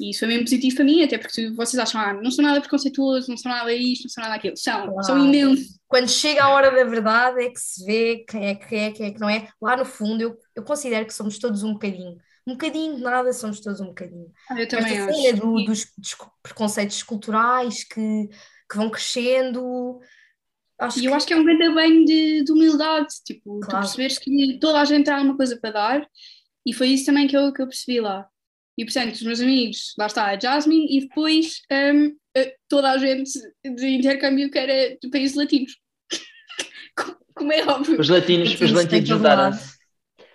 E 0.01 0.09
isso 0.09 0.19
foi 0.19 0.29
mesmo 0.29 0.45
positivo 0.45 0.75
para 0.75 0.85
mim, 0.85 1.03
até 1.03 1.17
porque 1.19 1.51
vocês 1.51 1.79
acham, 1.79 2.01
ah, 2.01 2.13
não 2.13 2.31
sou 2.31 2.43
nada 2.43 2.59
preconceituoso, 2.59 3.29
não 3.29 3.37
sou 3.37 3.51
nada 3.51 3.71
isto, 3.71 4.05
não 4.05 4.09
sou 4.09 4.23
nada 4.23 4.35
aquilo. 4.35 4.57
São, 4.57 4.87
Uau. 4.87 5.03
são 5.03 5.25
imensos. 5.25 5.79
Quando 5.87 6.09
chega 6.09 6.43
a 6.43 6.49
hora 6.49 6.71
da 6.71 6.83
verdade 6.83 7.43
é 7.43 7.49
que 7.51 7.59
se 7.59 7.85
vê 7.85 8.25
quem 8.27 8.47
é 8.47 8.55
que 8.55 8.75
é, 8.75 8.91
quem 8.91 9.05
é 9.05 9.11
que 9.11 9.19
não 9.19 9.29
é. 9.29 9.47
Lá 9.61 9.77
no 9.77 9.85
fundo, 9.85 10.21
eu, 10.21 10.35
eu 10.55 10.63
considero 10.63 11.05
que 11.05 11.13
somos 11.13 11.37
todos 11.37 11.61
um 11.61 11.73
bocadinho. 11.73 12.17
Um 12.47 12.53
bocadinho 12.53 12.95
de 12.95 13.01
nada, 13.01 13.31
somos 13.31 13.59
todos 13.59 13.79
um 13.79 13.87
bocadinho. 13.87 14.31
Ah, 14.49 14.59
eu 14.59 14.67
também 14.67 14.97
Esta 14.97 15.11
acho. 15.11 15.41
Do, 15.41 15.63
dos, 15.65 15.85
dos, 15.95 16.15
preconceitos 16.41 17.03
culturais 17.03 17.83
que, 17.83 18.27
que 18.69 18.77
vão 18.77 18.89
crescendo. 18.89 19.99
Acho 20.79 20.99
e 20.99 21.05
eu 21.05 21.13
acho 21.13 21.27
que 21.27 21.33
é 21.33 21.37
um 21.37 21.43
grande 21.43 21.69
banho 21.69 22.03
de, 22.05 22.43
de 22.43 22.51
humildade, 22.51 23.13
tipo, 23.23 23.59
claro. 23.59 23.69
tu 23.69 23.79
perceberes 23.81 24.17
que 24.17 24.57
toda 24.59 24.81
a 24.81 24.85
gente 24.85 25.05
tem 25.05 25.13
alguma 25.13 25.37
coisa 25.37 25.59
para 25.61 25.69
dar, 25.69 26.07
e 26.65 26.73
foi 26.73 26.87
isso 26.87 27.05
também 27.05 27.27
que 27.27 27.37
eu, 27.37 27.53
que 27.53 27.61
eu 27.61 27.67
percebi 27.67 28.01
lá. 28.01 28.27
E 28.81 28.85
portanto, 28.85 29.13
os 29.13 29.21
meus 29.21 29.39
amigos, 29.39 29.93
lá 29.95 30.07
está 30.07 30.25
a 30.25 30.39
Jasmine, 30.39 30.87
e 30.89 31.01
depois 31.01 31.61
um, 31.71 32.15
toda 32.67 32.89
a 32.89 32.97
gente 32.97 33.29
de 33.63 33.87
intercâmbio 33.89 34.49
que 34.49 34.57
era 34.57 34.97
de 34.99 35.07
países 35.11 35.37
latinos. 35.37 35.77
Como 37.35 37.53
é 37.53 37.63
óbvio. 37.63 38.01
Os 38.01 38.09
latinos, 38.09 38.59
os 38.59 38.71
latinos 38.71 39.07
juntaram-se. 39.07 39.77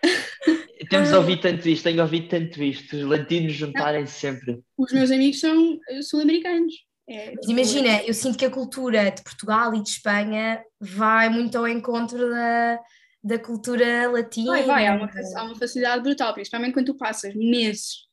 Temos 0.88 1.12
ouvido 1.12 1.40
tanto 1.40 1.68
isto, 1.68 1.82
tenho 1.82 2.00
ouvido 2.00 2.28
tanto 2.28 2.62
isto, 2.62 2.96
os 2.96 3.02
latinos 3.02 3.52
juntarem-se 3.54 4.12
sempre. 4.12 4.60
Os 4.78 4.92
meus 4.92 5.10
amigos 5.10 5.40
são 5.40 5.80
sul-americanos. 6.02 6.72
É, 7.10 7.34
imagina, 7.48 8.00
eu 8.04 8.14
sinto 8.14 8.38
que 8.38 8.44
a 8.44 8.50
cultura 8.50 9.10
de 9.10 9.24
Portugal 9.24 9.74
e 9.74 9.82
de 9.82 9.88
Espanha 9.88 10.62
vai 10.80 11.28
muito 11.28 11.58
ao 11.58 11.66
encontro 11.66 12.30
da, 12.30 12.78
da 13.24 13.38
cultura 13.40 14.08
latina. 14.08 14.52
Vai, 14.52 14.62
vai, 14.62 14.86
há 14.86 14.94
uma, 14.94 15.10
há 15.34 15.42
uma 15.42 15.56
facilidade 15.56 16.04
brutal, 16.04 16.32
principalmente 16.32 16.74
quando 16.74 16.86
tu 16.86 16.96
passas 16.96 17.34
meses 17.34 18.05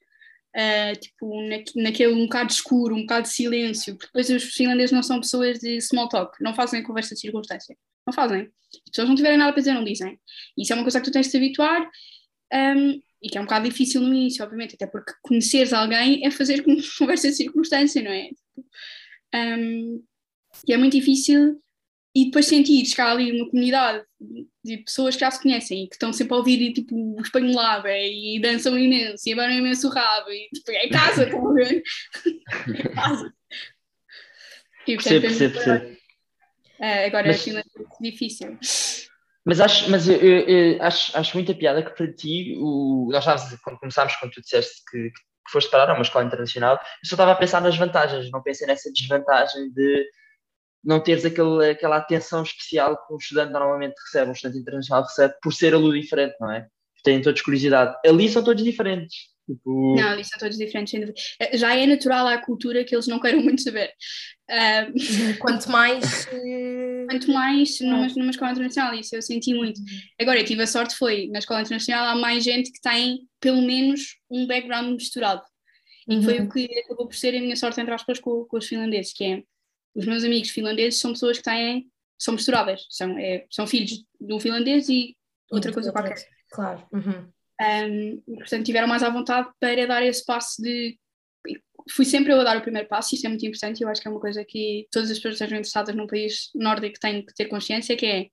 uh, 0.55 0.99
tipo, 0.99 1.41
na, 1.47 1.57
naquele 1.83 2.13
um 2.13 2.23
bocado 2.23 2.51
escuro, 2.51 2.95
um 2.95 3.01
bocado 3.01 3.23
de 3.23 3.33
silêncio, 3.33 3.95
porque 3.95 4.07
depois 4.07 4.29
os 4.29 4.53
finlandeses 4.53 4.91
não 4.91 5.03
são 5.03 5.19
pessoas 5.19 5.59
de 5.59 5.79
small 5.81 6.09
talk, 6.09 6.41
não 6.41 6.53
fazem 6.53 6.83
conversa 6.83 7.15
de 7.15 7.21
circunstância, 7.21 7.75
não 8.05 8.13
fazem. 8.13 8.49
As 8.73 8.91
pessoas 8.91 9.09
não 9.09 9.15
tiverem 9.15 9.37
nada 9.37 9.51
para 9.51 9.59
dizer, 9.59 9.73
não 9.73 9.83
dizem. 9.83 10.19
Isso 10.57 10.73
é 10.73 10.75
uma 10.75 10.83
coisa 10.83 10.99
que 10.99 11.05
tu 11.05 11.11
tens 11.11 11.27
de 11.27 11.31
te 11.31 11.37
habituar 11.37 11.89
um, 12.53 13.01
e 13.21 13.29
que 13.29 13.37
é 13.37 13.41
um 13.41 13.45
bocado 13.45 13.69
difícil 13.69 14.01
no 14.01 14.13
início, 14.13 14.43
obviamente, 14.43 14.75
até 14.75 14.85
porque 14.85 15.13
conheceres 15.21 15.73
alguém 15.73 16.25
é 16.25 16.31
fazer 16.31 16.63
conversa 16.97 17.29
de 17.29 17.35
circunstância, 17.35 18.01
não 18.01 18.11
é? 18.11 18.29
Um, 19.35 20.03
e 20.67 20.73
é 20.73 20.77
muito 20.77 20.93
difícil 20.93 21.59
e 22.15 22.25
depois 22.25 22.45
sentires 22.45 22.93
que 22.93 23.01
há 23.01 23.11
ali 23.11 23.31
uma 23.31 23.49
comunidade 23.49 24.05
de 24.63 24.77
pessoas 24.77 25.15
que 25.15 25.21
já 25.21 25.31
se 25.31 25.41
conhecem 25.41 25.83
e 25.83 25.87
que 25.87 25.95
estão 25.95 26.13
sempre 26.13 26.33
a 26.33 26.37
ouvir 26.37 26.73
tipo 26.73 27.19
espanholada 27.21 27.89
e 27.97 28.39
dançam 28.41 28.77
imenso 28.77 29.27
e 29.27 29.33
abanam 29.33 29.55
imenso 29.55 29.87
o 29.87 29.91
rabo 29.91 30.29
e 30.29 30.49
tipo, 30.53 30.71
é 30.71 30.87
casa, 30.89 31.23
estão 31.25 31.49
a 31.49 31.53
ver? 31.53 31.83
é 32.75 32.89
casa. 32.89 33.33
E, 34.87 34.95
portanto, 34.95 35.21
percebo, 35.21 35.21
percebo, 35.21 35.53
percebo. 35.53 36.03
Uh, 36.79 37.05
agora 37.07 37.27
mas, 37.27 37.41
aquilo 37.41 37.59
é 37.59 37.63
difícil. 38.01 38.57
Mas 39.45 39.59
acho, 39.59 39.89
mas 39.89 40.07
eu, 40.07 40.17
eu, 40.17 40.47
eu, 40.47 40.83
acho, 40.83 41.17
acho 41.17 41.37
muita 41.37 41.53
piada 41.53 41.83
que 41.83 41.91
para 41.91 42.13
ti, 42.13 42.55
o, 42.57 43.09
nós 43.11 43.19
estávamos, 43.25 43.59
quando 43.61 43.79
começámos, 43.79 44.15
quando 44.15 44.31
tu 44.31 44.41
disseste 44.41 44.81
que, 44.89 45.09
que 45.09 45.51
foste 45.51 45.69
parar 45.69 45.89
a 45.89 45.93
uma 45.93 46.01
escola 46.01 46.25
internacional, 46.25 46.75
eu 46.75 47.07
só 47.07 47.15
estava 47.15 47.31
a 47.31 47.35
pensar 47.35 47.61
nas 47.61 47.77
vantagens, 47.77 48.31
não 48.31 48.41
pensei 48.41 48.67
nessa 48.67 48.91
desvantagem 48.91 49.71
de 49.71 50.05
não 50.83 50.99
teres 50.99 51.23
aquele, 51.25 51.69
aquela 51.71 51.97
atenção 51.97 52.43
especial 52.43 52.95
que 53.07 53.13
um 53.13 53.17
estudante 53.17 53.51
normalmente 53.53 53.95
recebe, 54.05 54.29
um 54.29 54.33
estudante 54.33 54.59
internacional 54.59 55.03
recebe, 55.03 55.33
por 55.41 55.53
ser 55.53 55.73
aluno 55.73 55.99
diferente, 55.99 56.35
não 56.39 56.51
é? 56.51 56.67
Têm 57.03 57.21
todos 57.21 57.41
curiosidade. 57.41 57.95
Ali 58.05 58.29
são 58.29 58.43
todos 58.43 58.63
diferentes. 58.63 59.31
Tipo... 59.45 59.95
Não, 59.97 60.13
eles 60.13 60.27
são 60.29 60.39
todos 60.39 60.57
diferentes. 60.57 60.91
sem 60.91 61.01
dúvida. 61.01 61.19
Eh, 61.39 61.57
Já 61.57 61.75
é 61.75 61.85
natural 61.85 62.25
à 62.27 62.37
cultura 62.37 62.83
que 62.85 62.95
eles 62.95 63.07
não 63.07 63.19
queiram 63.19 63.41
muito 63.41 63.61
saber. 63.61 63.91
Ah, 64.49 64.87
Quanto 65.39 65.69
mais. 65.69 66.25
eh, 66.31 67.05
quanto 67.09 67.29
mais 67.31 67.79
numa, 67.81 68.07
numa 68.07 68.31
escola 68.31 68.51
internacional, 68.51 68.93
isso 68.93 69.13
eu 69.15 69.21
senti 69.21 69.53
muito. 69.53 69.81
Agora, 70.19 70.39
eu 70.39 70.45
tive 70.45 70.61
a 70.63 70.67
sorte, 70.67 70.95
foi 70.95 71.27
na 71.27 71.39
escola 71.39 71.61
internacional 71.61 72.05
há 72.05 72.15
mais 72.15 72.41
gente 72.43 72.71
que 72.71 72.79
tem 72.79 73.19
pelo 73.41 73.61
menos 73.61 74.15
um 74.31 74.47
background 74.47 74.93
misturado. 74.93 75.41
E 76.07 76.21
foi 76.23 76.39
Uhum. 76.39 76.45
o 76.45 76.49
que 76.49 76.65
acabou 76.85 77.07
por 77.07 77.15
ser 77.15 77.35
a 77.35 77.41
minha 77.41 77.55
sorte, 77.57 77.79
entre 77.81 77.93
aspas, 77.93 78.19
com, 78.19 78.45
com 78.45 78.57
os 78.57 78.67
finlandeses, 78.67 79.13
que 79.13 79.23
é, 79.25 79.43
os 79.95 80.05
meus 80.05 80.23
amigos 80.23 80.49
finlandeses 80.49 80.99
são 80.99 81.11
pessoas 81.13 81.37
que 81.37 81.43
têm, 81.43 81.87
são 82.17 82.33
misturáveis, 82.33 82.85
são, 82.89 83.17
é, 83.17 83.45
são 83.49 83.67
filhos 83.67 84.03
de 84.19 84.33
um 84.33 84.39
finlandês 84.39 84.89
e 84.89 85.15
outra 85.51 85.71
coisa 85.71 85.91
qualquer. 85.91 86.15
Claro. 86.51 86.87
uhum. 86.91 87.31
Um, 87.61 88.21
portanto, 88.37 88.65
tiveram 88.65 88.87
mais 88.87 89.03
à 89.03 89.09
vontade 89.09 89.49
para 89.59 89.85
dar 89.87 90.03
esse 90.03 90.25
passo 90.25 90.61
de. 90.61 90.97
Fui 91.91 92.05
sempre 92.05 92.31
eu 92.31 92.39
a 92.39 92.43
dar 92.43 92.57
o 92.57 92.61
primeiro 92.61 92.87
passo, 92.87 93.13
isto 93.13 93.25
é 93.25 93.29
muito 93.29 93.45
importante, 93.45 93.79
e 93.79 93.83
eu 93.83 93.89
acho 93.89 94.01
que 94.01 94.07
é 94.07 94.11
uma 94.11 94.19
coisa 94.19 94.43
que 94.45 94.87
todas 94.89 95.11
as 95.11 95.17
pessoas 95.17 95.33
que 95.33 95.43
estejam 95.43 95.59
interessadas 95.59 95.95
num 95.95 96.07
país 96.07 96.49
nórdico 96.55 96.99
têm 96.99 97.25
que 97.25 97.33
ter 97.33 97.45
consciência, 97.45 97.95
que 97.97 98.05
é 98.05 98.27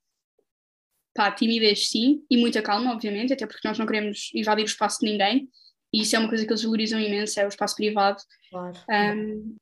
pá, 1.15 1.33
timidez 1.33 1.89
sim, 1.89 2.25
e 2.31 2.37
muita 2.37 2.63
calma, 2.63 2.93
obviamente, 2.93 3.33
até 3.33 3.47
porque 3.47 3.67
nós 3.67 3.79
não 3.79 3.87
queremos 3.87 4.31
invadir 4.35 4.63
o 4.63 4.67
espaço 4.67 5.01
de 5.01 5.11
ninguém, 5.11 5.49
e 5.93 6.03
isso 6.03 6.15
é 6.15 6.19
uma 6.19 6.29
coisa 6.29 6.47
que 6.47 6.53
eles 6.53 6.63
valorizam 6.63 7.01
imenso, 7.01 7.41
é 7.41 7.45
o 7.45 7.49
espaço 7.49 7.75
privado. 7.75 8.23
Claro. 8.51 8.79
Um, 8.89 9.57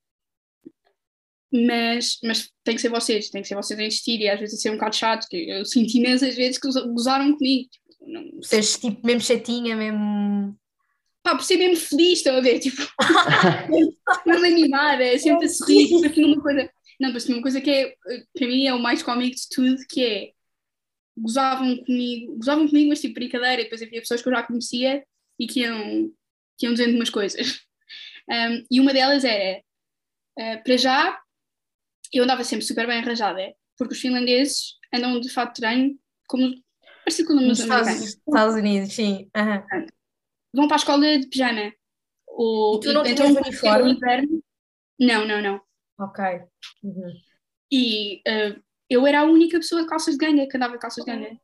mas, 1.52 2.18
mas 2.22 2.50
tem 2.62 2.74
que 2.74 2.80
ser 2.80 2.88
vocês, 2.90 3.30
tem 3.30 3.42
que 3.42 3.48
ser 3.48 3.54
vocês 3.54 3.78
a 3.78 3.82
insistir, 3.84 4.20
e 4.20 4.28
às 4.28 4.38
vezes 4.38 4.58
a 4.58 4.62
ser 4.62 4.70
um 4.70 4.74
bocado 4.74 4.96
chato, 4.96 5.26
que 5.28 5.48
eu 5.48 5.64
sinto 5.64 5.94
imensas 5.96 6.36
vezes 6.36 6.58
que 6.58 6.66
goza- 6.66 6.86
gozaram 6.86 7.36
comigo. 7.36 7.68
Tipo, 7.70 8.10
não, 8.10 8.30
Vocês, 8.42 8.76
tipo, 8.78 9.04
mesmo 9.06 9.20
chatinha, 9.22 9.76
mesmo. 9.76 10.56
pá, 11.22 11.34
por 11.34 11.42
ser 11.44 11.56
mesmo 11.56 11.76
feliz, 11.76 12.18
estão 12.18 12.36
a 12.36 12.40
ver, 12.40 12.58
tipo, 12.58 12.82
mesmo 14.26 14.46
animada, 14.46 15.04
é 15.04 15.18
sempre 15.18 15.46
a 15.46 15.48
sorrir, 15.48 15.88
tinha 16.12 16.26
uma 16.26 16.40
coisa, 16.42 16.70
não, 17.00 17.16
tinha 17.16 17.36
uma 17.36 17.42
coisa 17.42 17.60
que 17.60 17.70
é, 17.70 17.94
para 18.34 18.46
mim 18.46 18.66
é 18.66 18.74
o 18.74 18.78
mais 18.78 19.02
cómico 19.02 19.36
de 19.36 19.48
tudo, 19.50 19.86
que 19.88 20.04
é, 20.04 20.30
gozavam 21.16 21.76
comigo, 21.84 22.36
gozavam 22.36 22.68
comigo, 22.68 22.90
mas 22.90 23.00
tipo 23.00 23.14
brincadeira, 23.14 23.60
e 23.62 23.64
depois 23.64 23.82
havia 23.82 24.00
pessoas 24.00 24.22
que 24.22 24.28
eu 24.28 24.32
já 24.32 24.42
conhecia 24.42 25.02
e 25.38 25.46
que 25.46 25.60
iam, 25.60 26.10
que 26.58 26.66
iam 26.66 26.74
dizendo 26.74 26.94
umas 26.96 27.10
coisas. 27.10 27.60
Um, 28.30 28.62
e 28.70 28.78
uma 28.78 28.92
delas 28.92 29.24
era, 29.24 29.62
eh, 30.38 30.56
para 30.58 30.76
já, 30.76 31.18
eu 32.12 32.24
andava 32.24 32.44
sempre 32.44 32.64
super 32.64 32.86
bem 32.86 32.98
arranjada, 32.98 33.54
porque 33.76 33.94
os 33.94 34.00
finlandeses 34.00 34.74
andam 34.94 35.20
de 35.20 35.28
fato 35.28 35.54
de 35.54 35.60
treino, 35.60 35.98
como, 36.26 36.54
parecido 37.04 37.28
com 37.28 37.34
os 37.34 37.42
Nos 37.46 37.60
americanos 37.60 37.88
Estados, 38.04 38.20
Estados 38.26 38.54
Unidos, 38.56 38.94
sim. 38.94 39.30
aham. 39.36 39.64
vão 40.54 40.66
para 40.68 40.76
a 40.76 40.78
escola 40.78 41.18
de 41.18 41.26
pijama. 41.28 41.72
Ou, 42.26 42.76
E 42.76 42.80
tu 42.80 42.92
não 42.92 43.04
então, 43.04 43.26
quando 43.34 43.46
uniforme? 43.46 43.82
o 43.82 43.88
inverno- 43.94 44.42
Não, 45.00 45.26
não, 45.26 45.42
não. 45.42 45.60
Ok. 45.98 46.24
Uhum. 46.84 47.12
E 47.72 48.20
eh, 48.26 48.56
eu 48.88 49.06
era 49.06 49.20
a 49.20 49.24
única 49.24 49.58
pessoa 49.58 49.82
de 49.82 49.88
calças 49.88 50.16
de 50.16 50.24
ganga 50.24 50.46
que 50.48 50.56
andava 50.56 50.74
de 50.74 50.78
calças 50.78 51.04
de 51.04 51.10
ganga. 51.10 51.36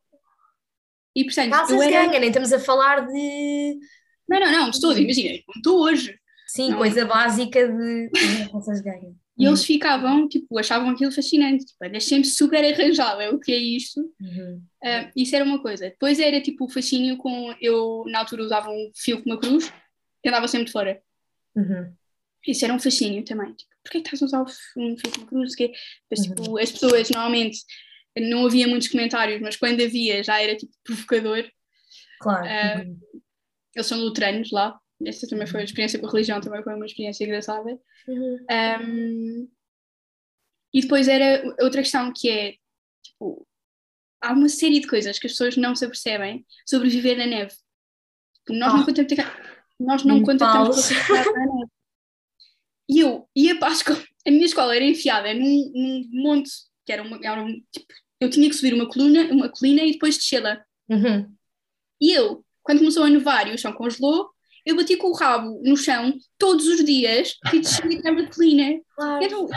E 1.15 1.23
portanto, 1.25 1.51
Calças 1.51 1.71
eu 1.71 1.87
de 1.87 1.93
era. 1.93 2.05
ganga, 2.05 2.19
nem 2.19 2.29
estamos 2.29 2.51
a 2.53 2.59
falar 2.59 3.05
de. 3.07 3.79
Não, 4.27 4.39
não, 4.39 4.51
não, 4.51 4.69
estou, 4.69 4.97
imagina, 4.97 5.37
como 5.45 5.57
estou 5.57 5.79
hoje. 5.83 6.17
Sim, 6.47 6.71
Não. 6.71 6.77
coisa 6.77 7.05
básica 7.05 7.67
de. 7.67 8.09
de 8.09 8.49
calças 8.51 8.81
de 8.81 8.83
ganga. 8.89 9.15
E 9.37 9.45
eles 9.45 9.65
ficavam, 9.65 10.29
tipo, 10.29 10.57
achavam 10.57 10.89
aquilo 10.89 11.11
fascinante. 11.11 11.65
Tipo, 11.65 11.85
andas 11.85 12.05
sempre 12.05 12.27
super 12.29 12.63
arranjada, 12.63 13.33
o 13.35 13.39
que 13.39 13.51
é 13.51 13.57
isto? 13.57 13.99
Uhum. 14.19 14.63
Ah, 14.83 15.11
isso 15.15 15.35
era 15.35 15.43
uma 15.43 15.61
coisa. 15.61 15.89
Depois 15.89 16.19
era 16.19 16.39
tipo 16.41 16.65
o 16.65 16.69
fascínio 16.69 17.17
com. 17.17 17.53
Eu, 17.59 18.03
na 18.07 18.19
altura, 18.19 18.43
usava 18.43 18.69
um 18.69 18.91
fio 18.95 19.21
com 19.21 19.29
uma 19.29 19.39
cruz 19.39 19.71
e 20.23 20.29
andava 20.29 20.47
sempre 20.47 20.67
de 20.67 20.71
fora. 20.71 21.01
Uhum. 21.55 21.93
Isso 22.47 22.63
era 22.63 22.73
um 22.73 22.79
fascínio 22.79 23.25
também. 23.25 23.53
Tipo, 23.53 23.71
porquê 23.83 24.01
que 24.01 24.07
estás 24.15 24.21
a 24.21 24.25
usar 24.25 24.41
um 24.77 24.97
fio 24.97 25.11
com 25.11 25.17
uma 25.21 25.27
cruz? 25.27 25.55
Que 25.55 25.65
Uhum. 25.65 26.23
tipo, 26.35 26.57
as 26.57 26.71
pessoas, 26.71 27.09
normalmente, 27.09 27.59
não 28.17 28.45
havia 28.45 28.67
muitos 28.67 28.87
comentários, 28.87 29.41
mas 29.41 29.57
quando 29.57 29.83
havia 29.83 30.23
já 30.23 30.41
era 30.41 30.55
tipo 30.55 30.71
provocador. 30.83 31.43
Claro. 32.21 32.45
Uhum. 32.87 32.99
Eles 33.75 33.87
são 33.87 33.99
luteranos 33.99 34.51
lá. 34.51 34.79
Esta 35.03 35.27
também 35.27 35.45
foi 35.47 35.61
a 35.61 35.63
experiência 35.63 35.99
com 35.99 36.07
a 36.07 36.11
religião, 36.11 36.39
também 36.39 36.63
foi 36.63 36.73
uma 36.73 36.85
experiência 36.85 37.23
engraçada. 37.25 37.77
Uhum. 38.07 38.37
Um, 38.81 39.49
e 40.73 40.81
depois 40.81 41.07
era 41.07 41.43
outra 41.61 41.81
questão 41.81 42.11
que 42.15 42.29
é, 42.29 42.55
tipo, 43.03 43.47
há 44.21 44.33
uma 44.33 44.49
série 44.49 44.79
de 44.79 44.87
coisas 44.87 45.19
que 45.19 45.27
as 45.27 45.33
pessoas 45.33 45.57
não 45.57 45.75
se 45.75 45.85
apercebem 45.85 46.45
sobre 46.65 46.89
viver 46.89 47.17
na 47.17 47.25
neve. 47.25 47.53
Nós 48.49 48.73
Ah. 48.73 48.77
não 48.77 48.85
contactamos, 48.85 49.33
nós 49.79 50.03
não 50.03 50.15
Nem 50.15 50.23
contactamos 50.23 50.89
com 51.07 51.13
a 51.13 51.17
neve. 51.45 51.71
E 52.87 52.99
eu 52.99 53.27
ia 53.35 53.57
para 53.57 53.69
a 53.69 53.71
escola, 53.71 54.03
a 54.27 54.31
minha 54.31 54.45
escola 54.45 54.75
era 54.75 54.85
enfiada 54.85 55.33
num, 55.33 55.71
num 55.73 56.09
monte, 56.23 56.51
que 56.85 56.91
era 56.91 57.01
uma, 57.01 57.19
era 57.23 57.43
um, 57.43 57.61
tipo, 57.71 57.87
eu 58.19 58.29
tinha 58.29 58.47
que 58.47 58.55
subir 58.55 58.73
uma 58.73 58.87
coluna, 58.87 59.23
uma 59.31 59.49
colina 59.49 59.81
e 59.83 59.93
depois 59.93 60.17
descê-la. 60.17 60.63
Uhum. 60.87 61.35
E 61.99 62.11
eu, 62.11 62.45
quando 62.61 62.79
começou 62.79 63.03
a 63.03 63.09
nevar 63.09 63.47
e 63.47 63.53
o 63.53 63.57
chão 63.57 63.73
congelou, 63.73 64.29
eu 64.65 64.75
bati 64.75 64.97
com 64.97 65.09
o 65.09 65.13
rabo 65.13 65.61
no 65.63 65.77
chão 65.77 66.13
todos 66.37 66.67
os 66.67 66.83
dias 66.83 67.35
e 67.53 67.59
desci 67.61 67.81
a 68.05 68.33
colina. 68.33 68.79
Claro. 68.95 69.23
Então, 69.23 69.47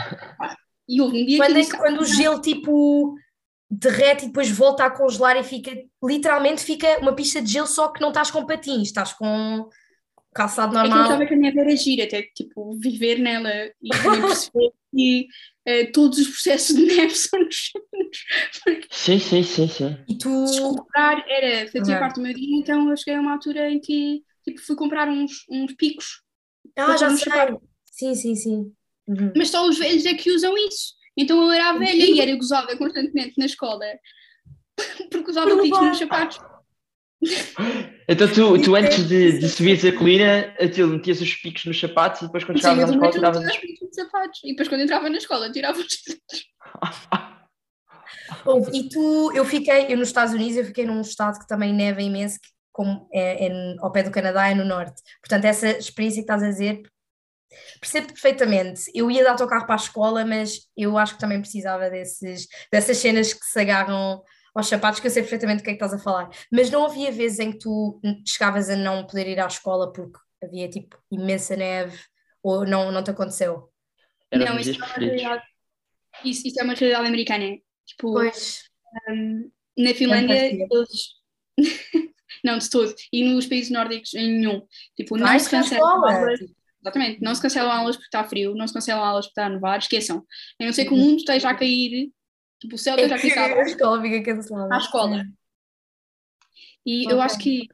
e 0.87 1.01
houve 1.01 1.21
um 1.21 1.25
dia 1.25 1.37
Quando, 1.37 1.47
que 1.47 1.51
é 1.51 1.51
eu 1.51 1.55
que- 1.55 1.61
disse, 1.61 1.77
quando 1.77 2.01
o 2.01 2.05
gelo 2.05 2.41
tipo 2.41 3.15
derrete 3.69 4.25
e 4.25 4.27
depois 4.27 4.49
volta 4.49 4.83
a 4.85 4.89
congelar 4.91 5.37
e 5.37 5.43
fica 5.43 5.71
literalmente 6.03 6.63
fica 6.63 6.99
uma 7.01 7.13
pista 7.15 7.41
de 7.41 7.51
gelo, 7.51 7.67
só 7.67 7.89
que 7.89 8.01
não 8.01 8.09
estás 8.09 8.31
com 8.31 8.45
patins, 8.45 8.87
estás 8.87 9.13
com 9.13 9.67
calçado 10.33 10.75
é 10.77 10.81
que 10.81 10.87
eu 10.87 10.89
normal. 10.89 11.05
achava 11.05 11.25
que 11.25 11.33
a 11.33 11.37
neve 11.37 11.59
era 11.59 11.75
gira, 11.75 12.03
até 12.05 12.23
tipo, 12.35 12.73
viver 12.79 13.19
nela 13.19 13.49
e 13.81 13.89
perceber 13.89 14.71
que 14.95 15.27
eh, 15.65 15.85
todos 15.91 16.17
os 16.19 16.27
processos 16.29 16.75
de 16.75 16.85
neve 16.85 17.13
são. 17.15 17.39
Porque 18.63 18.87
Sim, 18.91 19.19
sim, 19.19 19.43
sim, 19.43 19.67
sim. 19.67 19.97
E 20.07 20.17
tu. 20.17 20.29
comprar 20.61 21.23
era, 21.27 21.71
fazia 21.71 21.93
Uhum. 21.95 21.99
parte 21.99 22.15
do 22.15 22.21
meu 22.21 22.33
dia, 22.33 22.57
então 22.57 22.89
eu 22.89 22.97
cheguei 22.97 23.15
a 23.15 23.21
uma 23.21 23.33
altura 23.33 23.69
em 23.69 23.79
que 23.79 24.23
tipo, 24.49 24.65
fui 24.65 24.75
comprar 24.75 25.07
uns, 25.07 25.45
uns 25.49 25.73
picos, 25.73 26.21
Ah, 26.77 26.97
já 26.97 27.09
sei. 27.09 27.31
sapato. 27.31 27.61
Sim, 27.91 28.15
sim, 28.15 28.35
sim. 28.35 28.73
Uhum. 29.07 29.33
mas 29.35 29.49
só 29.49 29.67
os 29.67 29.79
velhos 29.79 30.05
é 30.05 30.13
que 30.13 30.31
usam 30.31 30.55
isso. 30.55 30.93
Então 31.17 31.43
eu 31.43 31.51
era 31.51 31.71
a 31.71 31.73
velha 31.73 32.05
e 32.05 32.21
era 32.21 32.35
gozada 32.35 32.77
constantemente 32.77 33.33
na 33.37 33.45
escola 33.45 33.83
porque 35.11 35.31
usava 35.31 35.49
Por 35.49 35.63
picos 35.63 35.81
nos 35.81 35.97
sapatos. 35.97 36.39
Então 38.07 38.31
tu, 38.31 38.61
tu 38.61 38.75
antes 38.75 39.07
de, 39.07 39.39
de 39.39 39.49
subires 39.49 39.83
a 39.83 39.91
colina, 39.91 40.53
aquilo, 40.59 40.89
metias 40.93 41.19
os 41.19 41.33
picos 41.35 41.65
nos 41.65 41.79
sapatos 41.79 42.21
e 42.21 42.25
depois 42.25 42.43
quando 42.43 42.61
chegavas 42.61 42.89
à 42.89 42.93
escola 42.93 43.11
tiravas 43.11 43.43
os 43.43 43.51
os 43.51 43.57
picos 43.57 43.81
nos 43.81 43.95
sapatos. 43.95 44.39
E 44.43 44.47
depois 44.49 44.67
quando 44.67 44.81
entrava 44.81 45.09
na 45.09 45.17
escola 45.17 45.51
tirava 45.51 45.79
os 45.79 45.87
Houve, 48.45 48.71
E 48.77 48.89
tu, 48.89 49.31
eu 49.35 49.43
fiquei, 49.43 49.87
eu 49.91 49.97
nos 49.97 50.09
Estados 50.09 50.33
Unidos, 50.33 50.55
eu 50.57 50.65
fiquei 50.65 50.85
num 50.85 51.01
estado 51.01 51.39
que 51.39 51.47
também 51.47 51.73
neva 51.73 52.01
imenso, 52.01 52.39
que 52.39 52.47
como 52.79 53.09
é, 53.11 53.47
é 53.47 53.75
ao 53.79 53.91
pé 53.91 54.03
do 54.03 54.09
Canadá, 54.09 54.47
é 54.47 54.55
no 54.55 54.63
norte. 54.63 55.01
Portanto, 55.19 55.43
essa 55.43 55.67
experiência 55.67 56.21
que 56.21 56.31
estás 56.31 56.41
a 56.41 56.47
dizer, 56.47 56.81
percebo 57.81 58.07
perfeitamente. 58.07 58.83
Eu 58.95 59.11
ia 59.11 59.21
de 59.21 59.27
autocarro 59.27 59.65
para 59.65 59.75
a 59.75 59.83
escola, 59.83 60.23
mas 60.23 60.61
eu 60.77 60.97
acho 60.97 61.15
que 61.15 61.19
também 61.19 61.41
precisava 61.41 61.89
desses, 61.89 62.47
dessas 62.71 62.95
cenas 62.95 63.33
que 63.33 63.45
se 63.45 63.59
agarram 63.59 64.23
aos 64.55 64.69
sapatos, 64.69 65.01
que 65.01 65.07
eu 65.07 65.11
sei 65.11 65.23
perfeitamente 65.23 65.57
do 65.57 65.63
que 65.65 65.71
é 65.71 65.73
que 65.73 65.83
estás 65.83 65.93
a 65.93 66.01
falar. 66.01 66.29
Mas 66.49 66.69
não 66.69 66.85
havia 66.85 67.11
vezes 67.11 67.39
em 67.39 67.51
que 67.51 67.57
tu 67.59 67.99
chegavas 68.25 68.69
a 68.69 68.77
não 68.77 69.05
poder 69.05 69.27
ir 69.27 69.41
à 69.41 69.47
escola 69.47 69.91
porque 69.91 70.17
havia 70.41 70.69
tipo 70.69 70.97
imensa 71.11 71.57
neve, 71.57 71.99
ou 72.41 72.65
não, 72.65 72.93
não 72.93 73.03
te 73.03 73.11
aconteceu? 73.11 73.69
Eram 74.31 74.53
Não, 74.53 74.57
isso 74.57 74.71
é 74.71 74.75
uma 74.77 74.85
realidade. 74.85 75.43
Isso, 76.23 76.47
isso 76.47 76.61
é 76.61 76.63
uma 76.63 76.75
realidade 76.75 77.07
americana. 77.07 77.57
Tipo, 77.85 78.13
Pois. 78.13 78.69
um, 79.09 79.51
na 79.77 79.93
Finlândia, 79.93 80.65
eles. 80.71 81.19
não, 82.43 82.57
de 82.57 82.69
todo. 82.69 82.93
E 83.11 83.23
nos 83.23 83.45
países 83.45 83.71
nórdicos, 83.71 84.13
em 84.13 84.39
nenhum. 84.39 84.61
Tipo, 84.95 85.17
não 85.17 85.39
se 85.39 85.49
cancelam 85.49 86.05
aulas. 86.05 86.39
Exatamente, 86.81 87.21
não 87.21 87.35
se 87.35 87.41
cancelam 87.41 87.71
aulas 87.71 87.97
porque 87.97 88.07
está 88.07 88.23
frio, 88.23 88.55
não 88.55 88.65
se 88.65 88.73
cancelam 88.73 89.03
aulas 89.03 89.25
porque 89.25 89.39
está 89.39 89.47
a 89.47 89.49
nevar, 89.49 89.79
esqueçam. 89.79 90.25
A 90.61 90.65
não 90.65 90.71
ser 90.71 90.85
que 90.85 90.93
o 90.93 90.97
mundo 90.97 91.17
esteja 91.17 91.49
a 91.49 91.55
cair, 91.55 92.09
tipo, 92.59 92.75
o 92.75 92.77
céu 92.77 92.95
esteja 92.95 93.15
a 93.15 93.19
cair 93.19 93.59
a 93.59 93.63
escola 93.63 94.01
fica 94.01 94.23
cancelada. 94.23 94.73
À 94.73 94.77
escola. 94.77 95.25
E 96.85 97.03
Ok. 97.03 97.13
eu 97.13 97.21
acho 97.21 97.37
que 97.37 97.67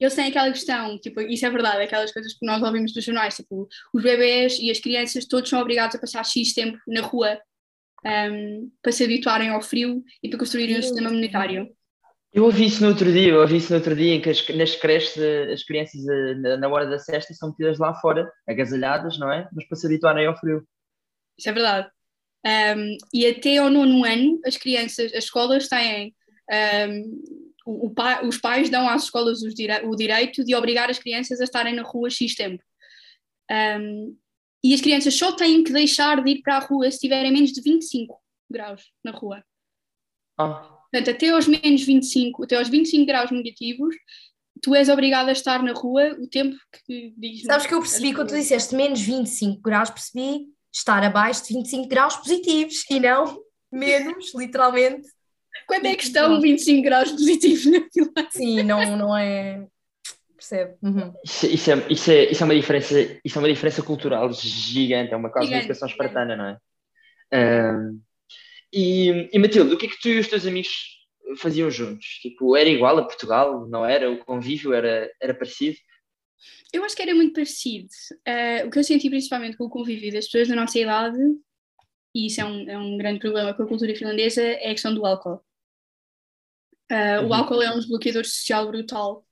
eles 0.00 0.14
têm 0.14 0.28
aquela 0.28 0.50
questão, 0.50 0.98
tipo, 0.98 1.20
isso 1.20 1.44
é 1.44 1.50
verdade, 1.50 1.82
aquelas 1.82 2.12
coisas 2.12 2.34
que 2.34 2.44
nós 2.44 2.62
ouvimos 2.62 2.92
dos 2.92 3.04
jornais, 3.04 3.36
tipo, 3.36 3.66
os 3.94 4.02
bebés 4.02 4.58
e 4.58 4.70
as 4.70 4.78
crianças 4.78 5.26
todos 5.26 5.48
são 5.48 5.60
obrigados 5.60 5.96
a 5.96 5.98
passar 5.98 6.24
X 6.24 6.52
tempo 6.52 6.78
na 6.86 7.00
rua 7.00 7.40
um, 8.04 8.70
para 8.82 8.92
se 8.92 9.04
habituarem 9.04 9.48
ao 9.48 9.62
frio 9.62 10.02
e 10.22 10.28
para 10.28 10.38
construírem 10.38 10.78
um 10.78 10.82
sistema 10.82 11.08
imunitário. 11.08 11.68
Eu 12.32 12.44
ouvi 12.44 12.66
isso 12.66 12.82
no 12.82 12.88
outro 12.88 13.10
dia, 13.10 13.30
eu 13.30 13.40
ouvi 13.40 13.56
isso 13.56 13.72
no 13.72 13.78
outro 13.78 13.96
dia 13.96 14.14
em 14.14 14.20
que 14.20 14.28
as- 14.28 14.48
nas 14.50 14.76
creches 14.76 15.16
eh, 15.16 15.52
as 15.52 15.62
crianças 15.64 16.06
eh, 16.06 16.34
na, 16.58 16.68
hora 16.68 16.86
da 16.86 16.98
cesta 16.98 17.32
são 17.32 17.48
metidas 17.50 17.78
lá 17.78 17.94
fora, 17.94 18.30
agasalhadas, 18.46 19.18
não 19.18 19.32
é? 19.32 19.48
Mas 19.52 19.66
para 19.66 19.76
se 19.76 19.86
habituarem 19.86 20.26
ao 20.26 20.36
frio. 20.36 20.66
Isso 21.38 21.48
é 21.48 21.52
verdade. 21.52 21.88
Um, 22.46 22.96
e 23.12 23.26
até 23.26 23.56
ao 23.56 23.70
nono 23.70 24.04
ano, 24.04 24.40
as 24.44 24.56
crianças, 24.56 25.12
as 25.14 25.24
escolas 25.24 25.68
têm 25.68 26.14
um, 26.88 27.22
o, 27.66 27.86
o 27.86 27.90
pai, 27.94 28.24
os 28.24 28.38
pais 28.38 28.70
dão 28.70 28.88
às 28.88 29.04
escolas 29.04 29.40
dire, 29.40 29.84
o 29.84 29.96
direito 29.96 30.44
de 30.44 30.54
obrigar 30.54 30.88
as 30.88 30.98
crianças 30.98 31.40
a 31.40 31.44
estarem 31.44 31.74
na 31.74 31.82
rua 31.82 32.08
X 32.08 32.34
tempo. 32.34 32.62
Um, 33.50 34.16
e 34.62 34.74
as 34.74 34.80
crianças 34.80 35.14
só 35.14 35.32
têm 35.32 35.64
que 35.64 35.72
deixar 35.72 36.22
de 36.22 36.30
ir 36.30 36.42
para 36.42 36.56
a 36.56 36.60
rua 36.60 36.90
se 36.90 37.00
tiverem 37.00 37.32
menos 37.32 37.52
de 37.52 37.60
25 37.60 38.20
graus 38.50 38.92
na 39.04 39.10
rua. 39.10 39.44
Ah. 40.38 40.75
Portanto, 40.96 41.14
até 41.14 41.28
aos 41.28 41.46
menos 41.46 41.82
25, 41.84 42.44
até 42.44 42.56
aos 42.56 42.70
25 42.70 43.04
graus 43.04 43.30
negativos, 43.30 43.94
tu 44.62 44.74
és 44.74 44.88
obrigado 44.88 45.28
a 45.28 45.32
estar 45.32 45.62
na 45.62 45.72
rua 45.72 46.16
o 46.18 46.26
tempo 46.26 46.56
que 46.86 47.12
diz. 47.18 47.42
Sabes 47.42 47.66
que 47.66 47.74
eu 47.74 47.80
percebi 47.80 48.14
quando 48.14 48.28
tu 48.28 48.34
disseste 48.34 48.74
menos 48.74 49.02
25 49.02 49.60
graus, 49.60 49.90
percebi 49.90 50.46
estar 50.72 51.04
abaixo 51.04 51.46
de 51.46 51.54
25 51.54 51.86
graus 51.86 52.16
positivos 52.16 52.82
e 52.90 52.98
não 52.98 53.38
menos, 53.70 54.32
literalmente. 54.34 55.06
Quando 55.66 55.86
é 55.86 55.94
que 55.94 56.04
estão 56.04 56.40
25 56.40 56.82
graus 56.82 57.12
positivos 57.12 57.66
na 57.66 57.86
fila? 57.92 58.30
Sim, 58.30 58.62
não, 58.62 58.96
não 58.96 59.16
é. 59.16 59.66
Percebe? 60.34 60.76
Uhum. 60.82 61.12
Isso, 61.22 61.46
isso, 61.46 61.70
é, 61.70 61.86
isso, 61.90 62.10
é, 62.10 62.24
isso, 62.30 62.42
é 62.42 62.44
uma 62.44 62.54
diferença, 62.54 63.20
isso 63.22 63.38
é 63.38 63.42
uma 63.42 63.48
diferença 63.48 63.82
cultural 63.82 64.32
gigante, 64.32 65.12
é 65.12 65.16
uma 65.16 65.30
causa 65.30 65.48
de 65.48 65.56
educação 65.56 65.88
espartana, 65.88 66.36
não 66.36 66.46
é? 66.46 66.58
Um, 67.34 68.00
e, 68.72 69.28
e 69.32 69.38
Matilde, 69.38 69.74
o 69.74 69.78
que 69.78 69.86
é 69.86 69.88
que 69.88 70.00
tu 70.00 70.08
e 70.08 70.18
os 70.18 70.28
teus 70.28 70.46
amigos 70.46 70.70
faziam 71.38 71.70
juntos? 71.70 72.06
Tipo, 72.20 72.56
era 72.56 72.68
igual 72.68 72.98
a 72.98 73.04
Portugal? 73.04 73.66
Não 73.68 73.84
era? 73.84 74.10
O 74.10 74.24
convívio 74.24 74.72
era, 74.72 75.10
era 75.20 75.34
parecido? 75.34 75.76
Eu 76.72 76.84
acho 76.84 76.94
que 76.94 77.02
era 77.02 77.14
muito 77.14 77.32
parecido. 77.32 77.88
Uh, 78.26 78.66
o 78.66 78.70
que 78.70 78.78
eu 78.78 78.84
senti 78.84 79.08
principalmente 79.08 79.56
com 79.56 79.64
o 79.64 79.70
convívio 79.70 80.12
das 80.12 80.26
pessoas 80.26 80.48
da 80.48 80.54
nossa 80.54 80.78
idade, 80.78 81.18
e 82.14 82.26
isso 82.26 82.40
é 82.40 82.44
um, 82.44 82.70
é 82.70 82.78
um 82.78 82.96
grande 82.96 83.20
problema 83.20 83.54
com 83.54 83.62
a 83.62 83.68
cultura 83.68 83.94
finlandesa, 83.94 84.42
é 84.42 84.70
a 84.70 84.72
questão 84.72 84.94
do 84.94 85.04
álcool. 85.06 85.42
Uh, 86.90 87.22
uhum. 87.22 87.28
O 87.28 87.34
álcool 87.34 87.62
é 87.62 87.70
um 87.70 87.78
desbloqueador 87.78 88.24
social 88.24 88.66
brutal 88.68 89.26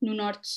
no 0.00 0.14
norte, 0.14 0.48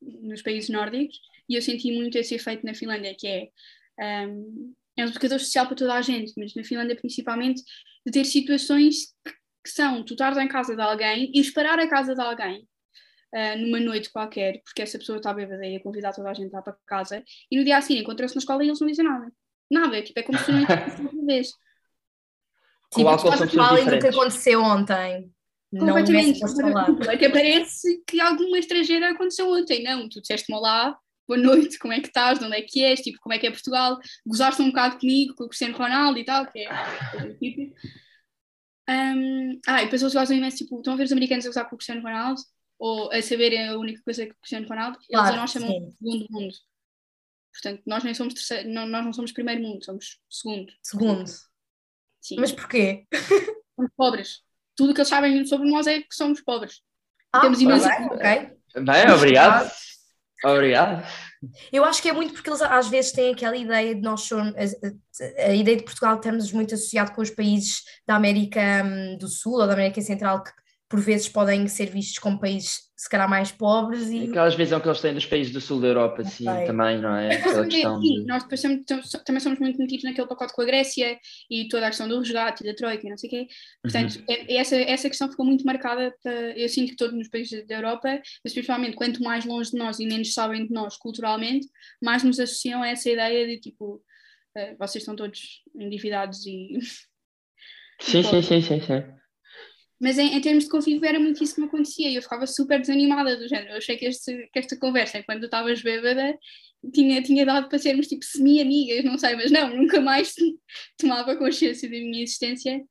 nos 0.00 0.42
países 0.42 0.68
nórdicos, 0.68 1.20
e 1.48 1.54
eu 1.54 1.62
senti 1.62 1.90
muito 1.92 2.18
esse 2.18 2.34
efeito 2.34 2.64
na 2.64 2.74
Finlândia, 2.74 3.14
que 3.14 3.26
é 3.26 4.26
um, 4.26 4.74
é 4.98 5.02
um 5.02 5.06
desbloqueador 5.06 5.38
social 5.38 5.66
para 5.66 5.76
toda 5.76 5.94
a 5.94 6.02
gente, 6.02 6.32
mas 6.36 6.54
na 6.54 6.64
Finlândia 6.64 6.96
principalmente, 6.96 7.62
de 8.04 8.12
ter 8.12 8.24
situações 8.24 9.14
que, 9.64 9.70
são, 9.70 10.04
tu 10.04 10.14
estares 10.14 10.36
em 10.38 10.48
casa 10.48 10.74
de 10.74 10.82
alguém 10.82 11.30
e 11.34 11.40
esperar 11.40 11.78
a 11.78 11.88
casa 11.88 12.14
de 12.14 12.20
alguém 12.20 12.66
uh, 13.34 13.58
numa 13.58 13.80
noite 13.80 14.10
qualquer, 14.10 14.60
porque 14.64 14.82
essa 14.82 14.98
pessoa 14.98 15.18
está 15.18 15.32
bêbada 15.32 15.64
e 15.64 15.76
a 15.76 15.82
convidar 15.82 16.12
toda 16.12 16.30
a 16.30 16.34
gente 16.34 16.52
lá 16.52 16.62
para 16.62 16.76
casa, 16.86 17.22
e 17.50 17.56
no 17.56 17.64
dia 17.64 17.76
a 17.76 17.80
seguir 17.80 18.00
encontram-se 18.00 18.34
na 18.34 18.40
escola 18.40 18.64
e 18.64 18.68
eles 18.68 18.80
não 18.80 18.88
dizem 18.88 19.04
nada. 19.04 19.32
Nada, 19.70 20.02
tipo, 20.02 20.18
é 20.18 20.22
como 20.22 20.38
se 20.38 20.50
não 20.50 20.60
tivesse 20.60 21.00
uma 21.00 21.26
vez. 21.26 21.50
Tipo, 22.90 23.04
tu 23.46 23.56
mal 23.58 23.76
do 23.84 23.98
que 23.98 24.06
aconteceu 24.06 24.62
ontem. 24.62 25.30
Completamente. 25.70 26.40
Não 26.40 27.12
Até 27.12 27.28
parece 27.28 28.02
que 28.06 28.18
alguma 28.18 28.58
estrangeira 28.58 29.10
aconteceu 29.10 29.52
ontem. 29.52 29.82
Não, 29.82 30.08
tu 30.08 30.22
disseste-me 30.22 30.56
olá, 30.56 30.98
boa 31.28 31.38
noite, 31.38 31.78
como 31.78 31.92
é 31.92 32.00
que 32.00 32.08
estás, 32.08 32.38
de 32.38 32.44
onde 32.44 32.56
é 32.56 32.62
que 32.62 32.82
és, 32.82 33.00
tipo, 33.00 33.18
como 33.20 33.34
é 33.34 33.38
que 33.38 33.46
é 33.46 33.50
Portugal, 33.50 33.98
gozaste 34.26 34.62
um 34.62 34.68
bocado 34.68 34.98
comigo, 34.98 35.34
com 35.34 35.44
o 35.44 35.48
Cristiano 35.48 35.76
Ronaldo 35.76 36.18
e 36.18 36.24
tal, 36.24 36.50
que 36.50 36.60
é 36.60 37.34
tipo. 37.34 37.74
Um, 38.90 39.60
ah, 39.66 39.82
e 39.82 39.84
depois 39.84 40.00
eles 40.00 40.14
gozam 40.14 40.36
imenso, 40.36 40.56
tipo, 40.56 40.78
estão 40.78 40.94
a 40.94 40.96
ver 40.96 41.04
os 41.04 41.12
americanos 41.12 41.44
a 41.44 41.48
gozar 41.50 41.68
com 41.68 41.74
o 41.74 41.78
Cristiano 41.78 42.02
Ronaldo, 42.02 42.40
ou 42.78 43.12
a 43.12 43.20
saberem 43.20 43.68
a 43.68 43.76
única 43.76 44.02
coisa 44.02 44.24
que 44.24 44.32
o 44.32 44.36
Cristiano 44.36 44.66
Ronaldo, 44.66 44.98
claro, 45.10 45.26
eles 45.26 45.36
a 45.36 45.40
nós 45.40 45.50
chamam 45.50 45.68
de 45.68 45.96
segundo 45.96 46.26
mundo. 46.30 46.54
Portanto, 47.52 47.82
nós 47.86 48.02
nem 48.02 48.14
somos 48.14 48.34
terceiro, 48.34 48.68
não, 48.70 48.86
nós 48.86 49.04
não 49.04 49.12
somos 49.12 49.32
primeiro 49.32 49.62
mundo, 49.62 49.84
somos 49.84 50.18
segundo. 50.30 50.72
Segundo. 50.82 51.28
Sim. 52.20 52.36
Mas 52.38 52.52
porquê? 52.52 53.06
Somos 53.76 53.92
pobres 53.96 54.48
tudo 54.78 54.92
o 54.92 54.94
que 54.94 55.00
eles 55.00 55.08
sabem 55.08 55.44
sobre 55.44 55.68
nós 55.68 55.88
é 55.88 56.00
que 56.00 56.14
somos 56.14 56.40
pobres. 56.40 56.80
Ah, 57.32 57.40
Temos 57.40 57.60
imenso. 57.60 57.88
Bem, 57.88 58.06
ok. 58.06 58.84
Bem, 58.84 59.10
obrigado. 59.12 59.70
Obrigado. 60.44 61.04
Eu 61.72 61.84
acho 61.84 62.02
que 62.02 62.08
é 62.08 62.12
muito 62.12 62.32
porque 62.32 62.48
eles 62.50 62.62
às 62.62 62.88
vezes 62.88 63.12
têm 63.12 63.32
aquela 63.32 63.56
ideia 63.56 63.94
de 63.94 64.00
nós 64.00 64.22
somos 64.22 64.54
a, 64.56 65.42
a, 65.42 65.54
ideia 65.54 65.76
de 65.76 65.84
Portugal 65.84 66.16
estamos 66.16 66.52
muito 66.52 66.74
associado 66.74 67.12
com 67.12 67.22
os 67.22 67.30
países 67.30 67.82
da 68.06 68.16
América 68.16 68.60
hum, 68.84 69.16
do 69.18 69.28
Sul 69.28 69.54
ou 69.54 69.66
da 69.66 69.72
América 69.72 70.00
Central 70.00 70.42
que 70.42 70.50
por 70.88 71.00
vezes 71.00 71.28
podem 71.28 71.68
ser 71.68 71.90
vistos 71.90 72.18
como 72.18 72.40
países 72.40 72.88
se 72.98 73.08
calhar 73.08 73.30
mais 73.30 73.52
pobres 73.52 74.10
e... 74.10 74.24
Aquelas 74.24 74.56
visão 74.56 74.80
que 74.80 74.88
eles 74.88 75.00
têm 75.00 75.14
dos 75.14 75.24
países 75.24 75.52
do 75.52 75.60
sul 75.60 75.80
da 75.80 75.86
Europa, 75.86 76.24
sim, 76.24 76.46
também, 76.66 77.00
não 77.00 77.14
é? 77.14 77.40
Sim, 77.40 77.68
de... 77.68 78.24
nós 78.26 78.42
depois 78.42 78.60
também, 78.60 79.40
somos 79.40 79.60
muito 79.60 79.78
metidos 79.78 80.02
naquele 80.02 80.26
pacote 80.26 80.52
com 80.52 80.62
a 80.62 80.64
Grécia 80.64 81.16
e 81.48 81.68
toda 81.68 81.86
a 81.86 81.90
questão 81.90 82.08
do 82.08 82.18
resgate 82.18 82.64
e 82.64 82.66
da 82.66 82.74
Troika 82.74 83.06
e 83.06 83.10
não 83.10 83.16
sei 83.16 83.28
o 83.28 83.30
quê. 83.30 83.48
Portanto, 83.80 84.16
uhum. 84.16 84.24
É, 84.28 84.56
essa, 84.56 84.74
essa 84.74 85.08
questão 85.08 85.30
ficou 85.30 85.46
muito 85.46 85.64
marcada, 85.64 86.12
para, 86.20 86.58
eu 86.58 86.68
sinto 86.68 86.90
que 86.90 86.96
todos 86.96 87.16
nos 87.16 87.28
países 87.28 87.64
da 87.68 87.76
Europa, 87.76 88.20
mas 88.42 88.52
principalmente 88.52 88.96
quanto 88.96 89.22
mais 89.22 89.44
longe 89.44 89.70
de 89.70 89.76
nós 89.76 90.00
e 90.00 90.06
menos 90.06 90.34
sabem 90.34 90.66
de 90.66 90.72
nós 90.72 90.96
culturalmente, 90.96 91.68
mais 92.02 92.24
nos 92.24 92.40
associam 92.40 92.82
a 92.82 92.88
essa 92.88 93.08
ideia 93.08 93.46
de 93.46 93.60
tipo, 93.60 94.02
uh, 94.56 94.76
vocês 94.76 95.02
estão 95.02 95.14
todos 95.14 95.62
endividados 95.76 96.44
e... 96.46 96.80
Sim, 98.00 98.22
sim, 98.26 98.42
sim, 98.42 98.60
sim, 98.60 98.80
sim. 98.80 99.17
Mas 100.00 100.16
em, 100.16 100.34
em, 100.34 100.40
termos 100.40 100.64
de 100.64 100.70
convívio 100.70 101.04
era 101.04 101.18
muito 101.18 101.42
isso 101.42 101.54
que 101.54 101.60
me 101.60 101.66
acontecia 101.66 102.08
e 102.08 102.14
eu 102.14 102.22
ficava 102.22 102.46
super 102.46 102.80
desanimada 102.80 103.36
do 103.36 103.48
género. 103.48 103.72
Eu 103.72 103.78
achei 103.78 103.96
que, 103.96 104.06
este, 104.06 104.48
que 104.52 104.58
esta 104.58 104.78
conversa, 104.78 105.22
quando 105.24 105.40
tu 105.40 105.44
estavas 105.46 105.82
bêbada, 105.82 106.38
tinha, 106.92 107.20
tinha 107.22 107.44
dado 107.44 107.68
para 107.68 107.78
sermos 107.78 108.06
tipo 108.06 108.24
semi-amigas, 108.24 109.04
não 109.04 109.18
sei, 109.18 109.34
mas 109.34 109.50
não, 109.50 109.74
nunca 109.76 110.00
mais 110.00 110.34
tomava 110.96 111.36
consciência 111.36 111.88
da 111.88 111.96
minha 111.96 112.22
existência. 112.22 112.84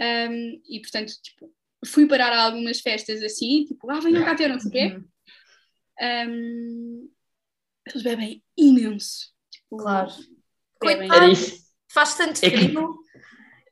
Um, 0.00 0.62
e 0.66 0.80
portanto, 0.80 1.12
tipo, 1.22 1.52
fui 1.84 2.06
parar 2.06 2.32
a 2.32 2.44
algumas 2.44 2.80
festas 2.80 3.22
assim, 3.22 3.64
tipo, 3.66 3.90
ah, 3.90 4.00
venham 4.00 4.24
cá 4.24 4.34
ter, 4.34 4.48
não 4.48 4.58
sei 4.58 4.68
o 4.68 4.72
quê. 4.72 5.00
Um, 6.00 7.10
eles 7.86 8.02
bebem 8.02 8.42
imenso. 8.56 9.30
Tipo, 9.50 9.76
claro. 9.76 10.10
Bebem. 10.82 11.08
Coitado, 11.08 11.34
faz 11.92 12.16
tanto 12.16 12.44
é 12.44 12.50
frio. 12.50 12.98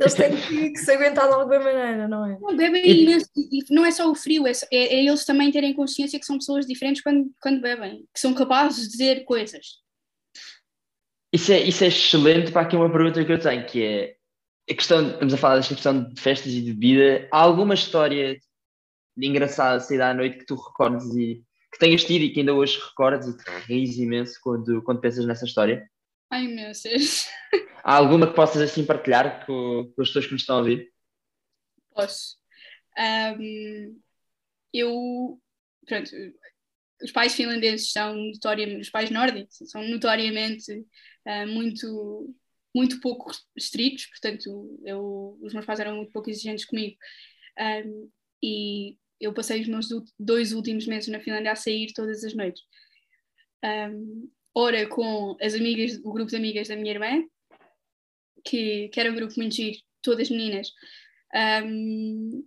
Eles 0.01 0.14
têm 0.14 0.36
que, 0.36 0.70
que, 0.70 0.78
se 0.78 0.92
aguentar 0.92 1.26
de 1.26 1.34
alguma 1.34 1.59
maneira, 1.59 2.07
não 2.07 2.24
é? 2.24 2.38
Não, 2.38 2.57
bebem 2.57 3.03
imenso. 3.03 3.28
E 3.36 3.64
não 3.68 3.84
é 3.84 3.90
só 3.90 4.09
o 4.09 4.14
frio, 4.14 4.46
é, 4.46 4.53
é, 4.70 4.94
é, 4.94 5.05
eles 5.05 5.24
também 5.24 5.51
terem 5.51 5.74
consciência 5.74 6.20
que 6.20 6.26
são 6.26 6.38
pessoas 6.38 6.66
diferentes 6.66 7.03
quando, 7.03 7.30
quando 7.40 7.61
bebem, 7.61 8.07
que 8.14 8.20
são 8.20 8.32
capazes 8.32 8.84
de 8.84 8.90
dizer 8.90 9.24
coisas. 9.24 9.66
Isso 11.32 11.53
é, 11.53 11.61
isso 11.61 11.82
é 11.82 11.88
excelente 11.88 12.53
para 12.53 12.62
aqui 12.62 12.76
uma 12.76 12.90
pergunta 12.90 13.24
que 13.24 13.32
eu 13.32 13.40
tenho, 13.40 13.66
que 13.66 13.82
é 13.82 14.16
a 14.70 14.74
questão, 14.74 15.11
estamos 15.11 15.34
a 15.34 15.36
falar 15.36 15.57
desta 15.57 15.74
questão 15.74 16.09
de 16.09 16.20
festas 16.20 16.53
e 16.53 16.61
de 16.61 16.72
bebida, 16.72 17.28
há 17.32 17.40
alguma 17.40 17.74
história 17.74 18.38
engraçada 19.16 19.80
sair 19.80 20.01
à 20.01 20.14
noite 20.14 20.38
que 20.38 20.46
tu 20.46 20.55
recordes 20.55 21.09
e 21.16 21.42
que 21.72 21.78
tenhas 21.78 22.05
tido 22.05 22.22
e 22.22 22.30
que 22.30 22.40
ainda 22.40 22.55
hoje 22.55 22.78
recordes 22.78 23.28
e 23.28 23.36
te 23.36 23.51
rires 23.66 23.99
imenso 23.99 24.38
quando, 24.42 24.80
quando 24.82 25.01
pensas 25.01 25.26
nessa 25.26 25.44
história? 25.44 25.88
Meu 26.31 26.72
Deus. 26.72 27.26
Há 27.83 27.97
alguma 27.97 28.26
que 28.29 28.35
possas 28.35 28.61
assim 28.61 28.85
partilhar 28.85 29.47
com, 29.47 29.91
com 29.95 30.03
as 30.03 30.09
pessoas 30.09 30.26
que 30.26 30.33
nos 30.33 30.43
estão 30.43 30.57
a 30.57 30.59
ouvir? 30.59 30.93
Posso. 31.95 32.37
Um, 32.99 34.01
eu, 34.72 35.41
pronto, 35.87 36.11
os 37.03 37.12
pais 37.12 37.35
finlandeses 37.35 37.93
são 37.93 38.14
notoriamente, 38.14 38.81
os 38.81 38.91
pais 38.91 39.11
nórdicos 39.11 39.57
são 39.70 39.83
notoriamente 39.89 40.72
uh, 41.26 41.47
muito, 41.47 42.35
muito 42.74 43.01
pouco 43.01 43.31
estritos, 43.57 44.07
portanto, 44.07 44.81
eu, 44.85 45.39
os 45.41 45.55
meus 45.55 45.64
pais 45.64 45.81
eram 45.81 45.97
muito 45.97 46.12
pouco 46.12 46.29
exigentes 46.29 46.64
comigo. 46.64 46.97
Um, 47.59 48.11
e 48.43 48.97
eu 49.20 49.33
passei 49.33 49.61
os 49.61 49.68
meus 49.68 49.89
dois 50.18 50.53
últimos 50.53 50.87
meses 50.87 51.09
na 51.09 51.20
Finlândia 51.20 51.53
a 51.53 51.57
sair 51.57 51.93
todas 51.95 52.22
as 52.22 52.35
noites. 52.35 52.62
Um, 53.64 54.31
ora 54.59 54.88
com 54.88 55.36
as 55.40 55.54
amigas, 55.54 56.00
o 56.04 56.12
grupo 56.12 56.30
de 56.30 56.36
amigas 56.36 56.66
da 56.66 56.74
minha 56.74 56.92
irmã, 56.92 57.24
que, 58.44 58.88
que 58.88 58.98
era 58.98 59.11
um 59.11 59.14
grupo 59.14 59.34
muito 59.36 59.54
giro, 59.54 59.78
todas 60.02 60.30
meninas, 60.30 60.72
um, 61.64 62.44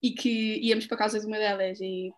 e 0.00 0.12
que 0.12 0.60
íamos 0.62 0.86
para 0.86 0.94
a 0.94 0.98
casa 0.98 1.18
de 1.18 1.26
uma 1.26 1.38
delas 1.38 1.80
e 1.80 2.12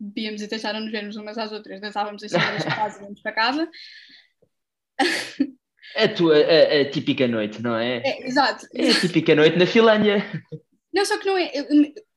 bebíamos 0.00 0.40
e 0.40 0.46
deixaram-nos 0.46 0.90
vermos 0.90 1.16
umas 1.16 1.36
às 1.36 1.52
outras, 1.52 1.80
dançávamos 1.80 2.22
assim 2.22 2.36
nas 2.36 2.64
casas 2.64 3.00
e 3.00 3.04
íamos 3.04 3.20
para 3.20 3.32
casa. 3.32 3.70
É 5.94 6.04
a 6.04 6.14
tua 6.14 6.36
a, 6.36 6.80
a, 6.80 6.90
típica 6.90 7.28
noite, 7.28 7.60
não 7.60 7.76
é? 7.76 7.98
é? 7.98 8.26
Exato. 8.26 8.66
É 8.74 8.90
a 8.90 9.00
típica 9.00 9.34
noite 9.34 9.58
na 9.58 9.66
Finlândia. 9.66 10.24
Não, 10.92 11.04
só 11.04 11.18
que 11.18 11.26
não 11.26 11.36
é. 11.36 11.50
Eu, 11.54 11.66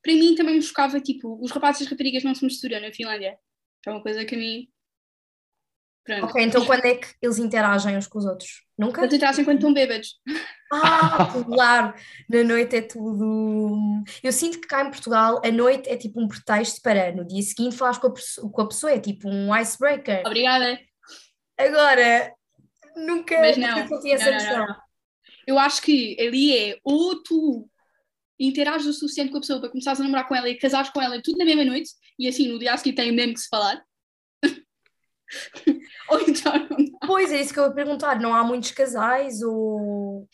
para 0.01 0.13
mim 0.13 0.33
também 0.35 0.55
me 0.55 0.61
chocava, 0.61 0.99
tipo, 1.01 1.37
os 1.43 1.51
rapazes 1.51 1.81
e 1.81 1.83
as 1.83 1.89
raparigas 1.89 2.23
não 2.23 2.33
se 2.33 2.45
misturam 2.45 2.79
na 2.79 2.91
Finlândia. 2.93 3.37
É 3.85 3.89
uma 3.89 4.01
coisa 4.01 4.23
que 4.23 4.35
a 4.35 4.37
mim 4.37 4.67
Pronto. 6.03 6.25
Ok, 6.25 6.43
então 6.43 6.65
quando 6.65 6.85
é 6.85 6.95
que 6.95 7.07
eles 7.21 7.37
interagem 7.37 7.95
uns 7.95 8.07
com 8.07 8.17
os 8.17 8.25
outros? 8.25 8.63
Nunca? 8.77 9.01
Eles 9.01 9.13
interagem 9.13 9.45
quando 9.45 9.57
estão 9.57 9.73
bêbados. 9.73 10.19
Ah, 10.73 11.31
claro! 11.45 11.93
Na 12.27 12.43
noite 12.43 12.75
é 12.77 12.81
tudo. 12.81 14.03
Eu 14.23 14.31
sinto 14.31 14.59
que 14.59 14.67
cá 14.67 14.83
em 14.83 14.89
Portugal 14.89 15.41
a 15.45 15.51
noite 15.51 15.87
é 15.89 15.95
tipo 15.95 16.19
um 16.19 16.27
pretexto 16.27 16.81
para 16.81 17.13
no 17.13 17.25
dia 17.25 17.41
seguinte 17.43 17.75
falar 17.75 17.99
com 17.99 18.07
a, 18.07 18.13
com 18.51 18.61
a 18.61 18.67
pessoa, 18.67 18.91
é 18.91 18.99
tipo 18.99 19.29
um 19.29 19.55
icebreaker. 19.55 20.23
Obrigada. 20.25 20.79
Agora, 21.57 22.33
nunca, 22.95 23.39
Mas 23.39 23.57
não, 23.57 23.77
nunca 23.77 24.09
essa 24.09 24.83
Eu 25.45 25.59
acho 25.59 25.81
que 25.81 26.17
ali 26.19 26.57
é 26.57 26.77
ou 26.83 27.21
tu 27.21 27.69
interages 28.39 28.87
o 28.87 28.93
suficiente 28.93 29.29
com 29.29 29.37
a 29.37 29.41
pessoa 29.41 29.59
para 29.59 29.69
começares 29.69 29.99
a 29.99 30.03
namorar 30.03 30.27
com 30.27 30.35
ela 30.35 30.49
e 30.49 30.57
casares 30.57 30.89
com 30.89 30.99
ela 30.99 31.21
tudo 31.21 31.37
na 31.37 31.45
mesma 31.45 31.63
noite, 31.63 31.91
e 32.17 32.27
assim 32.27 32.47
no 32.47 32.57
dia 32.57 32.73
a 32.73 32.77
seguir 32.77 32.93
tem 32.93 33.11
mesmo 33.11 33.35
que 33.35 33.41
se 33.41 33.49
falar. 33.49 33.83
ou 36.09 36.19
então 36.21 36.53
não 36.69 36.77
dá. 36.85 37.07
Pois 37.07 37.31
é, 37.31 37.41
isso 37.41 37.53
que 37.53 37.59
eu 37.59 37.65
ia 37.65 37.71
perguntar. 37.73 38.19
Não 38.19 38.33
há 38.33 38.43
muitos 38.43 38.71
casais 38.71 39.41
ou. 39.41 40.27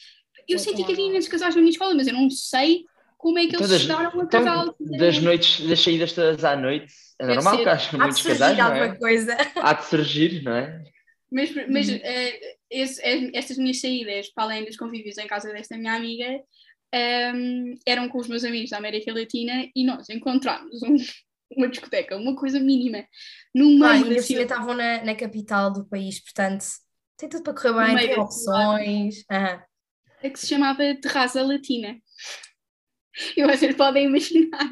Eu 0.48 0.58
senti 0.60 0.84
que 0.84 0.92
havia 0.94 1.08
imensos 1.08 1.30
casais 1.30 1.56
na 1.56 1.62
minha 1.62 1.72
escola, 1.72 1.94
mas 1.94 2.08
eu 2.08 2.14
não 2.14 2.30
sei 2.30 2.86
como 3.18 3.38
é 3.40 3.48
que 3.48 3.56
eles 3.56 3.66
Então, 3.68 3.80
chegaram 3.80 4.20
a 4.20 4.24
Então, 4.24 4.44
casal. 4.46 4.76
das 4.80 5.20
noites, 5.20 5.68
das 5.68 5.80
saídas 5.82 6.14
todas 6.14 6.44
à 6.44 6.56
noite, 6.56 6.94
é 7.20 7.26
Deve 7.26 7.36
normal 7.36 7.58
ser. 7.58 7.64
que 7.64 7.70
haja 7.70 7.88
Há 7.88 7.92
de 7.92 7.98
muitos 7.98 8.22
surgir 8.22 8.40
casais, 8.40 8.58
não 8.58 8.66
alguma 8.66 8.86
é? 8.86 8.96
coisa. 8.98 9.38
Há 9.56 9.74
de 9.74 9.86
surgir, 9.86 10.44
não 10.44 10.56
é? 10.56 10.84
Mas, 11.30 11.50
mas 11.68 11.90
Uhum. 11.90 12.00
eh, 12.02 12.40
esse- 12.70 13.02
eh, 13.04 13.32
estas 13.34 13.58
minhas 13.58 13.82
saídas, 13.82 14.30
para 14.30 14.46
além 14.46 14.64
dos 14.66 14.78
convívios 14.78 15.18
em 15.18 15.28
casa 15.28 15.52
desta 15.52 15.78
minha 15.78 15.94
amiga, 15.94 16.40
ehm, 16.94 17.74
eram 17.86 18.08
com 18.08 18.20
os 18.20 18.28
meus 18.30 18.46
amigos 18.46 18.70
da 18.70 18.78
América 18.78 19.14
Latina 19.14 19.68
e 19.76 19.84
nós 19.86 20.08
encontramos 20.10 20.82
um- 20.84 20.96
uma 21.56 21.68
discoteca, 21.68 22.18
uma 22.18 22.36
coisa 22.36 22.60
mínima, 22.60 23.06
no 23.56 23.66
meio 23.70 23.84
Ah, 23.86 23.90
da 24.00 24.06
ainda 24.06 24.22
cidade. 24.22 24.44
estavam 24.44 24.74
na, 24.74 25.04
na 25.04 25.16
capital 25.16 25.72
do 25.72 25.86
país, 25.86 26.20
portanto, 26.22 26.66
tem 27.18 27.30
tudo 27.30 27.44
para 27.44 27.54
correr 27.54 27.96
bem, 27.96 28.08
tem 28.08 28.20
opções. 28.20 29.24
Aham. 29.32 29.64
a 30.24 30.30
que 30.30 30.40
se 30.40 30.48
chamava 30.48 30.84
Terraza 31.02 31.42
Latina. 31.44 31.98
E 33.36 33.44
vocês 33.44 33.76
podem 33.76 34.06
imaginar. 34.06 34.70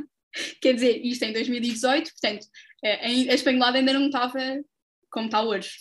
Quer 0.62 0.74
dizer, 0.76 0.98
isto 1.04 1.24
em 1.24 1.34
2018, 1.34 2.12
portanto, 2.12 2.46
eh, 2.84 3.10
em- 3.10 3.30
a 3.30 3.34
espanholada 3.34 3.80
ainda 3.80 3.92
não 3.94 4.06
estava 4.06 4.38
como 5.10 5.26
está 5.26 5.42
hoje. 5.42 5.72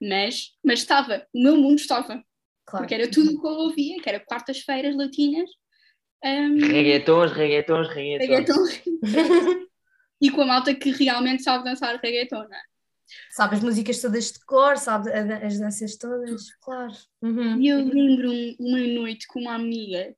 Mas, 0.00 0.52
mas 0.64 0.78
estava, 0.80 1.26
o 1.34 1.42
meu 1.42 1.56
mundo 1.58 1.78
estava, 1.78 2.24
Claro. 2.64 2.84
porque 2.86 2.94
era 2.94 3.10
tudo 3.10 3.32
o 3.36 3.40
que 3.40 3.46
eu 3.46 3.50
ouvia, 3.52 4.00
que 4.00 4.08
era 4.08 4.18
quartas-feiras 4.20 4.96
latinas. 4.96 5.50
ehm, 6.24 6.56
Reggaetons, 6.58 7.32
reggaetons, 7.32 7.88
reggaetons. 7.88 8.82
reggaeton. 8.82 9.02
e 10.22 10.30
com 10.30 10.42
a 10.42 10.46
malta 10.46 10.72
que 10.72 10.92
realmente 10.92 11.42
sabe 11.42 11.64
dançar 11.64 11.98
reggaeton, 12.00 12.44
não 12.44 12.56
é? 12.56 12.62
Sabe 13.30 13.56
as 13.56 13.62
músicas 13.62 14.00
todas 14.00 14.32
de 14.32 14.44
cor, 14.46 14.78
sabe 14.78 15.10
as 15.10 15.58
danças 15.58 15.96
todas, 15.96 16.54
claro. 16.60 16.92
Uhum. 17.20 17.60
E 17.60 17.68
eu 17.68 17.78
lembro-me 17.78 18.56
uma 18.58 18.78
noite 18.78 19.26
com 19.26 19.40
uma 19.40 19.54
amiga. 19.54 20.14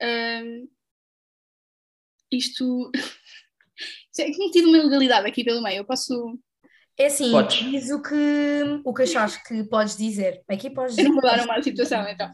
ahm, 0.00 0.66
isto. 2.32 2.90
É 4.18 4.30
que 4.30 4.38
metido 4.38 4.68
uma 4.68 4.76
ilegalidade 4.76 5.26
aqui 5.26 5.42
pelo 5.42 5.62
meio. 5.62 5.78
Eu 5.78 5.84
posso. 5.86 6.38
É 6.98 7.06
assim, 7.06 7.32
Podes. 7.32 7.58
diz 7.70 7.90
o 7.90 8.02
que, 8.02 8.80
o 8.84 8.92
que 8.92 9.02
achares 9.04 9.38
que 9.38 9.64
podes 9.64 9.96
dizer. 9.96 10.42
Aqui 10.46 10.68
podes 10.68 10.98
Eu 10.98 11.04
não 11.04 11.12
vou 11.14 11.22
dar 11.22 11.42
uma 11.42 11.62
situação, 11.62 12.06
então. 12.06 12.30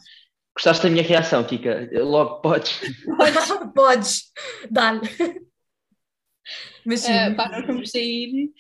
Gostaste 0.57 0.83
da 0.83 0.91
minha 0.91 1.05
reação, 1.05 1.45
Kika? 1.45 1.89
Logo 2.03 2.41
podes. 2.41 2.81
podes, 3.77 4.25
dá-lhe. 4.69 5.01
Mas 6.85 7.01
sim. 7.01 7.13
Ah, 7.13 7.35
pá, 7.35 7.49
nós 7.49 7.67
vamos 7.67 7.91
sair 7.91 8.53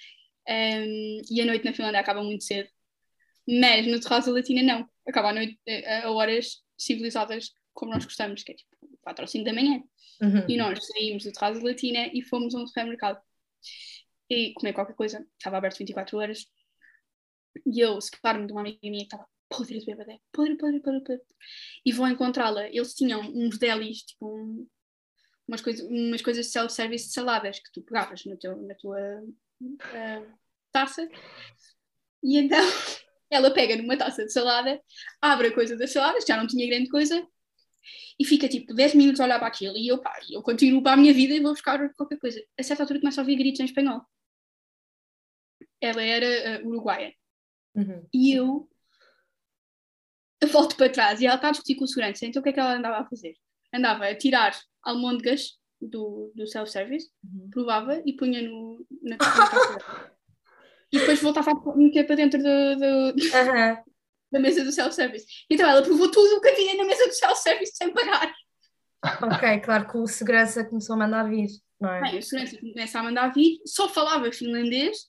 ahm, 0.49 1.20
e 1.30 1.41
a 1.41 1.47
noite 1.47 1.64
na 1.64 1.72
Finlândia 1.72 2.01
acaba 2.01 2.22
muito 2.22 2.45
cedo. 2.45 2.68
Mas 3.49 3.86
no 3.86 4.01
Terraça 4.01 4.30
Latina 4.30 4.62
não. 4.62 4.89
Acaba 5.07 5.30
a 5.30 5.32
noite 5.34 5.59
a, 5.86 6.07
a 6.07 6.11
horas 6.12 6.62
civilizadas 6.76 7.53
como 7.72 7.93
nós 7.93 8.05
gostamos, 8.05 8.43
que 8.43 8.53
é 8.53 8.55
tipo 8.55 8.76
4 9.01 9.22
ou 9.22 9.28
5 9.28 9.45
da 9.45 9.53
manhã. 9.53 9.82
Uhum. 10.20 10.45
E 10.49 10.57
nós 10.57 10.84
saímos 10.86 11.24
do 11.24 11.32
Terraça 11.32 11.62
Latina 11.62 12.11
e 12.12 12.22
fomos 12.22 12.55
a 12.55 12.59
um 12.59 12.66
supermercado. 12.66 13.20
E 14.28 14.53
comer 14.55 14.72
qualquer 14.74 14.95
coisa. 14.95 15.24
Estava 15.39 15.57
aberto 15.57 15.78
24 15.78 16.18
horas. 16.18 16.47
E 17.66 17.80
eu 17.80 18.01
separo-me 18.01 18.47
de 18.47 18.53
uma 18.53 18.61
amiga 18.61 18.78
minha 18.82 18.99
que 18.99 19.05
estava 19.05 19.26
podre 19.49 19.78
de 19.78 19.86
bêbada. 19.86 20.18
Podre, 20.32 20.57
podre, 20.57 20.80
podre, 20.80 21.01
podre. 21.03 21.22
E 21.84 21.93
vou 21.93 22.07
encontrá-la. 22.07 22.68
Eles 22.68 22.95
tinham 22.95 23.20
uns 23.20 23.59
delis, 23.59 24.03
tipo 24.03 24.26
um- 24.26 24.66
umas, 25.49 25.62
coisa, 25.62 25.84
umas 25.86 26.22
coisas 26.22 26.46
de 26.46 26.53
self-service 26.53 27.07
de 27.07 27.12
saladas 27.14 27.59
que 27.59 27.72
tu 27.72 27.82
pegavas 27.82 28.24
no 28.26 28.36
teu, 28.36 28.57
na 28.62 28.74
tua 28.74 28.99
ah, 29.94 30.22
taça. 30.70 31.09
E 32.22 32.36
então 32.38 32.59
ela 33.30 33.51
pega 33.53 33.76
numa 33.76 33.96
taça 33.96 34.24
de 34.24 34.32
salada, 34.32 34.80
abre 35.20 35.49
a 35.49 35.55
coisa 35.55 35.76
das 35.76 35.90
saladas, 35.90 36.24
já 36.26 36.36
não 36.36 36.46
tinha 36.46 36.68
grande 36.68 36.90
coisa, 36.90 37.26
e 38.18 38.24
fica 38.24 38.49
tipo 38.49 38.74
10 38.74 38.94
minutos 38.94 39.20
a 39.20 39.24
olhar 39.24 39.38
para 39.38 39.49
aquilo. 39.49 39.76
E 39.76 39.88
eu, 39.88 39.99
pá, 39.99 40.18
eu 40.30 40.42
continuo 40.42 40.82
para 40.82 40.92
a 40.92 40.96
minha 40.96 41.14
vida 41.14 41.34
e 41.34 41.40
vou 41.40 41.53
buscar 41.53 41.92
qualquer 41.94 42.18
coisa. 42.18 42.42
A 42.59 42.62
certa 42.62 42.82
altura 42.82 43.01
começo 43.01 43.20
a 43.20 43.22
ouvir 43.22 43.36
gritos 43.36 43.61
em 43.61 43.64
espanhol. 43.64 44.03
Ela 45.80 46.03
era 46.03 46.57
ah, 46.57 46.66
uruguaia. 46.66 47.14
Uhum. 47.74 48.07
E 48.12 48.32
eu 48.34 48.68
volto 50.51 50.76
para 50.76 50.90
trás 50.90 51.20
e 51.20 51.26
ela 51.26 51.36
está 51.36 51.49
a 51.49 51.51
discutir 51.53 51.76
com 51.76 51.84
o 51.84 51.88
segurança. 51.88 52.26
Então 52.26 52.40
o 52.40 52.42
que 52.42 52.51
é 52.51 52.53
que 52.53 52.61
ela 52.61 52.74
andava 52.74 52.99
a 52.99 53.09
fazer? 53.09 53.34
Andava 53.72 54.07
a 54.07 54.14
tirar 54.16 54.59
almôndegas 54.91 55.59
do, 55.80 56.32
do 56.34 56.47
self-service, 56.47 57.09
Uhum. 57.24 57.49
provava 57.51 58.03
e 58.05 58.12
punha 58.16 58.43
no, 58.43 58.84
na. 59.03 59.16
E 60.91 60.99
depois 60.99 61.20
voltava 61.20 61.51
a 61.51 61.76
meter 61.76 62.07
para 62.07 62.16
dentro 62.16 62.39
do- 62.43 62.76
do- 63.12 63.36
Aham. 63.36 63.82
da 64.32 64.41
mesa 64.41 64.64
do 64.64 64.72
self-service. 64.72 65.26
Então 65.51 65.68
ela 65.68 65.82
provou 65.82 66.11
tudo 66.11 66.36
o 66.36 66.41
que 66.41 66.49
havia 66.49 66.74
na 66.76 66.84
mesa 66.84 67.07
do 67.07 67.12
self-service 67.12 67.72
sem 67.76 67.93
parar. 67.93 68.34
Ok, 69.22 69.61
claro 69.61 69.86
que 69.86 69.99
o 69.99 70.07
segurança 70.07 70.64
começou 70.64 70.95
a 70.95 70.99
mandar 70.99 71.28
vir, 71.28 71.47
não 71.80 71.93
é? 71.93 72.01
Bem, 72.01 72.18
o 72.18 72.22
segurança 72.22 72.59
começa 72.59 72.99
a 72.99 73.03
mandar 73.03 73.32
vir, 73.34 73.59
só 73.66 73.86
falava 73.89 74.32
finlandês. 74.32 75.09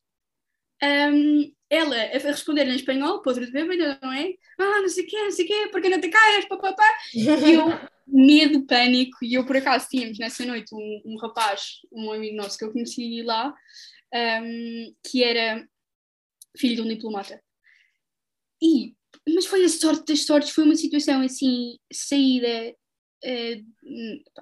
Ahm, 0.84 1.51
ela 1.70 1.95
a 1.95 2.17
responder 2.17 2.67
em 2.67 2.76
espanhol, 2.76 3.22
podre 3.22 3.45
de 3.45 3.51
bêbada, 3.51 3.99
não 4.01 4.11
é? 4.11 4.34
Ah, 4.59 4.82
não 4.82 4.89
sei 4.89 5.03
o 5.03 5.07
quê, 5.07 5.17
não 5.17 5.32
sei 5.32 5.45
o 5.45 5.47
quê, 5.47 5.70
porque 5.72 5.89
não 5.89 6.01
te 6.01 6.09
caias, 6.09 6.45
papapá. 6.45 6.97
E 7.13 7.28
eu, 7.28 7.65
medo, 8.07 8.65
pânico, 8.65 9.17
e 9.22 9.36
eu 9.36 9.45
por 9.45 9.55
acaso 9.55 9.88
tínhamos 9.88 10.17
nessa 10.17 10.45
noite 10.45 10.74
um, 10.74 11.01
um 11.05 11.17
rapaz, 11.17 11.80
um 11.91 12.11
amigo 12.11 12.36
nosso 12.36 12.57
que 12.57 12.65
eu 12.65 12.72
conheci 12.72 13.22
lá, 13.22 13.53
ahm, 14.13 14.93
que 15.05 15.24
era 15.24 15.67
filho 16.57 16.78
de 16.78 16.82
um 16.82 16.88
diplomata. 16.88 17.39
E, 18.61 18.95
mas 19.28 19.45
foi 19.45 19.63
a 19.63 19.70
sorte 19.70 20.05
das 20.05 20.26
sortes, 20.26 20.49
foi 20.49 20.63
uma 20.63 20.76
situação 20.76 21.22
assim, 21.22 21.78
saída. 21.91 22.76
Eh, 23.24 23.61